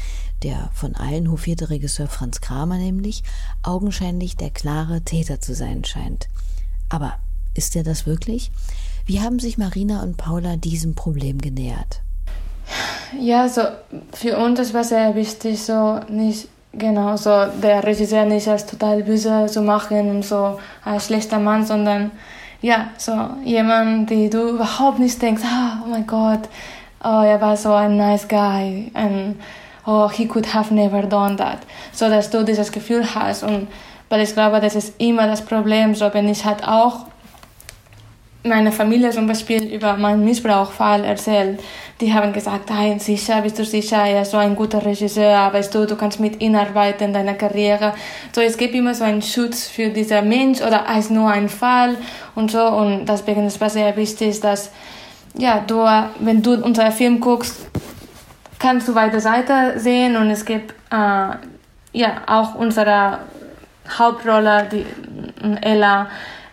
der 0.43 0.69
von 0.73 0.95
allen 0.95 1.31
hofierte 1.31 1.69
Regisseur 1.69 2.09
Franz 2.09 2.41
Kramer 2.41 2.77
nämlich, 2.77 3.23
augenscheinlich 3.63 4.35
der 4.35 4.49
klare 4.49 4.99
Täter 5.03 5.39
zu 5.39 5.55
sein 5.55 5.85
scheint. 5.85 6.27
Aber 6.89 7.17
ist 7.57 7.75
er 7.75 7.83
das 7.83 8.05
wirklich? 8.05 8.51
Wie 9.05 9.21
haben 9.21 9.39
sich 9.39 9.57
Marina 9.57 10.01
und 10.03 10.17
Paula 10.17 10.55
diesem 10.57 10.95
Problem 10.95 11.39
genähert? 11.39 12.01
Ja, 13.19 13.47
so 13.47 13.61
für 14.13 14.37
uns 14.37 14.73
war 14.73 14.83
sehr 14.83 15.15
wichtig, 15.15 15.61
so 15.61 15.99
nicht 16.09 16.49
genau 16.73 17.15
so 17.15 17.45
der 17.61 17.83
Regisseur 17.83 18.25
nicht 18.25 18.47
als 18.47 18.65
total 18.65 19.03
böse 19.03 19.47
zu 19.47 19.61
machen 19.61 20.09
und 20.09 20.25
so 20.25 20.59
ein 20.83 20.99
schlechter 20.99 21.39
Mann, 21.39 21.65
sondern 21.65 22.11
ja, 22.61 22.87
so 22.97 23.11
jemand, 23.45 24.09
die 24.09 24.29
du 24.29 24.49
überhaupt 24.49 24.99
nicht 24.99 25.21
denkst, 25.21 25.43
ah, 25.45 25.83
oh 25.85 25.89
mein 25.89 26.05
Gott, 26.05 26.49
oh, 27.03 27.21
er 27.21 27.39
war 27.39 27.55
so 27.55 27.73
ein 27.73 27.97
nice 27.97 28.27
guy 28.27 28.91
and 28.93 29.37
oh, 29.85 30.09
he 30.09 30.27
could 30.27 30.53
have 30.53 30.73
never 30.73 31.03
done 31.03 31.37
that. 31.37 31.59
So 31.93 32.09
dass 32.09 32.29
du 32.29 32.43
dieses 32.43 32.71
Gefühl 32.71 33.03
hast 33.15 33.43
und 33.43 33.67
weil 34.09 34.21
ich 34.21 34.33
glaube, 34.33 34.59
das 34.59 34.75
ist 34.75 34.93
immer 34.99 35.27
das 35.27 35.41
Problem, 35.41 35.93
so 35.95 36.13
wenn 36.13 36.29
ich 36.29 36.45
halt 36.45 36.65
auch 36.67 37.05
meine 38.49 38.71
Familie 38.71 39.11
zum 39.11 39.27
Beispiel 39.27 39.63
über 39.73 39.97
meinen 39.97 40.23
Missbrauchfall 40.23 41.03
erzählt. 41.03 41.59
Die 41.99 42.13
haben 42.13 42.33
gesagt, 42.33 42.69
hey, 42.71 42.97
sicher, 42.99 43.41
bist 43.41 43.57
du 43.57 43.65
sicher, 43.65 44.03
er 44.05 44.21
ist 44.21 44.31
so 44.31 44.37
ein 44.37 44.55
guter 44.55 44.85
Regisseur, 44.85 45.51
weißt 45.51 45.73
du, 45.73 45.85
du 45.85 45.95
kannst 45.95 46.19
mit 46.19 46.41
ihm 46.41 46.55
arbeiten 46.55 47.05
in 47.05 47.13
deiner 47.13 47.33
Karriere. 47.33 47.93
So, 48.33 48.41
es 48.41 48.57
gibt 48.57 48.75
immer 48.75 48.93
so 48.93 49.03
einen 49.03 49.21
Schutz 49.21 49.67
für 49.67 49.89
diesen 49.89 50.27
Mensch 50.29 50.61
oder 50.61 50.85
er 50.87 50.99
ist 50.99 51.11
nur 51.11 51.29
ein 51.29 51.49
Fall 51.49 51.97
und 52.35 52.51
so. 52.51 52.63
Und 52.63 53.05
deswegen 53.05 53.45
ist 53.45 53.61
es 53.61 53.73
sehr 53.73 53.95
wichtig, 53.95 54.39
dass, 54.39 54.71
ja, 55.37 55.63
du, 55.65 55.85
wenn 56.19 56.41
du 56.41 56.53
unseren 56.63 56.91
Film 56.91 57.19
guckst, 57.19 57.67
kannst 58.59 58.87
du 58.87 58.95
weiter 58.95 59.19
Seite 59.19 59.79
sehen 59.79 60.15
und 60.15 60.29
es 60.29 60.45
gibt, 60.45 60.71
äh, 60.91 61.35
ja, 61.93 62.21
auch 62.27 62.55
unsere 62.55 63.19
Hauptrolle, 63.97 64.67
die 64.71 64.85
Ella, 65.61 66.07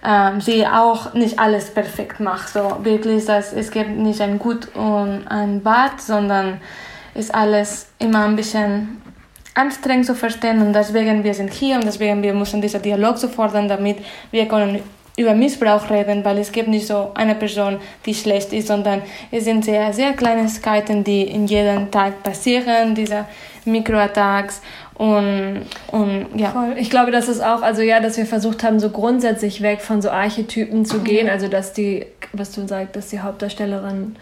ähm, 0.05 0.41
sie 0.41 0.67
auch 0.67 1.15
nicht 1.15 1.39
alles 1.39 1.73
perfekt 1.73 2.21
macht. 2.21 2.49
So 2.49 2.79
wirklich, 2.83 3.25
dass 3.25 3.53
es 3.53 3.71
gibt 3.71 3.91
nicht 3.91 4.21
ein 4.21 4.39
Gut 4.39 4.75
und 4.75 5.27
ein 5.29 5.63
Bad, 5.63 6.01
sondern 6.01 6.61
ist 7.15 7.35
alles 7.35 7.89
immer 7.99 8.25
ein 8.25 8.37
bisschen 8.37 9.01
anstrengend 9.55 10.07
zu 10.07 10.15
verstehen 10.15 10.61
und 10.61 10.73
deswegen 10.73 11.23
wir 11.23 11.33
sind 11.33 11.53
hier 11.53 11.77
und 11.77 11.85
deswegen 11.85 12.23
wir 12.23 12.35
müssen 12.35 12.61
diesen 12.61 12.83
Dialog 12.83 13.19
zu 13.19 13.29
fordern, 13.29 13.69
damit 13.69 13.99
wir 14.33 14.49
können 14.49 14.81
über 15.17 15.33
Missbrauch 15.33 15.89
reden, 15.91 16.25
weil 16.25 16.39
es 16.39 16.51
gibt 16.51 16.69
nicht 16.69 16.89
so 16.89 17.13
eine 17.15 17.37
Person, 17.37 17.79
die 18.05 18.15
schlecht 18.15 18.53
ist, 18.53 18.67
sondern 18.67 19.03
es 19.31 19.45
sind 19.45 19.65
sehr, 19.65 19.93
sehr 19.93 20.15
Kleinigkeiten, 20.15 21.05
die 21.05 21.23
in 21.23 21.47
jedem 21.47 21.91
Tag 21.91 22.23
passieren, 22.25 22.97
diese 22.97 23.27
Mikroattacks 23.65 24.61
und, 25.05 25.67
und 25.89 26.27
ja. 26.35 26.51
Voll. 26.51 26.77
Ich 26.79 26.89
glaube, 26.89 27.11
dass 27.11 27.29
es 27.29 27.41
auch, 27.41 27.61
also 27.61 27.83
ja, 27.83 28.01
dass 28.01 28.17
wir 28.17 28.25
versucht 28.25 28.65
haben, 28.65 28.81
so 28.81 28.89
grundsätzlich 28.89 29.61
weg 29.61 29.83
von 29.83 30.01
so 30.01 30.09
Archetypen 30.11 30.87
zu 30.87 31.01
gehen. 31.01 31.29
Also 31.29 31.49
dass 31.49 31.75
die, 31.75 32.07
was 32.33 32.53
du 32.53 32.67
sagst, 32.67 32.97
dass 32.97 33.09
die 33.09 33.21
Hauptdarstellerin 33.21 34.17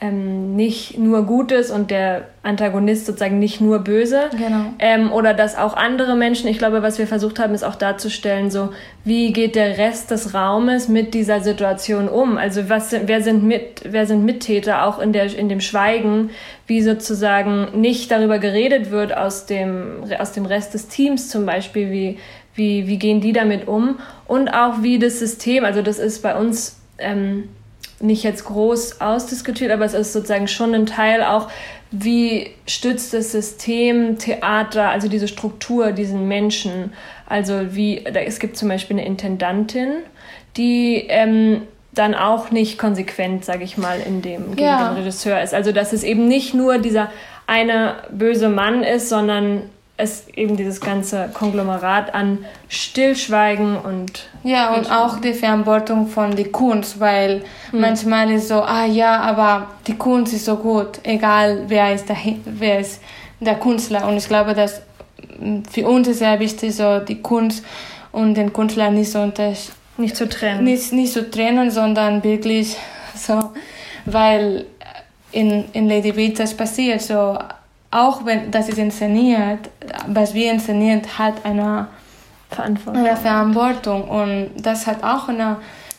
ähm, 0.00 0.54
nicht 0.54 0.96
nur 0.96 1.24
gut 1.24 1.50
ist 1.50 1.72
und 1.72 1.90
der 1.90 2.26
Antagonist 2.44 3.06
sozusagen 3.06 3.40
nicht 3.40 3.60
nur 3.60 3.80
böse. 3.80 4.30
Genau. 4.30 4.66
Ähm, 4.78 5.12
oder 5.12 5.34
dass 5.34 5.56
auch 5.56 5.76
andere 5.76 6.14
Menschen, 6.14 6.48
ich 6.48 6.58
glaube, 6.58 6.82
was 6.82 6.98
wir 6.98 7.08
versucht 7.08 7.40
haben, 7.40 7.52
ist 7.52 7.64
auch 7.64 7.74
darzustellen, 7.74 8.50
so 8.50 8.70
wie 9.04 9.32
geht 9.32 9.56
der 9.56 9.76
Rest 9.76 10.12
des 10.12 10.34
Raumes 10.34 10.88
mit 10.88 11.14
dieser 11.14 11.40
Situation 11.40 12.08
um? 12.08 12.38
Also 12.38 12.68
was 12.68 12.90
sind, 12.90 13.08
wer 13.08 13.22
sind 13.22 13.42
mit, 13.42 13.82
wer 13.84 14.06
sind 14.06 14.24
Mittäter 14.24 14.86
auch 14.86 15.00
in 15.00 15.12
der, 15.12 15.36
in 15.36 15.48
dem 15.48 15.60
Schweigen, 15.60 16.30
wie 16.68 16.80
sozusagen 16.80 17.80
nicht 17.80 18.10
darüber 18.12 18.38
geredet 18.38 18.92
wird 18.92 19.16
aus 19.16 19.46
dem, 19.46 20.04
aus 20.18 20.30
dem 20.32 20.46
Rest 20.46 20.74
des 20.74 20.86
Teams 20.86 21.28
zum 21.28 21.44
Beispiel, 21.44 21.90
wie 21.90 22.18
wie, 22.54 22.88
wie 22.88 22.98
gehen 22.98 23.20
die 23.20 23.32
damit 23.32 23.68
um 23.68 24.00
und 24.26 24.48
auch 24.48 24.82
wie 24.82 24.98
das 24.98 25.20
System, 25.20 25.64
also 25.64 25.80
das 25.80 26.00
ist 26.00 26.22
bei 26.22 26.36
uns 26.36 26.80
ähm, 26.98 27.48
nicht 28.00 28.22
jetzt 28.22 28.44
groß 28.44 29.00
ausdiskutiert, 29.00 29.72
aber 29.72 29.84
es 29.84 29.94
ist 29.94 30.12
sozusagen 30.12 30.48
schon 30.48 30.74
ein 30.74 30.86
Teil 30.86 31.22
auch, 31.22 31.50
wie 31.90 32.50
stützt 32.66 33.14
das 33.14 33.32
System 33.32 34.18
Theater, 34.18 34.90
also 34.90 35.08
diese 35.08 35.26
Struktur, 35.26 35.92
diesen 35.92 36.28
Menschen. 36.28 36.92
Also 37.26 37.74
wie, 37.74 38.04
da, 38.04 38.20
es 38.20 38.38
gibt 38.38 38.56
zum 38.56 38.68
Beispiel 38.68 38.98
eine 38.98 39.06
Intendantin, 39.06 39.94
die 40.56 41.06
ähm, 41.08 41.62
dann 41.92 42.14
auch 42.14 42.50
nicht 42.50 42.78
konsequent, 42.78 43.44
sage 43.44 43.64
ich 43.64 43.78
mal, 43.78 43.98
in 44.00 44.22
dem 44.22 44.56
ja. 44.56 44.90
den 44.90 44.98
Regisseur 44.98 45.40
ist. 45.42 45.54
Also 45.54 45.72
dass 45.72 45.92
es 45.92 46.02
eben 46.04 46.28
nicht 46.28 46.54
nur 46.54 46.78
dieser 46.78 47.10
eine 47.46 47.96
böse 48.10 48.48
Mann 48.48 48.82
ist, 48.82 49.08
sondern 49.08 49.62
es 49.98 50.28
eben 50.28 50.56
dieses 50.56 50.80
ganze 50.80 51.28
Konglomerat 51.34 52.14
an 52.14 52.44
Stillschweigen 52.68 53.76
und 53.76 54.28
ja 54.44 54.72
und 54.74 54.90
auch 54.90 55.20
die 55.20 55.34
Verantwortung 55.34 56.06
von 56.06 56.36
der 56.36 56.50
Kunst, 56.50 57.00
weil 57.00 57.42
hm. 57.72 57.80
manchmal 57.80 58.30
ist 58.30 58.48
so 58.48 58.62
ah 58.62 58.86
ja, 58.86 59.20
aber 59.20 59.66
die 59.88 59.96
Kunst 59.96 60.32
ist 60.32 60.44
so 60.44 60.56
gut, 60.56 61.00
egal 61.02 61.64
wer 61.66 61.92
ist 61.92 62.08
der 62.08 62.16
wer 62.44 62.78
ist 62.78 63.02
der 63.40 63.56
Künstler. 63.56 64.06
Und 64.06 64.16
ich 64.16 64.28
glaube, 64.28 64.54
dass 64.54 64.82
hm, 65.38 65.64
für 65.64 65.86
uns 65.86 66.06
ist 66.06 66.20
sehr 66.20 66.38
wichtig 66.38 66.76
so 66.76 67.00
die 67.00 67.20
Kunst 67.20 67.64
und 68.12 68.34
den 68.34 68.52
Künstler 68.52 68.90
nicht 68.90 69.10
so 69.10 69.20
unter 69.20 69.52
nicht 69.96 70.16
zu 70.16 70.28
trennen. 70.28 70.62
nicht 70.62 70.92
nicht 70.92 71.12
zu 71.12 71.28
trennen, 71.28 71.72
sondern 71.72 72.22
wirklich 72.22 72.76
so 73.16 73.50
weil 74.04 74.64
in 75.32 75.64
in 75.72 75.88
Lady 75.88 76.12
Beat 76.12 76.38
das 76.38 76.54
passiert 76.54 77.02
so 77.02 77.36
auch 77.90 78.24
wenn 78.24 78.50
das 78.50 78.68
ist 78.68 78.78
inszeniert, 78.78 79.70
was 80.06 80.34
wir 80.34 80.52
inszeniert, 80.52 81.18
hat 81.18 81.44
eine 81.44 81.88
Verantwortung. 82.50 83.06
eine 83.06 83.16
Verantwortung. 83.16 84.08
Und 84.08 84.50
das 84.56 84.86
hat 84.86 85.02
auch 85.02 85.28
eine 85.28 85.56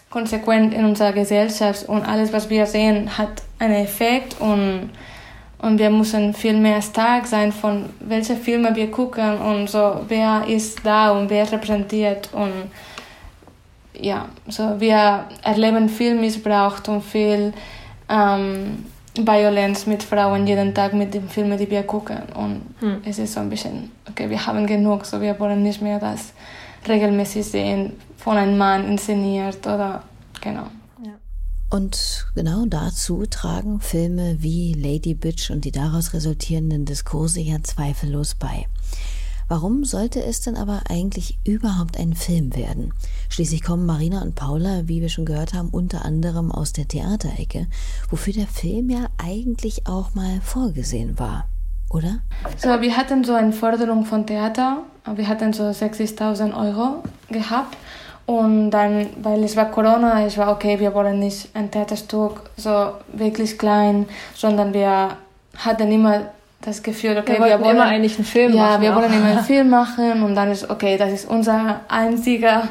Konsequenz 0.09 0.73
in 0.73 0.85
unserer 0.85 1.13
Gesellschaft. 1.13 1.87
Und 1.87 2.03
alles, 2.07 2.31
was 2.33 2.49
wir 2.49 2.65
sehen, 2.65 3.17
hat 3.17 3.41
einen 3.59 3.75
Effekt. 3.75 4.39
Und 4.39 4.89
und 5.61 5.77
wir 5.77 5.89
müssen 5.89 6.33
viel 6.33 6.57
mehr 6.57 6.81
stark 6.81 7.27
sein 7.27 7.51
von 7.51 7.89
welche 7.99 8.35
Filme 8.35 8.73
wir 8.75 8.89
gucken 8.89 9.37
und 9.39 9.69
so 9.69 10.05
wer 10.07 10.45
ist 10.47 10.85
da 10.85 11.11
und 11.11 11.29
wer 11.29 11.51
repräsentiert. 11.51 12.29
Und 12.31 12.71
ja 13.93 14.29
so 14.47 14.79
wir 14.79 15.25
erleben 15.43 15.89
viel 15.89 16.15
Missbrauch 16.15 16.79
und 16.87 17.03
viel 17.03 17.53
ähm, 18.09 18.85
Violence 19.28 19.86
mit 19.86 20.03
Frauen 20.03 20.47
jeden 20.47 20.74
Tag 20.74 20.93
mit 20.93 21.13
den 21.13 21.30
Filmen, 21.30 21.57
die 21.57 21.70
wir 21.70 21.84
gucken. 21.84 22.24
Und 22.36 22.61
hm. 22.80 23.01
es 23.05 23.20
ist 23.20 23.34
so 23.34 23.39
ein 23.39 23.49
bisschen, 23.49 23.91
okay, 24.09 24.30
wir 24.30 24.45
haben 24.45 24.65
genug, 24.65 25.05
so 25.05 25.20
wir 25.22 25.39
wollen 25.39 25.63
nicht 25.63 25.82
mehr 25.82 25.99
das 25.99 26.34
regelmäßig 26.88 27.45
sehen, 27.45 27.93
von 28.17 28.38
einem 28.38 28.57
Mann 28.57 28.89
inszeniert 28.89 29.65
oder 29.65 30.03
genau. 30.41 30.67
Und 31.72 32.26
genau 32.34 32.65
dazu 32.65 33.28
tragen 33.28 33.80
Filme 33.80 34.38
wie 34.39 34.74
Lady 34.74 35.13
Bitch 35.13 35.51
und 35.51 35.65
die 35.65 35.72
daraus 35.72 36.13
resultierenden 36.13 36.86
Diskurse 36.86 37.41
ja 37.41 37.61
zweifellos 37.61 38.34
bei. 38.34 38.65
Warum 39.50 39.84
sollte 39.84 40.24
es 40.24 40.41
denn 40.41 40.56
aber 40.56 40.82
eigentlich 40.89 41.39
überhaupt 41.43 41.97
ein 41.97 42.14
Film 42.14 42.56
werden? 42.56 42.93
Schließlich 43.30 43.64
kommen 43.64 43.84
Marina 43.84 44.22
und 44.22 44.36
Paula, 44.36 44.84
wie 44.86 45.02
wir 45.02 45.10
schon 45.10 45.26
gehört 45.26 45.56
haben, 45.56 45.70
unter 45.70 46.06
anderem 46.06 46.52
aus 46.52 46.72
der 46.72 46.88
Theaterecke, 46.88 47.66
wofür 48.12 48.32
der 48.32 48.45
Film 48.45 48.91
ja 48.91 49.08
eigentlich 49.18 49.88
auch 49.88 50.14
mal 50.14 50.39
vorgesehen 50.43 51.18
war, 51.18 51.50
oder? 51.89 52.20
So, 52.58 52.80
wir 52.80 52.95
hatten 52.95 53.24
so 53.24 53.34
eine 53.34 53.52
Forderung 53.52 54.06
von 54.06 54.28
Theater, 54.28 54.84
wir 55.16 55.28
hatten 55.28 55.52
so 55.52 55.64
60.000 55.64 56.56
Euro 56.56 57.02
gehabt 57.32 57.76
und 58.28 58.70
dann, 58.70 59.08
weil 59.24 59.43
es 59.43 59.56
war 59.56 59.72
Corona, 59.72 60.28
es 60.28 60.38
war 60.38 60.52
okay, 60.52 60.80
wir 60.80 60.93
wollen 60.93 61.18
nicht 61.18 61.50
ein 61.56 61.72
Theaterstück 61.72 62.52
so 62.56 62.91
wirklich 63.14 63.58
klein, 63.58 64.06
sondern 64.36 64.76
wir 64.76 65.18
hatten 65.58 65.91
immer 65.91 66.34
das 66.62 66.84
Gefühl, 66.84 67.18
okay, 67.18 67.39
wir, 67.39 67.45
wir 67.45 67.60
wollen 67.62 67.76
immer 67.76 67.86
eigentlich 67.86 68.16
einen 68.16 68.26
Film 68.26 68.53
ja, 68.53 68.64
machen. 68.64 68.84
Ja, 68.84 68.89
wir 68.89 69.01
wollen 69.01 69.14
immer 69.14 69.26
einen 69.26 69.39
Film 69.45 69.70
machen 69.70 70.24
und 70.24 70.36
dann 70.36 70.51
ist, 70.51 70.70
okay, 70.70 70.97
das 70.97 71.12
ist 71.12 71.30
unsere 71.30 71.82
einzige 71.88 72.64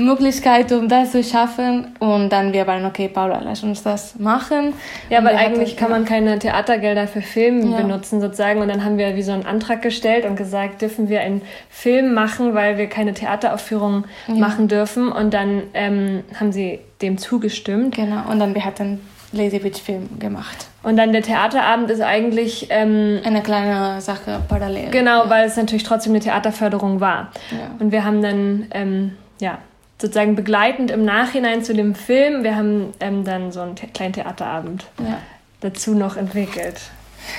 Möglichkeit, 0.00 0.72
um 0.72 0.88
das 0.88 1.12
zu 1.12 1.22
schaffen. 1.22 1.94
Und 1.98 2.30
dann 2.30 2.52
wir 2.52 2.66
waren, 2.66 2.84
okay, 2.84 3.08
Paula, 3.08 3.40
lass 3.44 3.62
uns 3.62 3.82
das 3.82 4.18
machen. 4.18 4.72
Ja, 5.08 5.24
weil 5.24 5.36
eigentlich 5.36 5.76
kann 5.76 5.90
man 5.90 6.04
keine 6.04 6.38
Theatergelder 6.38 7.06
für 7.06 7.22
Film 7.22 7.70
ja. 7.70 7.78
benutzen 7.78 8.20
sozusagen. 8.20 8.60
Und 8.60 8.68
dann 8.68 8.84
haben 8.84 8.98
wir 8.98 9.16
wie 9.16 9.22
so 9.22 9.32
einen 9.32 9.46
Antrag 9.46 9.82
gestellt 9.82 10.24
und 10.24 10.36
gesagt, 10.36 10.82
dürfen 10.82 11.08
wir 11.08 11.20
einen 11.20 11.42
Film 11.68 12.14
machen, 12.14 12.54
weil 12.54 12.78
wir 12.78 12.88
keine 12.88 13.14
Theateraufführung 13.14 14.04
ja. 14.26 14.34
machen 14.34 14.68
dürfen. 14.68 15.12
Und 15.12 15.34
dann 15.34 15.62
ähm, 15.74 16.24
haben 16.38 16.52
sie 16.52 16.80
dem 17.02 17.18
zugestimmt. 17.18 17.94
Genau, 17.94 18.30
und 18.30 18.40
dann 18.40 18.54
wir 18.54 18.64
hatten 18.64 19.00
Laserwitch-Film 19.32 20.18
gemacht. 20.18 20.69
Und 20.82 20.96
dann 20.96 21.12
der 21.12 21.22
Theaterabend 21.22 21.90
ist 21.90 22.00
eigentlich 22.00 22.68
ähm, 22.70 23.20
eine 23.24 23.42
kleine 23.42 24.00
Sache 24.00 24.40
parallel. 24.48 24.90
Genau, 24.90 25.24
ja. 25.24 25.30
weil 25.30 25.46
es 25.46 25.56
natürlich 25.56 25.82
trotzdem 25.82 26.12
eine 26.12 26.20
Theaterförderung 26.20 27.00
war. 27.00 27.32
Ja. 27.50 27.70
Und 27.78 27.92
wir 27.92 28.04
haben 28.04 28.22
dann 28.22 28.66
ähm, 28.70 29.16
ja 29.40 29.58
sozusagen 30.00 30.34
begleitend 30.34 30.90
im 30.90 31.04
Nachhinein 31.04 31.62
zu 31.62 31.74
dem 31.74 31.94
Film, 31.94 32.42
wir 32.42 32.56
haben 32.56 32.94
ähm, 33.00 33.24
dann 33.24 33.52
so 33.52 33.60
einen 33.60 33.74
kleinen 33.74 34.14
Theaterabend 34.14 34.86
ja. 34.98 35.18
dazu 35.60 35.94
noch 35.94 36.16
entwickelt. 36.16 36.80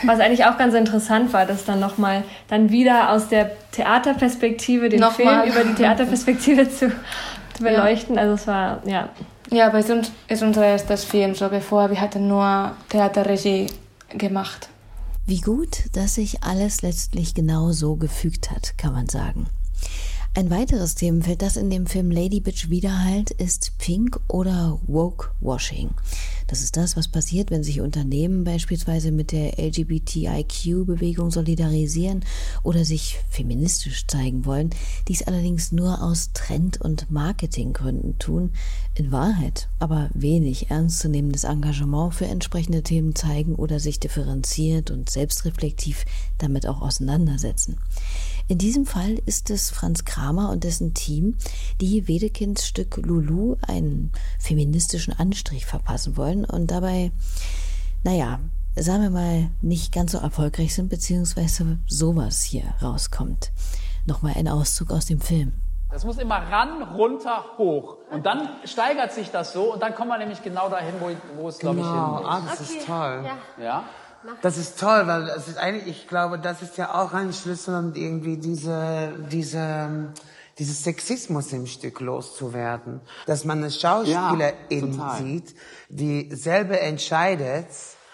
Was 0.03 0.19
eigentlich 0.19 0.45
auch 0.45 0.57
ganz 0.59 0.75
interessant 0.75 1.33
war, 1.33 1.47
das 1.47 1.65
dann 1.65 1.79
nochmal 1.79 2.23
dann 2.49 2.69
wieder 2.69 3.09
aus 3.09 3.29
der 3.29 3.51
Theaterperspektive 3.71 4.89
den 4.89 5.03
Film 5.03 5.41
über 5.47 5.63
die 5.63 5.73
Theaterperspektive 5.73 6.69
zu, 6.69 6.91
zu 7.53 7.63
beleuchten. 7.63 8.19
Also 8.19 8.35
es 8.35 8.45
war 8.45 8.81
ja 8.85 9.09
ja, 9.51 9.69
bei 9.69 9.83
uns 9.83 10.11
ist 10.27 10.43
unser 10.43 10.65
erstes 10.65 11.03
Film, 11.03 11.35
so 11.35 11.49
bevor 11.49 11.89
wir 11.89 11.99
hatten 11.99 12.27
nur 12.27 12.75
Theaterregie 12.89 13.67
gemacht. 14.09 14.69
Wie 15.25 15.41
gut, 15.41 15.83
dass 15.93 16.15
sich 16.15 16.43
alles 16.43 16.81
letztlich 16.81 17.33
genau 17.33 17.71
so 17.71 17.95
gefügt 17.95 18.49
hat, 18.49 18.77
kann 18.77 18.93
man 18.93 19.07
sagen. 19.07 19.47
Ein 20.33 20.49
weiteres 20.49 20.95
Themenfeld, 20.95 21.41
das 21.41 21.57
in 21.57 21.69
dem 21.69 21.85
Film 21.85 22.09
Lady 22.09 22.39
Bitch 22.39 22.69
widerhallt, 22.69 23.31
ist 23.31 23.77
Pink 23.77 24.17
oder 24.29 24.79
Woke 24.87 25.31
Washing. 25.41 25.89
Das 26.51 26.61
ist 26.61 26.75
das, 26.75 26.97
was 26.97 27.07
passiert, 27.07 27.49
wenn 27.49 27.63
sich 27.63 27.79
Unternehmen 27.79 28.43
beispielsweise 28.43 29.13
mit 29.13 29.31
der 29.31 29.57
LGBTIQ-Bewegung 29.57 31.31
solidarisieren 31.31 32.25
oder 32.61 32.83
sich 32.83 33.19
feministisch 33.29 34.05
zeigen 34.05 34.43
wollen, 34.43 34.71
dies 35.07 35.23
allerdings 35.23 35.71
nur 35.71 36.03
aus 36.03 36.33
Trend- 36.33 36.81
und 36.81 37.09
Marketinggründen 37.09 38.19
tun, 38.19 38.51
in 38.95 39.13
Wahrheit 39.13 39.69
aber 39.79 40.09
wenig 40.13 40.69
ernstzunehmendes 40.69 41.45
Engagement 41.45 42.13
für 42.13 42.25
entsprechende 42.25 42.83
Themen 42.83 43.15
zeigen 43.15 43.55
oder 43.55 43.79
sich 43.79 44.01
differenziert 44.01 44.91
und 44.91 45.09
selbstreflektiv 45.09 46.03
damit 46.37 46.67
auch 46.67 46.81
auseinandersetzen. 46.81 47.77
In 48.51 48.57
diesem 48.57 48.85
Fall 48.85 49.17
ist 49.25 49.49
es 49.49 49.69
Franz 49.69 50.03
Kramer 50.03 50.49
und 50.49 50.65
dessen 50.65 50.93
Team, 50.93 51.37
die 51.79 52.09
Wedekinds 52.09 52.67
Stück 52.67 52.97
Lulu 52.97 53.55
einen 53.65 54.11
feministischen 54.39 55.17
Anstrich 55.17 55.65
verpassen 55.65 56.17
wollen 56.17 56.43
und 56.43 56.69
dabei, 56.69 57.13
naja, 58.03 58.41
sagen 58.75 59.03
wir 59.03 59.09
mal, 59.09 59.49
nicht 59.61 59.93
ganz 59.93 60.11
so 60.11 60.17
erfolgreich 60.17 60.75
sind, 60.75 60.89
beziehungsweise 60.89 61.77
sowas 61.87 62.43
hier 62.43 62.65
rauskommt. 62.81 63.53
Nochmal 64.05 64.33
ein 64.35 64.49
Auszug 64.49 64.91
aus 64.91 65.05
dem 65.05 65.21
Film. 65.21 65.53
Das 65.89 66.03
muss 66.03 66.17
immer 66.17 66.35
ran, 66.35 66.83
runter, 66.83 67.45
hoch. 67.57 67.99
Und 68.11 68.25
dann 68.25 68.49
steigert 68.65 69.13
sich 69.13 69.31
das 69.31 69.53
so 69.53 69.71
und 69.71 69.81
dann 69.81 69.95
kommt 69.95 70.09
man 70.09 70.19
nämlich 70.19 70.43
genau 70.43 70.67
dahin, 70.67 70.95
wo, 70.99 71.09
wo 71.41 71.47
es, 71.47 71.57
glaube 71.57 71.77
genau. 71.77 71.87
ich, 71.87 72.17
hin 72.17 72.25
muss. 72.25 72.25
Ah, 72.25 72.41
das 72.49 72.69
okay. 72.69 72.79
ist 72.79 72.85
toll. 72.85 73.25
Ja. 73.57 73.63
ja? 73.63 73.83
Das 74.41 74.57
ist 74.57 74.79
toll, 74.79 75.07
weil 75.07 75.29
es 75.29 75.47
ist 75.47 75.57
eigentlich, 75.57 75.87
ich 75.87 76.07
glaube, 76.07 76.39
das 76.39 76.61
ist 76.61 76.77
ja 76.77 76.93
auch 76.93 77.13
ein 77.13 77.33
Schlüssel, 77.33 77.75
um 77.75 77.93
irgendwie 77.95 78.37
diese, 78.37 79.13
diese, 79.31 80.13
dieses 80.57 80.83
Sexismus 80.83 81.53
im 81.53 81.65
Stück 81.65 81.99
loszuwerden. 81.99 83.01
Dass 83.25 83.45
man 83.45 83.59
eine 83.59 83.71
Schauspielerin 83.71 84.97
ja, 84.97 85.15
sieht, 85.17 85.55
die 85.89 86.29
selber 86.35 86.79
entscheidet, 86.79 87.67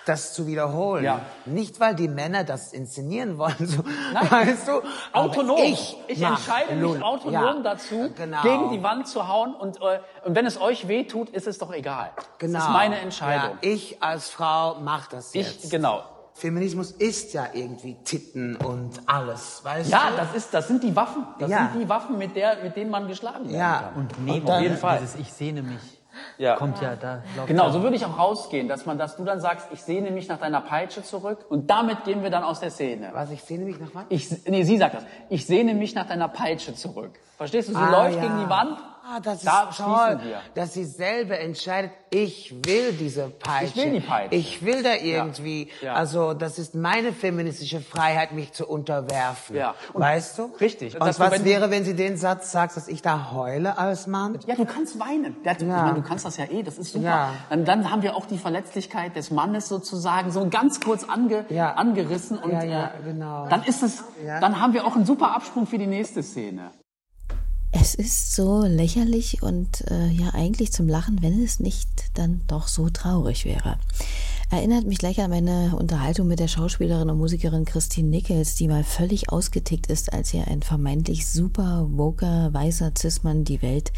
das 0.07 0.33
zu 0.33 0.47
wiederholen. 0.47 1.03
Ja. 1.03 1.21
Nicht, 1.45 1.79
weil 1.79 1.95
die 1.95 2.07
Männer 2.07 2.43
das 2.43 2.73
inszenieren 2.73 3.37
wollen, 3.37 3.55
so, 3.59 3.83
Nein, 4.13 4.31
weißt 4.31 4.67
du. 4.67 4.81
Autonom. 5.13 5.57
Ich, 5.63 5.97
ich 6.07 6.21
entscheide 6.21 6.75
mich 6.75 7.01
autonom 7.01 7.33
ja, 7.33 7.59
dazu, 7.61 8.11
genau. 8.15 8.41
gegen 8.41 8.71
die 8.71 8.83
Wand 8.83 9.07
zu 9.07 9.27
hauen 9.27 9.53
und, 9.53 9.77
äh, 9.81 9.99
und 10.25 10.35
wenn 10.35 10.45
es 10.45 10.59
euch 10.59 10.87
weh 10.87 11.03
tut, 11.03 11.29
ist 11.29 11.47
es 11.47 11.57
doch 11.57 11.73
egal. 11.73 12.11
Genau. 12.37 12.59
Das 12.59 12.67
ist 12.67 12.73
meine 12.73 12.99
Entscheidung. 12.99 13.57
Ja, 13.61 13.69
ich 13.69 14.01
als 14.01 14.29
Frau 14.29 14.75
mache 14.75 15.09
das 15.11 15.33
jetzt. 15.33 15.65
Ich, 15.65 15.71
genau. 15.71 16.03
Feminismus 16.33 16.91
ist 16.91 17.33
ja 17.33 17.47
irgendwie 17.51 17.95
Titten 18.03 18.57
und 18.57 19.01
alles, 19.07 19.61
weißt 19.63 19.89
ja, 19.89 20.09
du? 20.09 20.15
Ja, 20.15 20.23
das 20.23 20.35
ist, 20.35 20.53
das 20.53 20.67
sind 20.67 20.83
die 20.83 20.95
Waffen. 20.95 21.25
Das 21.39 21.49
ja. 21.49 21.71
sind 21.71 21.81
die 21.81 21.89
Waffen, 21.89 22.17
mit 22.19 22.35
der, 22.35 22.63
mit 22.63 22.75
denen 22.75 22.91
man 22.91 23.07
geschlagen 23.07 23.45
werden 23.45 23.57
ja. 23.57 23.91
kann. 23.91 23.93
Und 23.95 24.11
dann, 24.45 24.55
auf 24.55 24.61
jeden 24.61 24.77
Fall. 24.77 24.99
Dieses 24.99 25.15
ich 25.15 25.33
sehne 25.33 25.63
mich 25.63 25.96
ja. 26.38 26.55
kommt 26.55 26.82
ja 26.82 26.95
da. 26.95 27.24
Genau, 27.45 27.70
so 27.70 27.84
würde 27.84 27.95
ich 27.95 28.05
auch 28.05 28.18
rausgehen, 28.18 28.68
dass 28.68 28.86
man, 28.86 28.97
dass 28.97 29.18
du 29.18 29.24
dann 29.24 29.39
sagst, 29.39 29.68
ich 29.72 29.82
sehne 29.82 30.11
mich 30.11 30.28
nach 30.28 30.39
deiner 30.39 30.61
Peitsche 30.61 31.03
zurück 31.03 31.45
und 31.49 31.70
damit 31.70 32.03
gehen 32.03 32.24
wir 32.24 32.30
dann 32.30 32.43
aus 32.43 32.59
der 32.59 32.72
Szene. 32.72 33.09
Was, 33.13 33.32
ich 33.32 33.43
sehne 33.43 33.65
mich 33.65 33.80
nach 33.80 33.89
was? 33.93 34.03
Ich, 34.09 34.47
nee, 34.47 34.63
sie 34.63 34.78
sagt 34.78 34.95
das. 34.95 35.03
Ich 35.30 35.45
sehne 35.45 35.74
mich 35.74 35.95
nach 35.95 36.07
deiner 36.07 36.28
Peitsche 36.28 36.74
zurück. 36.74 37.11
Verstehst 37.38 37.70
du? 37.70 37.74
Sie 37.74 37.80
ah, 37.80 37.91
läuft 37.91 38.15
ja. 38.15 38.22
gegen 38.22 38.39
die 38.39 38.49
Wand 38.49 38.78
Ah, 39.09 39.21
das 39.21 39.41
da 39.41 39.69
ist 39.69 39.77
toll, 39.77 40.19
dass 40.53 40.73
sie 40.73 40.83
selber 40.83 41.39
entscheidet, 41.39 41.91
ich 42.09 42.53
will 42.65 42.91
diese 42.91 43.29
Peitsche. 43.29 43.65
Ich 43.65 43.75
will 43.85 43.91
die 43.93 43.99
Peitsche. 44.01 44.35
Ich 44.35 44.65
will 44.65 44.83
da 44.83 44.95
irgendwie, 44.95 45.69
ja. 45.81 45.87
Ja. 45.87 45.93
also 45.93 46.33
das 46.33 46.59
ist 46.59 46.75
meine 46.75 47.13
feministische 47.13 47.79
Freiheit, 47.79 48.33
mich 48.33 48.51
zu 48.51 48.67
unterwerfen. 48.67 49.55
Ja. 49.55 49.75
Und 49.93 50.01
weißt 50.01 50.39
du? 50.39 50.51
Richtig. 50.59 50.95
Und, 50.95 51.01
Und 51.01 51.19
was 51.19 51.45
wäre, 51.45 51.71
wenn 51.71 51.85
sie 51.85 51.95
den 51.95 52.17
Satz 52.17 52.51
sagt, 52.51 52.75
dass 52.75 52.89
ich 52.89 53.01
da 53.01 53.31
heule 53.31 53.77
als 53.77 54.07
Mann? 54.07 54.39
Ja, 54.45 54.55
du 54.55 54.65
kannst 54.65 54.99
weinen. 54.99 55.37
Ja. 55.43 55.53
Ich 55.53 55.63
meine, 55.63 55.93
du 55.93 56.01
kannst 56.01 56.25
das 56.25 56.35
ja 56.35 56.45
eh, 56.45 56.63
das 56.63 56.77
ist 56.77 56.91
super. 56.91 57.05
Ja. 57.05 57.33
Dann, 57.49 57.63
dann 57.63 57.89
haben 57.89 58.01
wir 58.01 58.15
auch 58.15 58.25
die 58.25 58.37
Verletzlichkeit 58.37 59.15
des 59.15 59.31
Mannes 59.31 59.69
sozusagen 59.69 60.31
so 60.31 60.49
ganz 60.49 60.81
kurz 60.81 61.05
ange, 61.05 61.45
angerissen. 61.75 62.39
Und 62.39 62.51
ja, 62.51 62.63
ja, 62.63 62.85
äh, 62.87 63.03
genau. 63.05 63.47
dann 63.47 63.63
ist 63.63 63.83
es, 63.83 64.03
dann 64.25 64.59
haben 64.59 64.73
wir 64.73 64.85
auch 64.85 64.95
einen 64.95 65.05
super 65.05 65.33
Absprung 65.33 65.65
für 65.65 65.77
die 65.77 65.87
nächste 65.87 66.23
Szene. 66.23 66.71
Es 67.80 67.93
ist 67.93 68.34
so 68.34 68.63
lächerlich 68.63 69.43
und 69.43 69.89
äh, 69.91 70.07
ja 70.09 70.34
eigentlich 70.34 70.71
zum 70.71 70.88
Lachen, 70.88 71.21
wenn 71.21 71.43
es 71.43 71.59
nicht 71.59 71.88
dann 72.15 72.41
doch 72.47 72.67
so 72.67 72.89
traurig 72.89 73.45
wäre. 73.45 73.78
Erinnert 74.49 74.88
mich 74.88 74.97
gleich 74.97 75.21
an 75.21 75.30
meine 75.30 75.75
Unterhaltung 75.75 76.28
mit 76.28 76.39
der 76.39 76.47
Schauspielerin 76.47 77.09
und 77.11 77.19
Musikerin 77.19 77.65
Christine 77.65 78.09
Nichols, 78.09 78.55
die 78.55 78.67
mal 78.67 78.84
völlig 78.84 79.30
ausgetickt 79.32 79.88
ist, 79.88 80.11
als 80.11 80.34
ihr 80.34 80.47
ein 80.47 80.63
vermeintlich 80.63 81.28
super 81.28 81.88
woker 81.91 82.51
weißer 82.51 82.93
Cis-Mann 82.97 83.43
die 83.43 83.61
Welt 83.61 83.91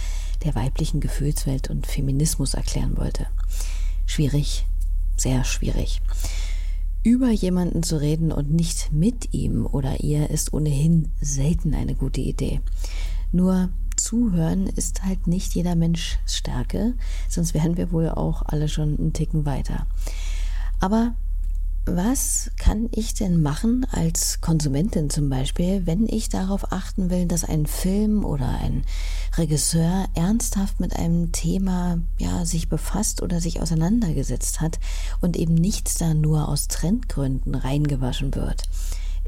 der 0.44 0.56
weiblichen 0.56 1.00
Gefühlswelt 1.00 1.70
und 1.70 1.88
Feminismus 1.88 2.56
erklären 2.56 2.98
wollte. 2.98 3.28
Schwierig, 4.06 4.66
sehr 5.16 5.46
schwierig. 5.46 6.02
Über 7.04 7.30
jemanden 7.30 7.84
zu 7.84 8.02
reden 8.02 8.34
und 8.34 8.52
nicht 8.52 8.92
mit 8.92 9.34
ihm 9.34 9.66
oder 9.66 10.02
ihr 10.02 10.30
ist 10.32 10.52
ohnehin 10.52 11.12
selten 11.22 11.74
eine 11.74 11.96
gute 11.96 12.20
Idee. 12.20 12.60
Nur 13.32 13.70
zuhören 13.96 14.68
ist 14.68 15.04
halt 15.04 15.28
nicht 15.28 15.54
jeder 15.56 15.76
Mensch 15.76 16.20
Stärke, 16.26 16.94
sonst 17.28 17.54
wären 17.54 17.78
wir 17.78 17.92
wohl 17.92 18.10
auch 18.10 18.44
alle 18.46 18.68
schon 18.68 18.98
einen 18.98 19.14
Ticken 19.14 19.46
weiter. 19.46 19.86
Aber 20.80 21.16
was 21.86 22.52
kann 22.58 22.88
ich 22.92 23.16
denn 23.16 23.42
machen 23.42 23.86
als 23.92 24.42
Konsumentin 24.42 25.10
zum 25.10 25.30
Beispiel, 25.30 25.88
wenn 25.88 26.08
ich 26.08 26.30
darauf 26.30 26.72
achten 26.72 27.10
will, 27.10 27.26
dass 27.26 27.44
ein 27.44 27.66
Film 27.66 28.26
oder 28.26 28.48
ein 28.48 28.84
Regisseur 29.38 30.06
ernsthaft 30.14 30.80
mit 30.80 30.96
einem 30.96 31.32
Thema 31.32 32.00
ja 32.20 32.46
sich 32.46 32.70
befasst 32.70 33.22
oder 33.22 33.42
sich 33.42 33.62
auseinandergesetzt 33.62 34.62
hat 34.62 34.80
und 35.20 35.36
eben 35.36 35.56
nichts 35.56 35.96
da 35.96 36.14
nur 36.14 36.48
aus 36.48 36.68
Trendgründen 36.68 37.56
reingewaschen 37.56 38.36
wird? 38.36 38.64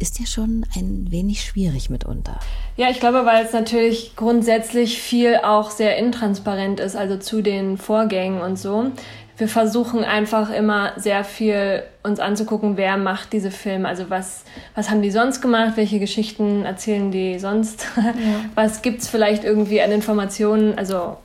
Ist 0.02 0.20
ja 0.20 0.26
schon 0.26 0.66
ein 0.76 1.08
wenig 1.10 1.44
schwierig 1.44 1.90
mitunter. 1.90 2.40
Ja, 2.76 2.90
ich 2.90 3.00
glaube, 3.00 3.26
weil 3.26 3.46
es 3.46 3.54
natürlich 3.54 4.16
grundsätzlich 4.16 5.02
viel 5.02 5.38
auch 5.44 5.70
sehr 5.70 5.98
intransparent 5.98 6.80
ist, 6.80 6.96
also 6.96 7.18
zu 7.18 7.42
den 7.42 7.78
Vorgängen 7.78 8.42
und 8.42 8.58
so. 8.58 8.92
Wir 9.38 9.48
versuchen 9.48 10.04
einfach 10.04 10.52
immer 10.52 10.94
sehr 10.98 11.24
viel 11.24 11.84
uns 12.04 12.20
anzugucken, 12.20 12.78
wer 12.78 12.98
macht 12.98 13.34
diese 13.34 13.52
Filme, 13.52 13.88
also 13.88 14.10
was, 14.10 14.44
was 14.76 14.90
haben 14.90 15.02
die 15.02 15.12
sonst 15.12 15.42
gemacht, 15.42 15.74
welche 15.78 16.00
Geschichten 16.00 16.66
erzählen 16.66 17.12
die 17.12 17.40
sonst, 17.40 17.88
ja. 17.96 18.14
was 18.56 18.82
gibt's 18.82 19.08
vielleicht 19.08 19.44
irgendwie 19.44 19.82
an 19.82 19.92
Informationen, 19.92 20.78
also 20.78 21.18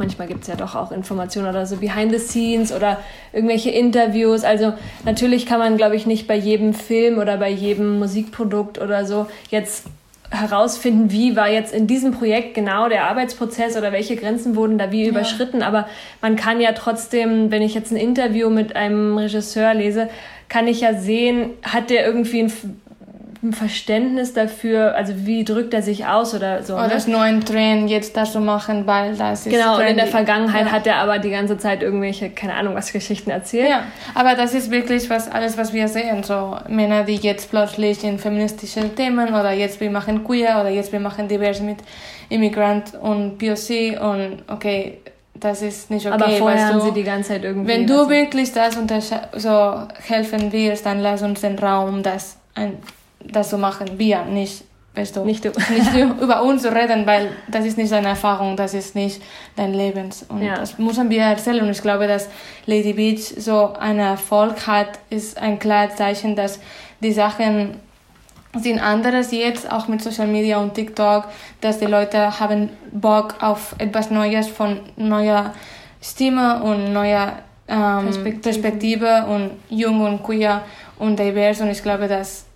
manchmal 0.00 0.26
gibt 0.26 0.42
es 0.42 0.48
ja 0.48 0.56
doch 0.56 0.74
auch 0.74 0.90
Informationen 0.90 1.48
oder 1.48 1.64
so 1.66 1.76
behind 1.76 2.10
the 2.10 2.18
scenes 2.18 2.72
oder 2.72 2.98
irgendwelche 3.32 3.70
Interviews. 3.70 4.42
Also 4.42 4.72
natürlich 5.04 5.46
kann 5.46 5.60
man, 5.60 5.76
glaube 5.76 5.94
ich, 5.94 6.06
nicht 6.06 6.26
bei 6.26 6.34
jedem 6.34 6.74
Film 6.74 7.18
oder 7.18 7.36
bei 7.36 7.50
jedem 7.50 8.00
Musikprodukt 8.00 8.80
oder 8.80 9.04
so 9.04 9.26
jetzt 9.50 9.86
herausfinden, 10.30 11.10
wie 11.10 11.36
war 11.36 11.48
jetzt 11.48 11.72
in 11.72 11.86
diesem 11.86 12.12
Projekt 12.12 12.54
genau 12.54 12.88
der 12.88 13.04
Arbeitsprozess 13.04 13.76
oder 13.76 13.92
welche 13.92 14.16
Grenzen 14.16 14.56
wurden 14.56 14.78
da 14.78 14.90
wie 14.90 15.04
ja. 15.04 15.10
überschritten. 15.10 15.62
Aber 15.62 15.88
man 16.20 16.36
kann 16.36 16.60
ja 16.60 16.72
trotzdem, 16.72 17.50
wenn 17.50 17.62
ich 17.62 17.74
jetzt 17.74 17.92
ein 17.92 17.96
Interview 17.96 18.48
mit 18.48 18.76
einem 18.76 19.18
Regisseur 19.18 19.74
lese, 19.74 20.08
kann 20.48 20.66
ich 20.66 20.80
ja 20.80 20.94
sehen, 20.94 21.50
hat 21.62 21.90
der 21.90 22.04
irgendwie 22.06 22.42
ein 22.42 22.52
ein 23.42 23.54
Verständnis 23.54 24.34
dafür, 24.34 24.94
also 24.94 25.14
wie 25.24 25.44
drückt 25.44 25.72
er 25.72 25.80
sich 25.80 26.04
aus 26.06 26.34
oder 26.34 26.62
so. 26.62 26.74
Oder 26.74 26.88
ne? 26.88 26.94
das 26.94 27.06
neuen 27.06 27.42
Trend 27.42 27.88
jetzt 27.88 28.14
das 28.14 28.34
so 28.34 28.40
machen, 28.40 28.86
weil 28.86 29.16
das 29.16 29.46
ist 29.46 29.52
Genau, 29.52 29.76
trendy. 29.76 29.82
und 29.82 29.90
in 29.92 29.96
der 29.96 30.06
Vergangenheit 30.08 30.66
ja. 30.66 30.72
hat 30.72 30.86
er 30.86 30.96
aber 30.96 31.18
die 31.18 31.30
ganze 31.30 31.56
Zeit 31.56 31.82
irgendwelche, 31.82 32.28
keine 32.28 32.54
Ahnung, 32.54 32.74
was 32.74 32.92
Geschichten 32.92 33.30
erzählt. 33.30 33.70
Ja, 33.70 33.84
aber 34.14 34.34
das 34.34 34.52
ist 34.52 34.70
wirklich 34.70 35.08
was, 35.08 35.30
alles, 35.30 35.56
was 35.56 35.72
wir 35.72 35.88
sehen. 35.88 36.22
So 36.22 36.58
Männer, 36.68 37.04
die 37.04 37.16
jetzt 37.16 37.50
plötzlich 37.50 38.04
in 38.04 38.18
feministischen 38.18 38.94
Themen 38.94 39.28
oder 39.28 39.52
jetzt 39.52 39.80
wir 39.80 39.90
machen 39.90 40.22
queer 40.22 40.58
oder 40.60 40.68
jetzt 40.68 40.92
wir 40.92 41.00
machen 41.00 41.26
divers 41.26 41.60
mit 41.60 41.78
Immigrant 42.28 42.92
und 43.00 43.38
POC 43.38 44.00
und 44.02 44.42
okay, 44.48 44.98
das 45.34 45.62
ist 45.62 45.90
nicht 45.90 46.06
okay. 46.06 46.14
Aber 46.14 46.28
vorher 46.28 46.66
haben 46.66 46.80
du, 46.80 46.84
sie 46.84 46.92
die 46.92 47.04
ganze 47.04 47.30
Zeit 47.30 47.44
irgendwie... 47.44 47.68
Wenn 47.68 47.86
du 47.86 48.10
wirklich 48.10 48.52
das 48.52 48.76
so 49.36 49.88
helfen 50.06 50.52
willst, 50.52 50.84
dann 50.84 51.00
lass 51.00 51.22
uns 51.22 51.40
den 51.40 51.58
Raum, 51.58 52.02
das 52.02 52.36
ein 52.54 52.74
das 53.24 53.50
so 53.50 53.58
machen 53.58 53.98
wir, 53.98 54.24
nicht, 54.24 54.64
weißt 54.94 55.16
du, 55.16 55.24
nicht, 55.24 55.44
nicht 55.70 55.94
über 56.20 56.42
uns 56.42 56.64
reden, 56.64 57.06
weil 57.06 57.30
das 57.48 57.64
ist 57.64 57.78
nicht 57.78 57.92
deine 57.92 58.08
Erfahrung, 58.08 58.56
das 58.56 58.74
ist 58.74 58.94
nicht 58.94 59.22
dein 59.56 59.74
Leben. 59.74 60.10
Und 60.28 60.42
ja. 60.42 60.56
das 60.56 60.78
müssen 60.78 61.10
wir 61.10 61.22
erzählen. 61.22 61.64
Und 61.64 61.70
ich 61.70 61.82
glaube, 61.82 62.06
dass 62.06 62.28
Lady 62.66 62.92
Beach 62.92 63.34
so 63.38 63.74
einen 63.74 64.00
Erfolg 64.00 64.66
hat, 64.66 64.98
ist 65.10 65.38
ein 65.38 65.58
klares 65.58 65.96
Zeichen, 65.96 66.36
dass 66.36 66.60
die 67.00 67.12
Sachen 67.12 67.76
sind 68.58 68.80
anderes 68.80 69.30
jetzt, 69.30 69.70
auch 69.70 69.86
mit 69.86 70.02
Social 70.02 70.26
Media 70.26 70.58
und 70.58 70.74
TikTok, 70.74 71.24
dass 71.60 71.78
die 71.78 71.86
Leute 71.86 72.40
haben 72.40 72.70
Bock 72.90 73.36
auf 73.40 73.76
etwas 73.78 74.10
Neues 74.10 74.48
von 74.48 74.80
neuer 74.96 75.54
Stimme 76.02 76.62
und 76.62 76.92
neuer 76.92 77.34
ähm, 77.68 78.04
Perspektive. 78.04 78.40
Perspektive 78.40 79.26
und 79.26 79.50
jung 79.68 80.00
und 80.00 80.22
queer 80.22 80.62
und 80.98 81.18
divers. 81.18 81.60
Und 81.60 81.70
ich 81.70 81.82
glaube, 81.82 82.08
dass 82.08 82.46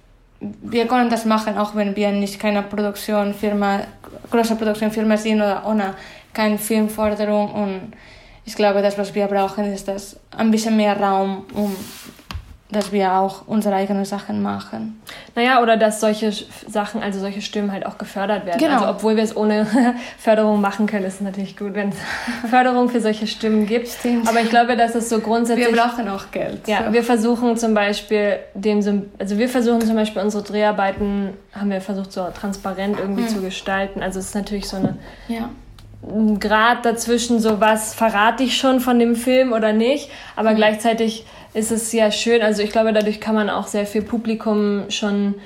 wir 0.40 0.86
können 0.86 1.10
das 1.10 1.24
machen, 1.24 1.56
auch 1.56 1.74
wenn 1.74 1.96
wir 1.96 2.12
nicht 2.12 2.38
keine 2.38 2.62
Produktionfirma, 2.62 3.80
große 4.30 4.56
Produktionfirma 4.56 5.16
sind 5.16 5.36
oder 5.36 5.66
ohne 5.66 5.94
keine 6.32 6.58
Filmförderung. 6.58 7.52
Und 7.52 7.92
ich 8.44 8.54
glaube, 8.54 8.82
das, 8.82 8.98
was 8.98 9.14
wir 9.14 9.26
brauchen, 9.26 9.72
ist 9.72 9.88
das 9.88 10.18
ein 10.36 10.50
bisschen 10.50 10.76
mehr 10.76 11.00
Raum, 11.00 11.44
um 11.54 11.74
dass 12.74 12.92
wir 12.92 13.12
auch 13.14 13.46
unsere 13.46 13.74
eigenen 13.74 14.04
Sachen 14.04 14.42
machen. 14.42 15.00
Naja, 15.34 15.62
oder 15.62 15.76
dass 15.76 16.00
solche 16.00 16.32
Sachen, 16.68 17.02
also 17.02 17.20
solche 17.20 17.42
Stimmen 17.42 17.72
halt 17.72 17.86
auch 17.86 17.98
gefördert 17.98 18.46
werden. 18.46 18.58
Genau. 18.58 18.74
Also 18.74 18.88
obwohl 18.88 19.16
wir 19.16 19.22
es 19.22 19.36
ohne 19.36 19.66
Förderung 20.18 20.60
machen 20.60 20.86
können, 20.86 21.04
ist 21.04 21.14
es 21.14 21.20
natürlich 21.20 21.56
gut, 21.56 21.74
wenn 21.74 21.90
es 21.90 21.96
Förderung 22.50 22.88
für 22.88 23.00
solche 23.00 23.26
Stimmen 23.26 23.66
gibt. 23.66 23.88
Stimmt. 23.88 24.28
Aber 24.28 24.40
ich 24.40 24.50
glaube, 24.50 24.76
dass 24.76 24.94
es 24.94 25.08
so 25.08 25.20
grundsätzlich... 25.20 25.68
Wir 25.68 25.76
brauchen 25.76 26.08
auch 26.08 26.30
Geld. 26.30 26.66
Ja, 26.66 26.86
so. 26.86 26.92
wir 26.92 27.04
versuchen 27.04 27.56
zum 27.56 27.74
Beispiel 27.74 28.38
dem, 28.54 29.10
also 29.18 29.38
wir 29.38 29.48
versuchen 29.48 29.82
zum 29.82 29.96
Beispiel 29.96 30.22
unsere 30.22 30.42
Dreharbeiten, 30.42 31.30
haben 31.52 31.70
wir 31.70 31.80
versucht 31.80 32.12
so 32.12 32.26
transparent 32.38 32.98
irgendwie 32.98 33.22
mhm. 33.22 33.28
zu 33.28 33.40
gestalten. 33.40 34.02
Also 34.02 34.18
es 34.18 34.26
ist 34.26 34.34
natürlich 34.34 34.68
so 34.68 34.76
eine... 34.76 34.98
Ja. 35.28 35.50
Grad 36.38 36.84
dazwischen, 36.84 37.40
so 37.40 37.60
was 37.60 37.94
verrate 37.94 38.42
ich 38.42 38.56
schon 38.56 38.80
von 38.80 38.98
dem 38.98 39.16
Film 39.16 39.52
oder 39.52 39.72
nicht, 39.72 40.10
aber 40.36 40.52
mhm. 40.52 40.56
gleichzeitig 40.56 41.24
ist 41.54 41.70
es 41.70 41.92
ja 41.92 42.10
schön. 42.10 42.42
Also 42.42 42.62
ich 42.62 42.70
glaube, 42.70 42.92
dadurch 42.92 43.20
kann 43.20 43.34
man 43.34 43.48
auch 43.48 43.66
sehr 43.66 43.86
viel 43.86 44.02
Publikum 44.02 44.84
schon 44.90 45.36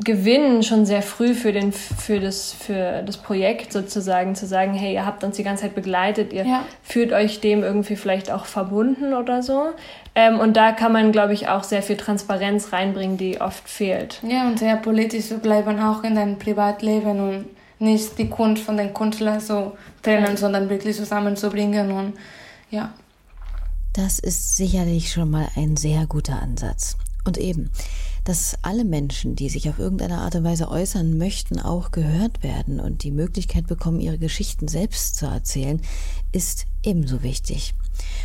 gewinnen, 0.00 0.62
schon 0.64 0.86
sehr 0.86 1.02
früh 1.02 1.34
für, 1.34 1.52
den, 1.52 1.72
für, 1.72 2.18
das, 2.18 2.52
für 2.52 3.02
das 3.06 3.16
Projekt 3.16 3.72
sozusagen, 3.72 4.34
zu 4.34 4.46
sagen, 4.46 4.74
hey, 4.74 4.94
ihr 4.94 5.06
habt 5.06 5.22
uns 5.22 5.36
die 5.36 5.44
ganze 5.44 5.62
Zeit 5.62 5.74
begleitet, 5.76 6.32
ihr 6.32 6.44
ja. 6.44 6.64
fühlt 6.82 7.12
euch 7.12 7.40
dem 7.40 7.62
irgendwie 7.62 7.94
vielleicht 7.94 8.30
auch 8.30 8.44
verbunden 8.44 9.14
oder 9.14 9.42
so. 9.42 9.68
Ähm, 10.16 10.40
und 10.40 10.56
da 10.56 10.72
kann 10.72 10.92
man, 10.92 11.12
glaube 11.12 11.32
ich, 11.32 11.48
auch 11.48 11.62
sehr 11.62 11.82
viel 11.82 11.96
Transparenz 11.96 12.72
reinbringen, 12.72 13.16
die 13.16 13.40
oft 13.40 13.68
fehlt. 13.68 14.20
Ja, 14.22 14.46
und 14.48 14.58
sehr 14.58 14.76
politisch 14.76 15.26
zu 15.26 15.38
bleiben, 15.38 15.80
auch 15.80 16.02
in 16.02 16.16
deinem 16.16 16.38
Privatleben 16.38 17.20
und 17.20 17.44
nicht 17.78 18.18
die 18.18 18.28
Kunst 18.28 18.62
von 18.62 18.76
den 18.76 18.94
Künstlern 18.94 19.40
so 19.40 19.76
trennen, 20.02 20.36
sondern 20.36 20.68
wirklich 20.68 20.96
zusammenzubringen 20.96 21.90
und 21.90 22.14
ja. 22.70 22.92
Das 23.92 24.18
ist 24.18 24.56
sicherlich 24.56 25.12
schon 25.12 25.30
mal 25.30 25.48
ein 25.54 25.76
sehr 25.76 26.06
guter 26.06 26.42
Ansatz. 26.42 26.96
Und 27.24 27.38
eben, 27.38 27.70
dass 28.24 28.56
alle 28.62 28.84
Menschen, 28.84 29.36
die 29.36 29.48
sich 29.48 29.68
auf 29.68 29.78
irgendeine 29.78 30.18
Art 30.18 30.34
und 30.34 30.44
Weise 30.44 30.68
äußern 30.68 31.16
möchten, 31.16 31.60
auch 31.60 31.90
gehört 31.90 32.42
werden 32.42 32.80
und 32.80 33.02
die 33.02 33.10
Möglichkeit 33.10 33.66
bekommen, 33.66 34.00
ihre 34.00 34.18
Geschichten 34.18 34.68
selbst 34.68 35.16
zu 35.16 35.26
erzählen, 35.26 35.80
ist 36.32 36.66
ebenso 36.82 37.22
wichtig. 37.22 37.74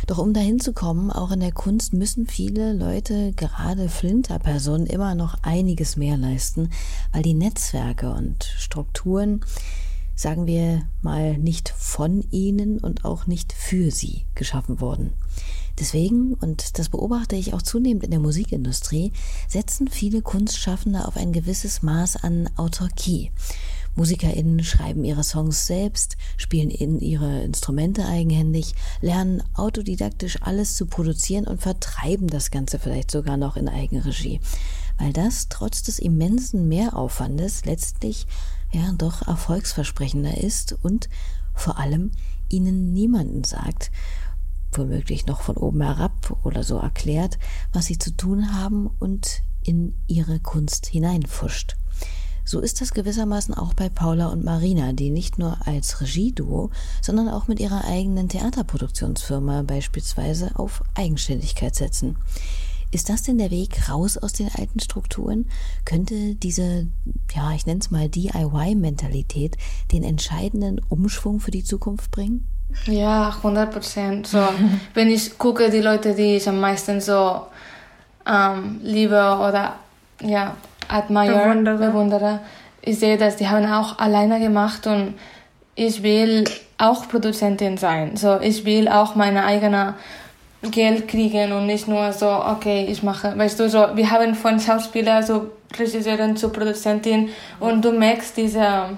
Doch 0.06 0.18
um 0.18 0.32
dahin 0.32 0.60
zu 0.60 0.72
kommen, 0.72 1.10
auch 1.10 1.30
in 1.30 1.40
der 1.40 1.52
Kunst 1.52 1.92
müssen 1.92 2.26
viele 2.26 2.72
Leute, 2.72 3.32
gerade 3.32 3.88
Flinterpersonen, 3.88 4.86
immer 4.86 5.14
noch 5.14 5.36
einiges 5.42 5.96
mehr 5.96 6.16
leisten, 6.16 6.70
weil 7.12 7.22
die 7.22 7.34
Netzwerke 7.34 8.12
und 8.12 8.44
Strukturen 8.58 9.40
sagen 10.20 10.46
wir 10.46 10.82
mal, 11.00 11.38
nicht 11.38 11.70
von 11.70 12.22
ihnen 12.30 12.78
und 12.78 13.06
auch 13.06 13.26
nicht 13.26 13.54
für 13.54 13.90
sie 13.90 14.26
geschaffen 14.34 14.80
wurden. 14.80 15.14
Deswegen, 15.78 16.34
und 16.34 16.78
das 16.78 16.90
beobachte 16.90 17.36
ich 17.36 17.54
auch 17.54 17.62
zunehmend 17.62 18.04
in 18.04 18.10
der 18.10 18.20
Musikindustrie, 18.20 19.12
setzen 19.48 19.88
viele 19.88 20.20
Kunstschaffende 20.20 21.08
auf 21.08 21.16
ein 21.16 21.32
gewisses 21.32 21.82
Maß 21.82 22.22
an 22.22 22.50
Autarkie. 22.56 23.30
MusikerInnen 23.94 24.62
schreiben 24.62 25.04
ihre 25.04 25.24
Songs 25.24 25.66
selbst, 25.66 26.16
spielen 26.36 26.70
in 26.70 27.00
ihre 27.00 27.42
Instrumente 27.42 28.06
eigenhändig, 28.06 28.74
lernen 29.00 29.42
autodidaktisch 29.54 30.42
alles 30.42 30.76
zu 30.76 30.86
produzieren 30.86 31.46
und 31.46 31.60
vertreiben 31.60 32.28
das 32.28 32.50
Ganze 32.50 32.78
vielleicht 32.78 33.10
sogar 33.10 33.36
noch 33.36 33.56
in 33.56 33.68
Eigenregie. 33.68 34.40
Weil 34.98 35.12
das 35.12 35.48
trotz 35.48 35.82
des 35.82 35.98
immensen 35.98 36.68
Mehraufwandes 36.68 37.64
letztlich 37.64 38.26
ja 38.72 38.92
doch 38.96 39.26
erfolgsversprechender 39.26 40.38
ist 40.38 40.76
und 40.82 41.08
vor 41.54 41.78
allem 41.78 42.12
ihnen 42.48 42.92
niemanden 42.92 43.44
sagt, 43.44 43.90
womöglich 44.72 45.26
noch 45.26 45.40
von 45.40 45.56
oben 45.56 45.82
herab 45.82 46.36
oder 46.44 46.62
so 46.62 46.78
erklärt, 46.78 47.38
was 47.72 47.86
sie 47.86 47.98
zu 47.98 48.16
tun 48.16 48.54
haben 48.54 48.88
und 48.98 49.42
in 49.62 49.94
ihre 50.06 50.40
Kunst 50.40 50.86
hineinfuscht. 50.86 51.76
So 52.50 52.58
ist 52.58 52.80
das 52.80 52.92
gewissermaßen 52.94 53.54
auch 53.54 53.74
bei 53.74 53.88
Paula 53.88 54.26
und 54.26 54.44
Marina, 54.44 54.92
die 54.92 55.10
nicht 55.10 55.38
nur 55.38 55.56
als 55.66 56.00
Regieduo, 56.00 56.70
sondern 57.00 57.28
auch 57.28 57.46
mit 57.46 57.60
ihrer 57.60 57.84
eigenen 57.84 58.28
Theaterproduktionsfirma 58.28 59.62
beispielsweise 59.62 60.50
auf 60.56 60.82
Eigenständigkeit 60.96 61.76
setzen. 61.76 62.16
Ist 62.90 63.08
das 63.08 63.22
denn 63.22 63.38
der 63.38 63.52
Weg 63.52 63.88
raus 63.88 64.16
aus 64.16 64.32
den 64.32 64.50
alten 64.52 64.80
Strukturen? 64.80 65.48
Könnte 65.84 66.34
diese, 66.34 66.88
ja, 67.32 67.52
ich 67.54 67.66
nenne 67.66 67.78
es 67.78 67.92
mal 67.92 68.08
DIY-Mentalität 68.08 69.56
den 69.92 70.02
entscheidenden 70.02 70.80
Umschwung 70.88 71.38
für 71.38 71.52
die 71.52 71.62
Zukunft 71.62 72.10
bringen? 72.10 72.48
Ja, 72.86 73.28
100 73.28 73.70
Prozent. 73.72 74.26
So, 74.26 74.44
wenn 74.94 75.06
ich 75.06 75.38
gucke, 75.38 75.70
die 75.70 75.82
Leute, 75.82 76.16
die 76.16 76.34
ich 76.34 76.48
am 76.48 76.58
meisten 76.58 77.00
so 77.00 77.46
ähm, 78.26 78.80
liebe 78.82 79.14
oder 79.14 79.76
ja, 80.20 80.56
admire, 80.90 81.34
bewundere. 81.34 81.78
bewundere, 81.78 82.40
ich 82.82 82.98
sehe, 82.98 83.16
dass 83.16 83.36
die 83.36 83.48
haben 83.48 83.66
auch 83.66 83.98
alleine 83.98 84.40
gemacht 84.40 84.86
und 84.86 85.14
ich 85.74 86.02
will 86.02 86.44
auch 86.78 87.08
Produzentin 87.08 87.76
sein. 87.76 88.16
So, 88.16 88.38
ich 88.40 88.64
will 88.64 88.88
auch 88.88 89.14
meine 89.14 89.44
eigene 89.44 89.94
Geld 90.62 91.08
kriegen 91.08 91.52
und 91.52 91.66
nicht 91.66 91.88
nur 91.88 92.12
so, 92.12 92.28
okay, 92.28 92.86
ich 92.88 93.02
mache, 93.02 93.36
weißt 93.36 93.60
du, 93.60 93.68
so, 93.68 93.86
wir 93.94 94.10
haben 94.10 94.34
von 94.34 94.60
Schauspieler 94.60 95.22
so 95.22 95.50
Regisseurin 95.78 96.36
zu 96.36 96.50
Produzentin 96.50 97.30
und 97.60 97.84
du 97.84 97.92
merkst 97.92 98.36
diese 98.36 98.90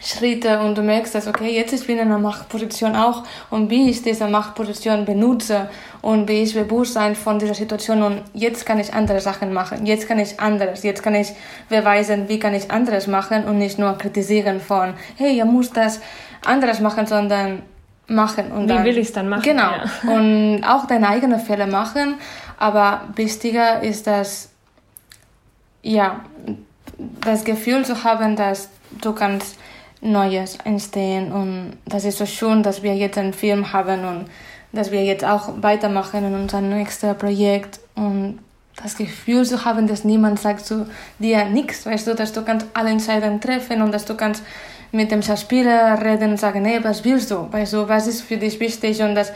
Schritte 0.00 0.60
und 0.60 0.76
du 0.76 0.82
merkst, 0.82 1.14
dass, 1.14 1.26
okay, 1.26 1.54
jetzt 1.54 1.72
ich 1.72 1.86
bin 1.86 1.96
in 1.96 2.08
einer 2.08 2.18
Machtposition 2.18 2.94
auch 2.94 3.24
und 3.50 3.70
wie 3.70 3.88
ich 3.88 4.02
diese 4.02 4.28
Machtposition 4.28 5.06
benutze 5.06 5.70
und 6.02 6.28
wie 6.28 6.42
ich 6.42 6.54
bewusst 6.54 6.92
sein 6.92 7.14
von 7.14 7.38
dieser 7.38 7.54
Situation 7.54 8.02
und 8.02 8.22
jetzt 8.34 8.66
kann 8.66 8.78
ich 8.78 8.92
andere 8.92 9.20
Sachen 9.20 9.54
machen, 9.54 9.86
jetzt 9.86 10.06
kann 10.06 10.18
ich 10.18 10.38
anderes, 10.38 10.82
jetzt 10.82 11.02
kann 11.02 11.14
ich 11.14 11.32
beweisen, 11.70 12.28
wie 12.28 12.38
kann 12.38 12.52
ich 12.52 12.70
anderes 12.70 13.06
machen 13.06 13.44
und 13.44 13.56
nicht 13.56 13.78
nur 13.78 13.96
kritisieren 13.96 14.60
von, 14.60 14.94
hey, 15.16 15.34
ihr 15.34 15.46
müsst 15.46 15.76
das 15.76 16.00
anderes 16.44 16.80
machen, 16.80 17.06
sondern 17.06 17.62
machen. 18.06 18.52
Und 18.52 18.64
Wie 18.64 18.68
dann, 18.68 18.84
will 18.84 18.98
ich 18.98 19.08
es 19.08 19.12
dann 19.12 19.28
machen? 19.28 19.42
Genau. 19.42 19.70
Ja. 19.70 19.84
Und 20.12 20.62
auch 20.64 20.86
deine 20.86 21.08
eigenen 21.08 21.40
Fälle 21.40 21.66
machen. 21.66 22.14
Aber 22.58 23.02
wichtiger 23.14 23.82
ist 23.82 24.06
das, 24.06 24.50
ja, 25.82 26.20
das 27.20 27.44
Gefühl 27.44 27.84
zu 27.84 28.04
haben, 28.04 28.36
dass 28.36 28.70
du 29.00 29.12
kannst 29.12 29.58
Neues 30.00 30.58
entstehen. 30.64 31.32
Und 31.32 31.76
das 31.86 32.04
ist 32.04 32.18
so 32.18 32.26
schön, 32.26 32.62
dass 32.62 32.82
wir 32.82 32.94
jetzt 32.94 33.18
einen 33.18 33.32
Film 33.32 33.72
haben 33.72 34.04
und 34.04 34.26
dass 34.72 34.90
wir 34.90 35.04
jetzt 35.04 35.24
auch 35.24 35.62
weitermachen 35.62 36.24
in 36.24 36.34
unserem 36.34 36.68
nächsten 36.68 37.16
Projekt. 37.16 37.80
Und 37.94 38.38
das 38.82 38.96
Gefühl 38.96 39.44
zu 39.44 39.64
haben, 39.64 39.86
dass 39.86 40.04
niemand 40.04 40.38
sagt 40.38 40.66
zu 40.66 40.86
dir 41.18 41.46
nichts, 41.46 41.86
weißt 41.86 42.06
du, 42.06 42.14
dass 42.14 42.32
du 42.32 42.42
kannst 42.42 42.66
alle 42.74 42.90
Entscheidungen 42.90 43.40
treffen 43.40 43.80
und 43.80 43.92
dass 43.92 44.04
du 44.04 44.14
kannst 44.14 44.42
mit 44.92 45.10
dem 45.10 45.22
Schauspieler 45.22 46.00
reden 46.02 46.32
und 46.32 46.36
sagen, 46.40 46.64
hey, 46.64 46.82
was 46.82 47.04
willst 47.04 47.30
du? 47.30 47.50
Weißt 47.50 47.72
du, 47.72 47.88
was 47.88 48.06
ist 48.06 48.22
für 48.22 48.36
dich 48.36 48.60
wichtig 48.60 49.00
und 49.02 49.14
dass 49.14 49.32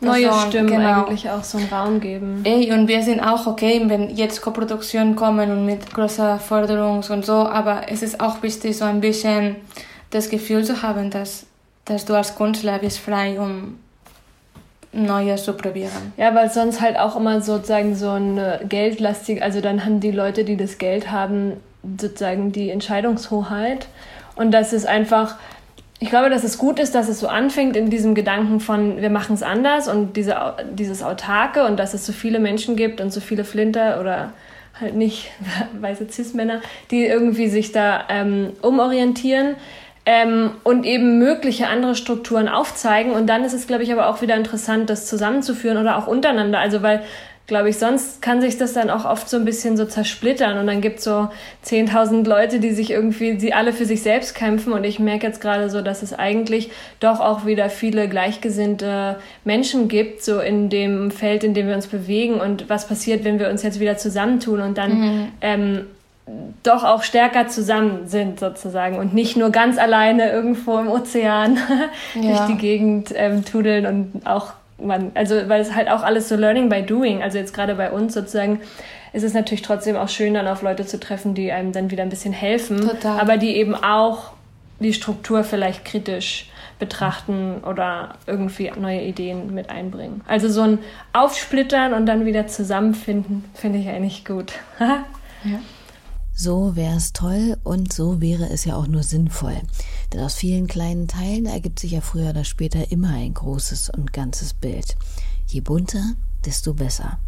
keine 0.00 0.12
Person, 0.12 0.30
neue 0.30 0.48
Stimmen 0.48 0.66
genau. 0.68 1.04
eigentlich 1.04 1.30
auch 1.30 1.44
so 1.44 1.58
einen 1.58 1.68
Raum 1.68 2.00
geben. 2.00 2.40
Ey, 2.44 2.72
und 2.72 2.88
wir 2.88 3.02
sind 3.02 3.20
auch 3.20 3.46
okay, 3.46 3.82
wenn 3.86 4.10
jetzt 4.10 4.40
Koproduktionen 4.40 5.16
kommen 5.16 5.50
und 5.50 5.66
mit 5.66 5.92
großer 5.92 6.38
Forderung 6.38 7.02
und 7.08 7.24
so, 7.24 7.32
aber 7.32 7.82
es 7.88 8.02
ist 8.02 8.20
auch 8.20 8.42
wichtig, 8.42 8.76
so 8.76 8.84
ein 8.84 9.00
bisschen 9.00 9.56
das 10.10 10.28
Gefühl 10.28 10.64
zu 10.64 10.82
haben, 10.82 11.10
dass, 11.10 11.46
dass 11.84 12.04
du 12.04 12.14
als 12.14 12.34
Künstler 12.34 12.78
bist 12.78 12.98
frei, 12.98 13.38
um 13.38 13.78
Neues 14.92 15.44
zu 15.44 15.52
probieren. 15.52 16.12
Ja, 16.16 16.34
weil 16.34 16.50
sonst 16.50 16.80
halt 16.80 16.98
auch 16.98 17.16
immer 17.16 17.40
sozusagen 17.40 17.94
so 17.94 18.10
ein 18.10 18.40
geldlastig, 18.68 19.42
also 19.42 19.60
dann 19.60 19.84
haben 19.84 20.00
die 20.00 20.10
Leute, 20.10 20.44
die 20.44 20.56
das 20.56 20.78
Geld 20.78 21.12
haben, 21.12 21.52
sozusagen 21.98 22.50
die 22.50 22.70
Entscheidungshoheit 22.70 23.86
und 24.40 24.52
das 24.52 24.72
ist 24.72 24.86
einfach, 24.86 25.36
ich 26.02 26.08
glaube, 26.08 26.30
dass 26.30 26.44
es 26.44 26.56
gut 26.56 26.78
ist, 26.78 26.94
dass 26.94 27.08
es 27.08 27.20
so 27.20 27.28
anfängt 27.28 27.76
in 27.76 27.90
diesem 27.90 28.14
Gedanken 28.14 28.60
von, 28.60 29.02
wir 29.02 29.10
machen 29.10 29.34
es 29.34 29.42
anders 29.42 29.86
und 29.86 30.16
diese, 30.16 30.34
dieses 30.72 31.02
Autarke 31.02 31.64
und 31.66 31.78
dass 31.78 31.92
es 31.92 32.06
so 32.06 32.12
viele 32.12 32.38
Menschen 32.38 32.74
gibt 32.74 33.02
und 33.02 33.12
so 33.12 33.20
viele 33.20 33.44
Flinter 33.44 34.00
oder 34.00 34.32
halt 34.80 34.94
nicht 34.94 35.30
weiße 35.80 36.06
Cis-Männer, 36.10 36.62
die 36.90 37.04
irgendwie 37.04 37.48
sich 37.48 37.72
da 37.72 38.04
ähm, 38.08 38.54
umorientieren 38.62 39.56
ähm, 40.06 40.52
und 40.64 40.86
eben 40.86 41.18
mögliche 41.18 41.68
andere 41.68 41.94
Strukturen 41.94 42.48
aufzeigen. 42.48 43.12
Und 43.12 43.26
dann 43.26 43.44
ist 43.44 43.52
es, 43.52 43.66
glaube 43.66 43.82
ich, 43.82 43.92
aber 43.92 44.08
auch 44.08 44.22
wieder 44.22 44.36
interessant, 44.36 44.88
das 44.88 45.06
zusammenzuführen 45.06 45.76
oder 45.76 45.98
auch 45.98 46.06
untereinander. 46.06 46.60
Also, 46.60 46.80
weil 46.80 47.02
glaube 47.50 47.68
ich. 47.68 47.78
Sonst 47.78 48.22
kann 48.22 48.40
sich 48.40 48.56
das 48.56 48.72
dann 48.72 48.88
auch 48.88 49.04
oft 49.04 49.28
so 49.28 49.36
ein 49.36 49.44
bisschen 49.44 49.76
so 49.76 49.84
zersplittern 49.84 50.56
und 50.56 50.68
dann 50.68 50.80
gibt 50.80 51.00
es 51.00 51.04
so 51.04 51.28
10.000 51.66 52.26
Leute, 52.26 52.60
die 52.60 52.70
sich 52.70 52.90
irgendwie, 52.90 53.36
die 53.36 53.52
alle 53.52 53.72
für 53.72 53.84
sich 53.84 54.02
selbst 54.02 54.34
kämpfen 54.34 54.72
und 54.72 54.84
ich 54.84 55.00
merke 55.00 55.26
jetzt 55.26 55.40
gerade 55.40 55.68
so, 55.68 55.82
dass 55.82 56.02
es 56.02 56.14
eigentlich 56.14 56.70
doch 57.00 57.20
auch 57.20 57.44
wieder 57.44 57.68
viele 57.68 58.08
gleichgesinnte 58.08 59.18
Menschen 59.44 59.88
gibt, 59.88 60.22
so 60.22 60.38
in 60.38 60.70
dem 60.70 61.10
Feld, 61.10 61.44
in 61.44 61.52
dem 61.52 61.66
wir 61.66 61.74
uns 61.74 61.88
bewegen 61.88 62.34
und 62.40 62.70
was 62.70 62.86
passiert, 62.86 63.24
wenn 63.24 63.40
wir 63.40 63.50
uns 63.50 63.64
jetzt 63.64 63.80
wieder 63.80 63.98
zusammentun 63.98 64.60
und 64.60 64.78
dann 64.78 65.00
mhm. 65.00 65.28
ähm, 65.40 65.86
doch 66.62 66.84
auch 66.84 67.02
stärker 67.02 67.48
zusammen 67.48 68.06
sind 68.06 68.38
sozusagen 68.38 68.96
und 68.96 69.12
nicht 69.12 69.36
nur 69.36 69.50
ganz 69.50 69.76
alleine 69.76 70.30
irgendwo 70.30 70.78
im 70.78 70.88
Ozean 70.88 71.58
ja. 72.14 72.20
durch 72.22 72.40
die 72.46 72.56
Gegend 72.58 73.12
ähm, 73.16 73.44
tudeln 73.44 73.86
und 73.86 74.26
auch 74.26 74.52
man, 74.82 75.12
also 75.14 75.34
weil 75.48 75.60
es 75.60 75.74
halt 75.74 75.88
auch 75.88 76.02
alles 76.02 76.28
so 76.28 76.36
Learning 76.36 76.68
by 76.68 76.82
Doing, 76.82 77.22
also 77.22 77.38
jetzt 77.38 77.54
gerade 77.54 77.74
bei 77.74 77.90
uns 77.90 78.14
sozusagen, 78.14 78.60
ist 79.12 79.24
es 79.24 79.34
natürlich 79.34 79.62
trotzdem 79.62 79.96
auch 79.96 80.08
schön, 80.08 80.34
dann 80.34 80.46
auf 80.46 80.62
Leute 80.62 80.86
zu 80.86 81.00
treffen, 81.00 81.34
die 81.34 81.50
einem 81.52 81.72
dann 81.72 81.90
wieder 81.90 82.02
ein 82.02 82.10
bisschen 82.10 82.32
helfen, 82.32 82.88
Total. 82.88 83.18
aber 83.20 83.36
die 83.36 83.56
eben 83.56 83.74
auch 83.74 84.32
die 84.78 84.92
Struktur 84.92 85.44
vielleicht 85.44 85.84
kritisch 85.84 86.50
betrachten 86.78 87.62
oder 87.62 88.14
irgendwie 88.26 88.72
neue 88.78 89.02
Ideen 89.02 89.54
mit 89.54 89.68
einbringen. 89.70 90.22
Also 90.26 90.48
so 90.48 90.62
ein 90.62 90.78
Aufsplittern 91.12 91.92
und 91.92 92.06
dann 92.06 92.24
wieder 92.24 92.46
zusammenfinden, 92.46 93.44
finde 93.54 93.78
ich 93.78 93.88
eigentlich 93.88 94.24
gut. 94.24 94.54
ja. 94.80 95.04
So 96.42 96.74
wäre 96.74 96.96
es 96.96 97.12
toll 97.12 97.58
und 97.64 97.92
so 97.92 98.22
wäre 98.22 98.48
es 98.48 98.64
ja 98.64 98.74
auch 98.74 98.86
nur 98.86 99.02
sinnvoll. 99.02 99.60
Denn 100.10 100.20
aus 100.20 100.36
vielen 100.36 100.68
kleinen 100.68 101.06
Teilen 101.06 101.44
ergibt 101.44 101.78
sich 101.78 101.90
ja 101.90 102.00
früher 102.00 102.30
oder 102.30 102.44
später 102.44 102.90
immer 102.90 103.10
ein 103.10 103.34
großes 103.34 103.90
und 103.90 104.14
ganzes 104.14 104.54
Bild. 104.54 104.96
Je 105.46 105.60
bunter, 105.60 106.02
desto 106.46 106.72
besser. 106.72 107.18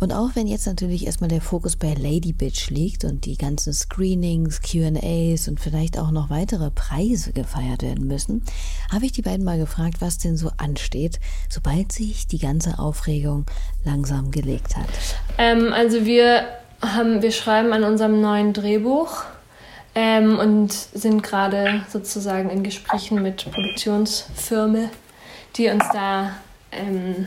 Und 0.00 0.14
auch 0.14 0.30
wenn 0.32 0.46
jetzt 0.46 0.66
natürlich 0.66 1.04
erstmal 1.04 1.28
der 1.28 1.42
Fokus 1.42 1.76
bei 1.76 1.92
Lady 1.92 2.32
Bitch 2.32 2.70
liegt 2.70 3.04
und 3.04 3.26
die 3.26 3.36
ganzen 3.36 3.74
Screenings, 3.74 4.62
QAs 4.62 5.48
und 5.48 5.60
vielleicht 5.60 5.98
auch 5.98 6.10
noch 6.10 6.30
weitere 6.30 6.70
Preise 6.70 7.34
gefeiert 7.34 7.82
werden 7.82 8.06
müssen, 8.06 8.44
habe 8.90 9.04
ich 9.04 9.12
die 9.12 9.20
beiden 9.20 9.44
mal 9.44 9.58
gefragt, 9.58 9.96
was 10.00 10.16
denn 10.16 10.38
so 10.38 10.52
ansteht, 10.56 11.20
sobald 11.50 11.92
sich 11.92 12.26
die 12.26 12.38
ganze 12.38 12.78
Aufregung 12.78 13.44
langsam 13.84 14.30
gelegt 14.30 14.74
hat. 14.74 14.88
Ähm, 15.36 15.74
also 15.74 16.06
wir 16.06 16.48
haben, 16.82 17.22
wir 17.22 17.32
schreiben 17.32 17.72
an 17.72 17.84
unserem 17.84 18.20
neuen 18.20 18.52
Drehbuch 18.52 19.24
ähm, 19.94 20.38
und 20.38 20.72
sind 20.72 21.22
gerade 21.22 21.82
sozusagen 21.88 22.50
in 22.50 22.62
Gesprächen 22.62 23.22
mit 23.22 23.50
Produktionsfirmen, 23.50 24.90
die 25.56 25.68
uns 25.68 25.84
da 25.92 26.32
ähm, 26.72 27.26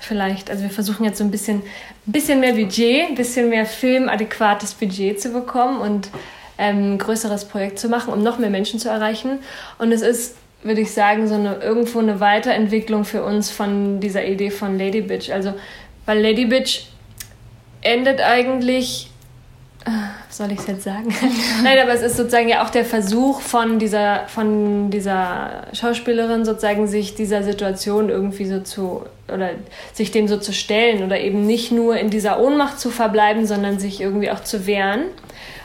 vielleicht, 0.00 0.50
also 0.50 0.62
wir 0.62 0.70
versuchen 0.70 1.04
jetzt 1.04 1.18
so 1.18 1.24
ein 1.24 1.30
bisschen, 1.30 1.62
bisschen 2.06 2.40
mehr 2.40 2.54
Budget, 2.54 3.08
ein 3.08 3.14
bisschen 3.14 3.48
mehr 3.50 3.66
filmadäquates 3.66 4.74
Budget 4.74 5.20
zu 5.20 5.30
bekommen 5.30 5.80
und 5.80 6.10
ähm, 6.58 6.94
ein 6.94 6.98
größeres 6.98 7.46
Projekt 7.46 7.78
zu 7.78 7.88
machen, 7.88 8.12
um 8.12 8.22
noch 8.22 8.38
mehr 8.38 8.50
Menschen 8.50 8.78
zu 8.78 8.88
erreichen. 8.88 9.40
Und 9.78 9.92
es 9.92 10.02
ist, 10.02 10.36
würde 10.62 10.80
ich 10.80 10.92
sagen, 10.92 11.28
so 11.28 11.34
eine 11.34 11.56
irgendwo 11.56 11.98
eine 11.98 12.20
Weiterentwicklung 12.20 13.04
für 13.04 13.22
uns 13.22 13.50
von 13.50 14.00
dieser 14.00 14.24
Idee 14.24 14.50
von 14.50 14.78
Lady 14.78 15.02
Bitch. 15.02 15.30
Also, 15.30 15.54
weil 16.06 16.22
Lady 16.22 16.46
Bitch 16.46 16.84
endet 17.86 18.20
eigentlich, 18.20 19.10
äh, 19.84 19.90
soll 20.28 20.52
ich 20.52 20.58
es 20.58 20.66
jetzt 20.66 20.84
sagen? 20.84 21.14
Nein, 21.62 21.78
aber 21.78 21.92
es 21.92 22.02
ist 22.02 22.16
sozusagen 22.16 22.48
ja 22.48 22.64
auch 22.64 22.70
der 22.70 22.84
Versuch 22.84 23.40
von 23.40 23.78
dieser, 23.78 24.26
von 24.28 24.90
dieser 24.90 25.66
Schauspielerin 25.72 26.44
sozusagen, 26.44 26.86
sich 26.86 27.14
dieser 27.14 27.42
Situation 27.42 28.08
irgendwie 28.08 28.46
so 28.46 28.60
zu, 28.60 29.04
oder 29.32 29.50
sich 29.92 30.10
dem 30.10 30.28
so 30.28 30.36
zu 30.36 30.52
stellen 30.52 31.04
oder 31.04 31.20
eben 31.20 31.46
nicht 31.46 31.72
nur 31.72 31.96
in 31.96 32.10
dieser 32.10 32.40
Ohnmacht 32.40 32.78
zu 32.78 32.90
verbleiben, 32.90 33.46
sondern 33.46 33.78
sich 33.78 34.00
irgendwie 34.00 34.30
auch 34.30 34.40
zu 34.40 34.66
wehren. 34.66 35.04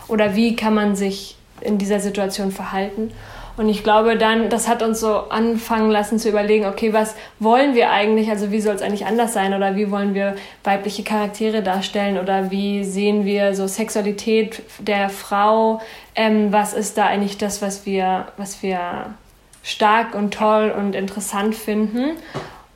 Oder 0.07 0.35
wie 0.35 0.55
kann 0.55 0.73
man 0.75 0.95
sich 0.95 1.35
in 1.61 1.77
dieser 1.77 1.99
Situation 1.99 2.51
verhalten? 2.51 3.11
Und 3.57 3.69
ich 3.69 3.83
glaube 3.83 4.17
dann, 4.17 4.49
das 4.49 4.67
hat 4.67 4.81
uns 4.81 4.99
so 4.99 5.29
anfangen 5.29 5.91
lassen 5.91 6.19
zu 6.19 6.29
überlegen, 6.29 6.65
okay, 6.65 6.93
was 6.93 7.15
wollen 7.39 7.75
wir 7.75 7.91
eigentlich? 7.91 8.29
Also 8.29 8.51
wie 8.51 8.61
soll 8.61 8.75
es 8.75 8.81
eigentlich 8.81 9.05
anders 9.05 9.33
sein? 9.33 9.53
Oder 9.53 9.75
wie 9.75 9.91
wollen 9.91 10.13
wir 10.13 10.35
weibliche 10.63 11.03
Charaktere 11.03 11.61
darstellen? 11.61 12.17
Oder 12.17 12.51
wie 12.51 12.83
sehen 12.83 13.25
wir 13.25 13.55
so 13.55 13.67
Sexualität 13.67 14.63
der 14.79 15.09
Frau? 15.09 15.81
Ähm, 16.15 16.51
was 16.51 16.73
ist 16.73 16.97
da 16.97 17.05
eigentlich 17.07 17.37
das, 17.37 17.61
was 17.61 17.85
wir, 17.85 18.27
was 18.37 18.63
wir 18.63 19.13
stark 19.63 20.15
und 20.15 20.33
toll 20.33 20.73
und 20.75 20.95
interessant 20.95 21.55
finden? 21.55 22.17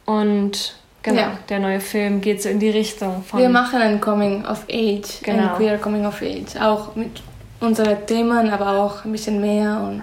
Und 0.06 0.76
Genau, 1.06 1.22
ja. 1.22 1.38
der 1.50 1.60
neue 1.60 1.80
Film 1.82 2.20
geht 2.20 2.42
so 2.42 2.50
in 2.50 2.60
die 2.60 2.72
Richtung 2.72 3.22
von. 3.22 3.40
Wir 3.40 3.50
machen 3.50 3.80
ein 3.80 4.02
Coming 4.02 4.44
of 4.44 4.64
Age, 4.68 5.22
genau. 5.22 5.50
ein 5.50 5.56
queer 5.56 5.78
Coming 5.78 6.04
of 6.04 6.20
Age, 6.20 6.60
auch 6.60 6.96
mit 6.96 7.22
unseren 7.60 8.04
Themen, 8.08 8.50
aber 8.50 8.72
auch 8.72 9.06
ein 9.06 9.12
bisschen 9.12 9.40
mehr 9.40 9.82
und 9.88 10.02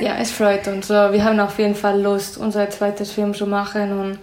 ja, 0.00 0.16
es 0.18 0.30
freut 0.30 0.66
uns. 0.68 0.88
So, 0.88 0.94
wir 0.94 1.24
haben 1.24 1.40
auf 1.40 1.58
jeden 1.58 1.74
Fall 1.74 2.00
Lust, 2.00 2.38
unser 2.38 2.68
zweites 2.70 3.12
Film 3.12 3.34
zu 3.34 3.46
machen 3.46 3.98
und 3.98 4.18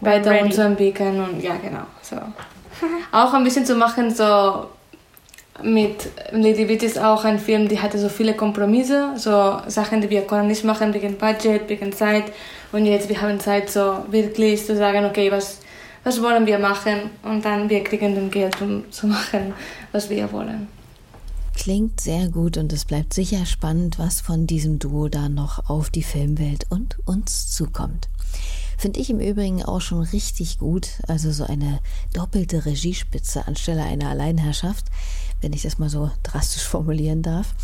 weiter 0.00 0.40
uns 0.42 0.54
zu 0.54 0.62
entwickeln 0.62 1.20
und 1.20 1.42
ja, 1.42 1.56
genau. 1.56 1.82
So. 2.02 2.16
auch 3.12 3.34
ein 3.34 3.44
bisschen 3.44 3.66
zu 3.66 3.74
machen, 3.74 4.14
so 4.14 4.66
mit 5.62 6.08
Lady 6.30 6.66
Beat 6.66 6.84
ist 6.84 6.98
auch 6.98 7.24
ein 7.24 7.38
Film, 7.38 7.68
die 7.68 7.80
hatte 7.80 7.98
so 7.98 8.08
viele 8.08 8.34
Kompromisse, 8.34 9.10
so 9.16 9.60
Sachen, 9.66 10.00
die 10.00 10.10
wir 10.10 10.22
konnten 10.22 10.46
nicht 10.46 10.64
machen 10.64 10.94
wegen 10.94 11.16
Budget, 11.16 11.68
wegen 11.68 11.92
Zeit 11.92 12.24
und 12.70 12.86
jetzt 12.86 13.08
wir 13.08 13.20
haben 13.20 13.40
Zeit 13.40 13.68
so 13.68 14.04
wirklich 14.08 14.64
zu 14.64 14.76
sagen, 14.76 15.04
okay, 15.04 15.30
was 15.32 15.60
was 16.04 16.22
wollen 16.22 16.46
wir 16.46 16.58
machen 16.58 17.10
und 17.22 17.44
dann 17.44 17.68
wir 17.68 17.82
kriegen 17.82 18.14
dann 18.14 18.30
Geld 18.30 18.60
um 18.60 18.90
zu 18.90 19.08
machen, 19.08 19.52
was 19.92 20.08
wir 20.08 20.30
wollen. 20.32 20.68
Klingt 21.58 22.00
sehr 22.00 22.28
gut 22.28 22.56
und 22.56 22.72
es 22.72 22.84
bleibt 22.84 23.12
sicher 23.12 23.44
spannend, 23.44 23.98
was 23.98 24.20
von 24.20 24.46
diesem 24.46 24.78
Duo 24.78 25.08
da 25.08 25.28
noch 25.28 25.68
auf 25.68 25.90
die 25.90 26.04
Filmwelt 26.04 26.66
und 26.70 27.00
uns 27.04 27.50
zukommt. 27.50 28.08
Finde 28.78 29.00
ich 29.00 29.10
im 29.10 29.18
Übrigen 29.18 29.64
auch 29.64 29.80
schon 29.80 30.02
richtig 30.02 30.58
gut, 30.58 30.88
also 31.08 31.32
so 31.32 31.42
eine 31.42 31.80
doppelte 32.14 32.64
Regiespitze 32.64 33.48
anstelle 33.48 33.82
einer 33.82 34.08
Alleinherrschaft, 34.08 34.86
wenn 35.40 35.52
ich 35.52 35.62
das 35.62 35.78
mal 35.78 35.90
so 35.90 36.12
drastisch 36.22 36.62
formulieren 36.62 37.22
darf. 37.22 37.54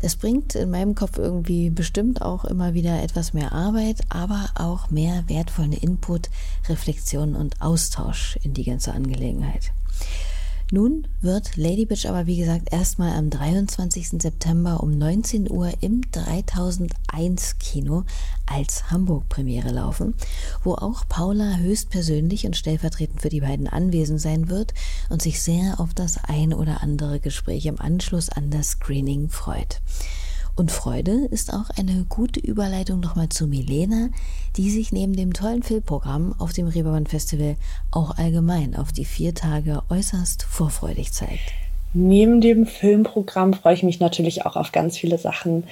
Das 0.00 0.14
bringt 0.14 0.54
in 0.54 0.70
meinem 0.70 0.94
Kopf 0.94 1.18
irgendwie 1.18 1.70
bestimmt 1.70 2.22
auch 2.22 2.44
immer 2.44 2.72
wieder 2.72 3.02
etwas 3.02 3.34
mehr 3.34 3.50
Arbeit, 3.50 4.00
aber 4.10 4.48
auch 4.54 4.90
mehr 4.90 5.24
wertvollen 5.26 5.72
Input, 5.72 6.30
Reflexion 6.68 7.34
und 7.34 7.60
Austausch 7.60 8.38
in 8.44 8.54
die 8.54 8.64
ganze 8.64 8.94
Angelegenheit. 8.94 9.72
Nun 10.72 11.08
wird 11.20 11.56
Lady 11.56 11.84
Bitch 11.84 12.06
aber 12.06 12.28
wie 12.28 12.36
gesagt 12.36 12.72
erstmal 12.72 13.16
am 13.16 13.28
23. 13.28 14.22
September 14.22 14.80
um 14.80 14.96
19 14.96 15.50
Uhr 15.50 15.72
im 15.80 16.02
3001 16.12 17.58
Kino 17.58 18.04
als 18.46 18.88
Hamburg-Premiere 18.88 19.72
laufen, 19.72 20.14
wo 20.62 20.74
auch 20.74 21.08
Paula 21.08 21.56
höchstpersönlich 21.56 22.46
und 22.46 22.56
stellvertretend 22.56 23.20
für 23.20 23.30
die 23.30 23.40
beiden 23.40 23.66
anwesend 23.66 24.20
sein 24.20 24.48
wird 24.48 24.72
und 25.08 25.20
sich 25.20 25.42
sehr 25.42 25.80
auf 25.80 25.92
das 25.92 26.22
ein 26.22 26.54
oder 26.54 26.84
andere 26.84 27.18
Gespräch 27.18 27.66
im 27.66 27.80
Anschluss 27.80 28.28
an 28.28 28.50
das 28.50 28.70
Screening 28.70 29.28
freut. 29.28 29.80
Und 30.56 30.70
Freude 30.70 31.26
ist 31.30 31.52
auch 31.52 31.70
eine 31.78 32.04
gute 32.08 32.40
Überleitung 32.40 33.00
nochmal 33.00 33.28
zu 33.28 33.46
Milena, 33.46 34.08
die 34.56 34.70
sich 34.70 34.92
neben 34.92 35.14
dem 35.14 35.32
tollen 35.32 35.62
Filmprogramm 35.62 36.34
auf 36.38 36.52
dem 36.52 36.66
Reeperbahn 36.66 37.06
Festival 37.06 37.56
auch 37.90 38.18
allgemein 38.18 38.76
auf 38.76 38.92
die 38.92 39.04
vier 39.04 39.34
Tage 39.34 39.82
äußerst 39.88 40.42
vorfreudig 40.42 41.12
zeigt. 41.12 41.52
Neben 41.92 42.40
dem 42.40 42.66
Filmprogramm 42.66 43.54
freue 43.54 43.74
ich 43.74 43.82
mich 43.82 44.00
natürlich 44.00 44.46
auch 44.46 44.56
auf 44.56 44.70
ganz 44.70 44.96
viele 44.96 45.18
Sachen. 45.18 45.64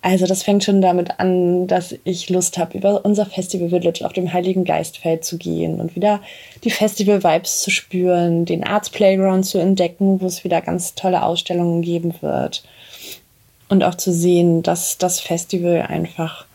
Also 0.00 0.26
das 0.26 0.44
fängt 0.44 0.62
schon 0.62 0.80
damit 0.80 1.18
an, 1.18 1.66
dass 1.66 1.94
ich 2.04 2.30
Lust 2.30 2.56
habe, 2.56 2.78
über 2.78 3.04
unser 3.04 3.26
Festival 3.26 3.70
Village 3.70 4.06
auf 4.06 4.12
dem 4.12 4.32
Heiligen 4.32 4.64
Geistfeld 4.64 5.24
zu 5.24 5.36
gehen 5.36 5.80
und 5.80 5.96
wieder 5.96 6.20
die 6.62 6.70
Festival-Vibes 6.70 7.62
zu 7.62 7.70
spüren, 7.70 8.44
den 8.44 8.64
Arts 8.64 8.90
Playground 8.90 9.44
zu 9.44 9.58
entdecken, 9.58 10.20
wo 10.20 10.26
es 10.26 10.44
wieder 10.44 10.60
ganz 10.60 10.94
tolle 10.94 11.24
Ausstellungen 11.24 11.82
geben 11.82 12.14
wird 12.20 12.62
und 13.68 13.82
auch 13.82 13.94
zu 13.94 14.12
sehen, 14.12 14.62
dass 14.62 14.98
das 14.98 15.20
Festival 15.20 15.82
einfach 15.82 16.46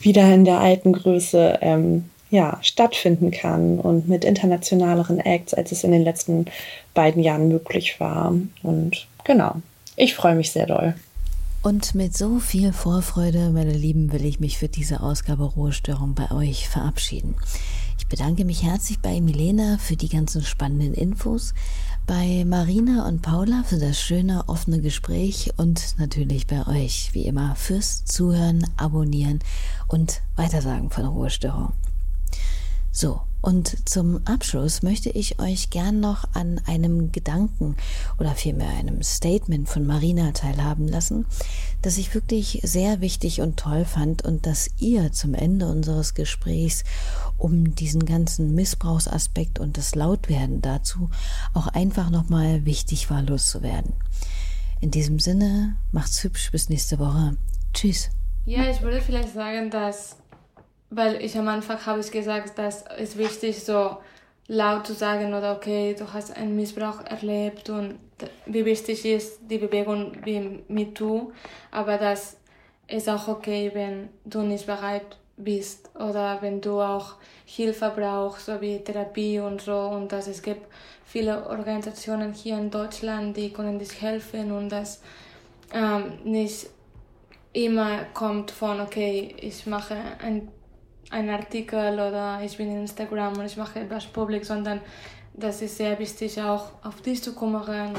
wieder 0.00 0.32
in 0.32 0.44
der 0.44 0.60
alten 0.60 0.92
Größe 0.92 1.58
ähm, 1.60 2.04
ja, 2.30 2.58
stattfinden 2.62 3.30
kann 3.30 3.78
und 3.80 4.08
mit 4.08 4.24
internationaleren 4.24 5.18
Acts, 5.18 5.54
als 5.54 5.72
es 5.72 5.84
in 5.84 5.92
den 5.92 6.04
letzten 6.04 6.46
beiden 6.94 7.22
Jahren 7.22 7.48
möglich 7.48 7.98
war. 8.00 8.34
Und 8.62 9.06
genau, 9.24 9.56
ich 9.96 10.14
freue 10.14 10.34
mich 10.34 10.52
sehr 10.52 10.66
doll. 10.66 10.94
Und 11.62 11.94
mit 11.94 12.16
so 12.16 12.38
viel 12.38 12.72
Vorfreude, 12.72 13.50
meine 13.50 13.72
Lieben, 13.72 14.12
will 14.12 14.24
ich 14.24 14.38
mich 14.38 14.58
für 14.58 14.68
diese 14.68 15.00
Ausgabe 15.00 15.44
Ruhestörung 15.44 16.14
bei 16.14 16.30
euch 16.30 16.68
verabschieden. 16.68 17.34
Ich 17.98 18.06
bedanke 18.06 18.44
mich 18.44 18.62
herzlich 18.62 19.00
bei 19.00 19.20
Milena 19.20 19.76
für 19.78 19.96
die 19.96 20.08
ganzen 20.08 20.42
spannenden 20.42 20.94
Infos 20.94 21.52
bei 22.08 22.42
Marina 22.46 23.06
und 23.06 23.20
Paula 23.20 23.64
für 23.64 23.76
das 23.76 24.00
schöne, 24.00 24.48
offene 24.48 24.80
Gespräch 24.80 25.52
und 25.58 25.94
natürlich 25.98 26.46
bei 26.46 26.66
euch, 26.66 27.10
wie 27.12 27.26
immer, 27.26 27.54
fürs 27.54 28.06
Zuhören, 28.06 28.66
Abonnieren 28.78 29.40
und 29.88 30.22
Weitersagen 30.34 30.88
von 30.88 31.04
Ruhestörung. 31.04 31.74
So, 32.90 33.20
und 33.48 33.88
zum 33.88 34.20
Abschluss 34.26 34.82
möchte 34.82 35.08
ich 35.08 35.40
euch 35.40 35.70
gern 35.70 36.00
noch 36.00 36.34
an 36.34 36.60
einem 36.66 37.12
Gedanken 37.12 37.78
oder 38.18 38.34
vielmehr 38.34 38.68
einem 38.68 39.02
Statement 39.02 39.70
von 39.70 39.86
Marina 39.86 40.32
teilhaben 40.32 40.86
lassen, 40.86 41.24
das 41.80 41.96
ich 41.96 42.12
wirklich 42.14 42.60
sehr 42.62 43.00
wichtig 43.00 43.40
und 43.40 43.58
toll 43.58 43.86
fand 43.86 44.22
und 44.22 44.44
das 44.44 44.68
ihr 44.76 45.12
zum 45.12 45.32
Ende 45.32 45.66
unseres 45.66 46.12
Gesprächs 46.12 46.84
um 47.38 47.74
diesen 47.74 48.04
ganzen 48.04 48.54
Missbrauchsaspekt 48.54 49.58
und 49.58 49.78
das 49.78 49.94
Lautwerden 49.94 50.60
dazu 50.60 51.08
auch 51.54 51.68
einfach 51.68 52.10
nochmal 52.10 52.66
wichtig 52.66 53.08
war 53.08 53.22
loszuwerden. 53.22 53.94
In 54.82 54.90
diesem 54.90 55.20
Sinne, 55.20 55.74
macht's 55.90 56.22
hübsch, 56.22 56.52
bis 56.52 56.68
nächste 56.68 56.98
Woche. 56.98 57.38
Tschüss. 57.72 58.10
Ja, 58.44 58.70
ich 58.70 58.82
würde 58.82 59.00
vielleicht 59.00 59.32
sagen, 59.32 59.70
dass 59.70 60.16
weil 60.90 61.22
ich 61.22 61.36
am 61.38 61.48
Anfang 61.48 61.84
habe 61.84 62.00
ich 62.00 62.10
gesagt, 62.10 62.58
dass 62.58 62.84
es 62.98 63.16
wichtig 63.16 63.62
so 63.62 63.98
laut 64.46 64.86
zu 64.86 64.94
sagen 64.94 65.34
oder 65.34 65.54
okay, 65.54 65.94
du 65.98 66.12
hast 66.12 66.34
einen 66.36 66.56
Missbrauch 66.56 67.04
erlebt 67.04 67.68
und 67.68 67.98
wie 68.46 68.64
wichtig 68.64 69.04
ist 69.04 69.40
die 69.48 69.58
Bewegung 69.58 70.12
wie 70.24 70.62
MeToo, 70.68 71.32
aber 71.70 71.98
das 71.98 72.38
ist 72.88 73.08
auch 73.08 73.28
okay, 73.28 73.70
wenn 73.74 74.08
du 74.24 74.42
nicht 74.42 74.66
bereit 74.66 75.18
bist 75.36 75.90
oder 75.94 76.38
wenn 76.40 76.60
du 76.60 76.80
auch 76.80 77.14
Hilfe 77.44 77.92
brauchst, 77.94 78.46
so 78.46 78.60
wie 78.60 78.78
Therapie 78.78 79.38
und 79.38 79.60
so. 79.60 79.78
Und 79.78 80.10
dass 80.10 80.26
es 80.26 80.42
gibt 80.42 80.66
viele 81.04 81.48
Organisationen 81.48 82.32
hier 82.32 82.58
in 82.58 82.70
Deutschland, 82.70 83.36
die 83.36 83.52
können 83.52 83.78
dich 83.78 84.00
helfen 84.00 84.50
und 84.52 84.70
das 84.70 85.00
ähm, 85.72 86.18
nicht 86.24 86.68
immer 87.52 88.04
kommt 88.14 88.50
von 88.50 88.80
okay, 88.80 89.34
ich 89.40 89.66
mache 89.66 89.96
ein 90.20 90.48
ein 91.10 91.30
Artikel 91.30 91.94
oder 91.94 92.40
ich 92.44 92.56
bin 92.56 92.70
in 92.70 92.80
Instagram 92.82 93.38
und 93.38 93.46
ich 93.46 93.56
mache 93.56 93.80
etwas 93.80 94.06
publik, 94.06 94.44
sondern 94.44 94.80
das 95.34 95.62
ist 95.62 95.76
sehr 95.76 95.98
wichtig, 95.98 96.40
auch 96.40 96.70
auf 96.82 97.00
dich 97.00 97.22
zu 97.22 97.34
kümmern, 97.34 97.94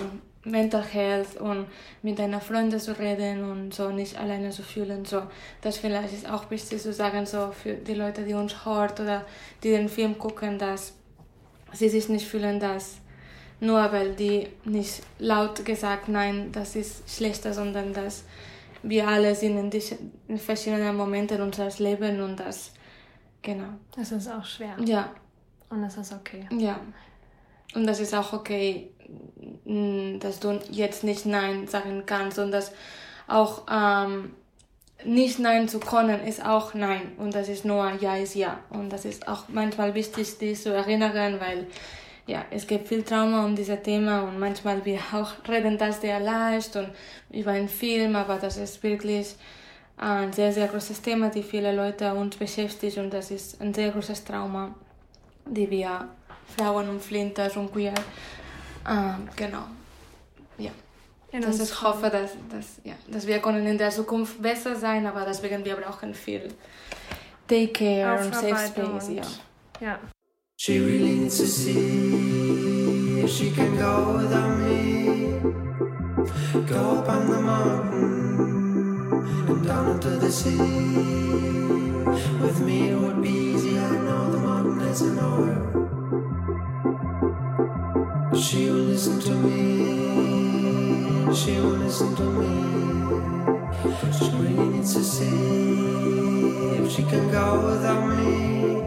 Mental 0.45 0.83
Health 0.83 1.39
und 1.39 1.67
mit 2.01 2.17
deiner 2.17 2.39
Freundin 2.39 2.79
zu 2.79 2.97
reden 2.97 3.43
und 3.43 3.73
so 3.73 3.89
nicht 3.89 4.17
alleine 4.17 4.51
zu 4.51 4.63
fühlen. 4.63 5.03
So, 5.05 5.23
das 5.61 5.77
vielleicht 5.77 6.13
ist 6.13 6.29
auch 6.29 6.49
wichtig 6.49 6.81
zu 6.81 6.93
sagen, 6.93 7.25
so 7.25 7.51
für 7.51 7.73
die 7.73 7.93
Leute, 7.93 8.23
die 8.23 8.33
uns 8.33 8.65
hört 8.65 8.99
oder 8.99 9.25
die 9.63 9.71
den 9.71 9.89
Film 9.89 10.17
gucken, 10.17 10.57
dass 10.57 10.93
sie 11.73 11.89
sich 11.89 12.07
nicht 12.09 12.25
fühlen, 12.25 12.59
dass 12.59 12.97
nur 13.59 13.91
weil 13.91 14.15
die 14.15 14.47
nicht 14.63 15.01
laut 15.19 15.65
gesagt, 15.65 16.07
nein, 16.07 16.51
das 16.51 16.75
ist 16.75 17.09
schlechter, 17.09 17.53
sondern 17.53 17.93
dass 17.93 18.23
wir 18.81 19.07
alle 19.07 19.35
sind 19.35 19.73
in 20.29 20.37
verschiedenen 20.37 20.95
Momenten 20.95 21.41
unseres 21.41 21.79
Lebens 21.79 22.21
und 22.21 22.39
dass 22.39 22.71
Genau. 23.41 23.69
Das 23.95 24.11
ist 24.11 24.27
auch 24.29 24.45
schwer. 24.45 24.75
Ja. 24.83 25.09
Und 25.69 25.81
das 25.81 25.97
ist 25.97 26.13
okay. 26.13 26.47
Ja. 26.51 26.79
Und 27.75 27.85
das 27.85 27.99
ist 27.99 28.15
auch 28.15 28.33
okay, 28.33 28.91
mm, 29.65 30.19
dass 30.19 30.39
du 30.39 30.59
jetzt 30.71 31.03
nicht 31.03 31.25
Nein 31.25 31.67
sagen 31.67 32.03
kannst 32.05 32.39
und 32.39 32.51
dass 32.51 32.71
auch 33.27 33.63
ähm, 33.71 34.31
nicht 35.05 35.39
Nein 35.39 35.69
zu 35.69 35.79
können 35.79 36.19
ist 36.25 36.43
auch 36.43 36.73
Nein 36.73 37.13
und 37.17 37.33
das 37.35 37.47
ist 37.47 37.63
nur 37.63 37.91
Ja 38.01 38.17
ist 38.17 38.35
Ja 38.35 38.59
und 38.69 38.89
das 38.91 39.05
ist 39.05 39.27
auch 39.27 39.43
manchmal 39.47 39.93
wichtig, 39.93 40.37
dich 40.39 40.61
zu 40.61 40.73
erinnern, 40.73 41.39
weil 41.39 41.67
ja, 42.27 42.45
es 42.51 42.67
gibt 42.67 42.87
viel 42.87 43.03
Trauma 43.03 43.45
um 43.45 43.55
dieses 43.55 43.81
Thema 43.81 44.21
und 44.23 44.39
manchmal 44.39 44.83
wir 44.85 44.99
auch 45.13 45.31
reden 45.47 45.77
das 45.77 46.01
sehr 46.01 46.19
leicht 46.19 46.75
und 46.75 46.89
über 47.31 47.51
einen 47.51 47.69
Film, 47.69 48.15
aber 48.15 48.35
das 48.35 48.57
ist 48.57 48.83
wirklich 48.83 49.35
ein 49.99 50.31
sehr, 50.31 50.51
sehr 50.53 50.67
großes 50.67 51.01
Thema, 51.01 51.29
die 51.29 51.43
viele 51.43 51.75
Leute 51.75 52.13
uns 52.13 52.35
beschäftigt 52.37 52.97
und 52.97 53.11
das 53.11 53.31
ist 53.31 53.61
ein 53.61 53.73
sehr 53.73 53.91
großes 53.91 54.23
Trauma, 54.23 54.73
die 55.45 55.69
wir 55.69 56.07
Frauen 56.57 56.89
und 56.89 57.01
Flinters 57.01 57.57
und 57.57 57.71
Queer, 57.71 57.93
äh, 58.87 59.13
genau, 59.35 59.65
ja. 60.57 60.71
In 61.31 61.41
das 61.41 61.59
ich 61.59 61.81
hoffe, 61.81 62.09
dass, 62.09 62.31
dass, 62.49 62.79
ja, 62.83 62.95
dass 63.07 63.27
wir 63.27 63.39
können 63.39 63.67
in 63.67 63.77
der 63.77 63.91
Zukunft 63.91 64.41
besser 64.41 64.75
sein, 64.75 65.05
aber 65.05 65.25
deswegen 65.25 65.63
wir 65.63 65.75
brauchen 65.75 66.13
viel 66.13 66.47
Daycare 67.47 68.25
und 68.25 68.33
Safe 68.33 68.67
Space, 68.67 69.09
ja. 69.09 69.23
ja. 69.81 69.99
She 70.57 70.79
really 70.79 71.15
needs 71.15 71.37
to 71.37 71.45
see 71.45 73.21
if 73.23 73.29
she 73.29 73.51
can 73.51 73.77
go 73.77 74.17
without 74.17 74.57
me. 74.57 75.39
Go 76.67 76.99
up 76.99 77.07
on 77.07 77.27
the 77.27 77.41
mountain 77.41 78.58
and 79.49 79.65
down 79.65 79.89
into 79.89 80.09
the 80.09 80.31
sea. 80.31 80.57
With 82.41 82.59
me 82.61 82.89
it 82.89 82.97
would 82.99 83.21
be 83.21 83.29
easy, 83.29 83.77
I 83.79 83.89
know 84.05 84.31
the 84.31 84.37
mountain 84.37 84.81
is 84.81 85.01
an 85.01 85.15
nowhere. 85.15 85.65
She 88.35 88.69
will 88.69 88.85
listen 88.93 89.19
to 89.19 89.31
me, 89.31 89.57
she 91.33 91.59
will 91.59 91.79
listen 91.85 92.15
to 92.15 92.23
me. 92.39 92.51
She 94.17 94.29
really 94.37 94.69
needs 94.69 94.93
to 94.93 95.03
see 95.03 95.39
if 96.79 96.91
she 96.91 97.03
can 97.03 97.31
go 97.31 97.45
without 97.69 98.05
me. 98.07 98.81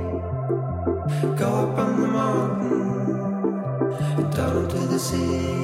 Go 1.37 1.49
up 1.63 1.79
on 1.79 2.01
the 2.01 2.09
mountain, 2.09 3.93
and 4.19 4.37
down 4.37 4.69
to 4.69 4.79
the 4.93 4.99
sea. 4.99 5.62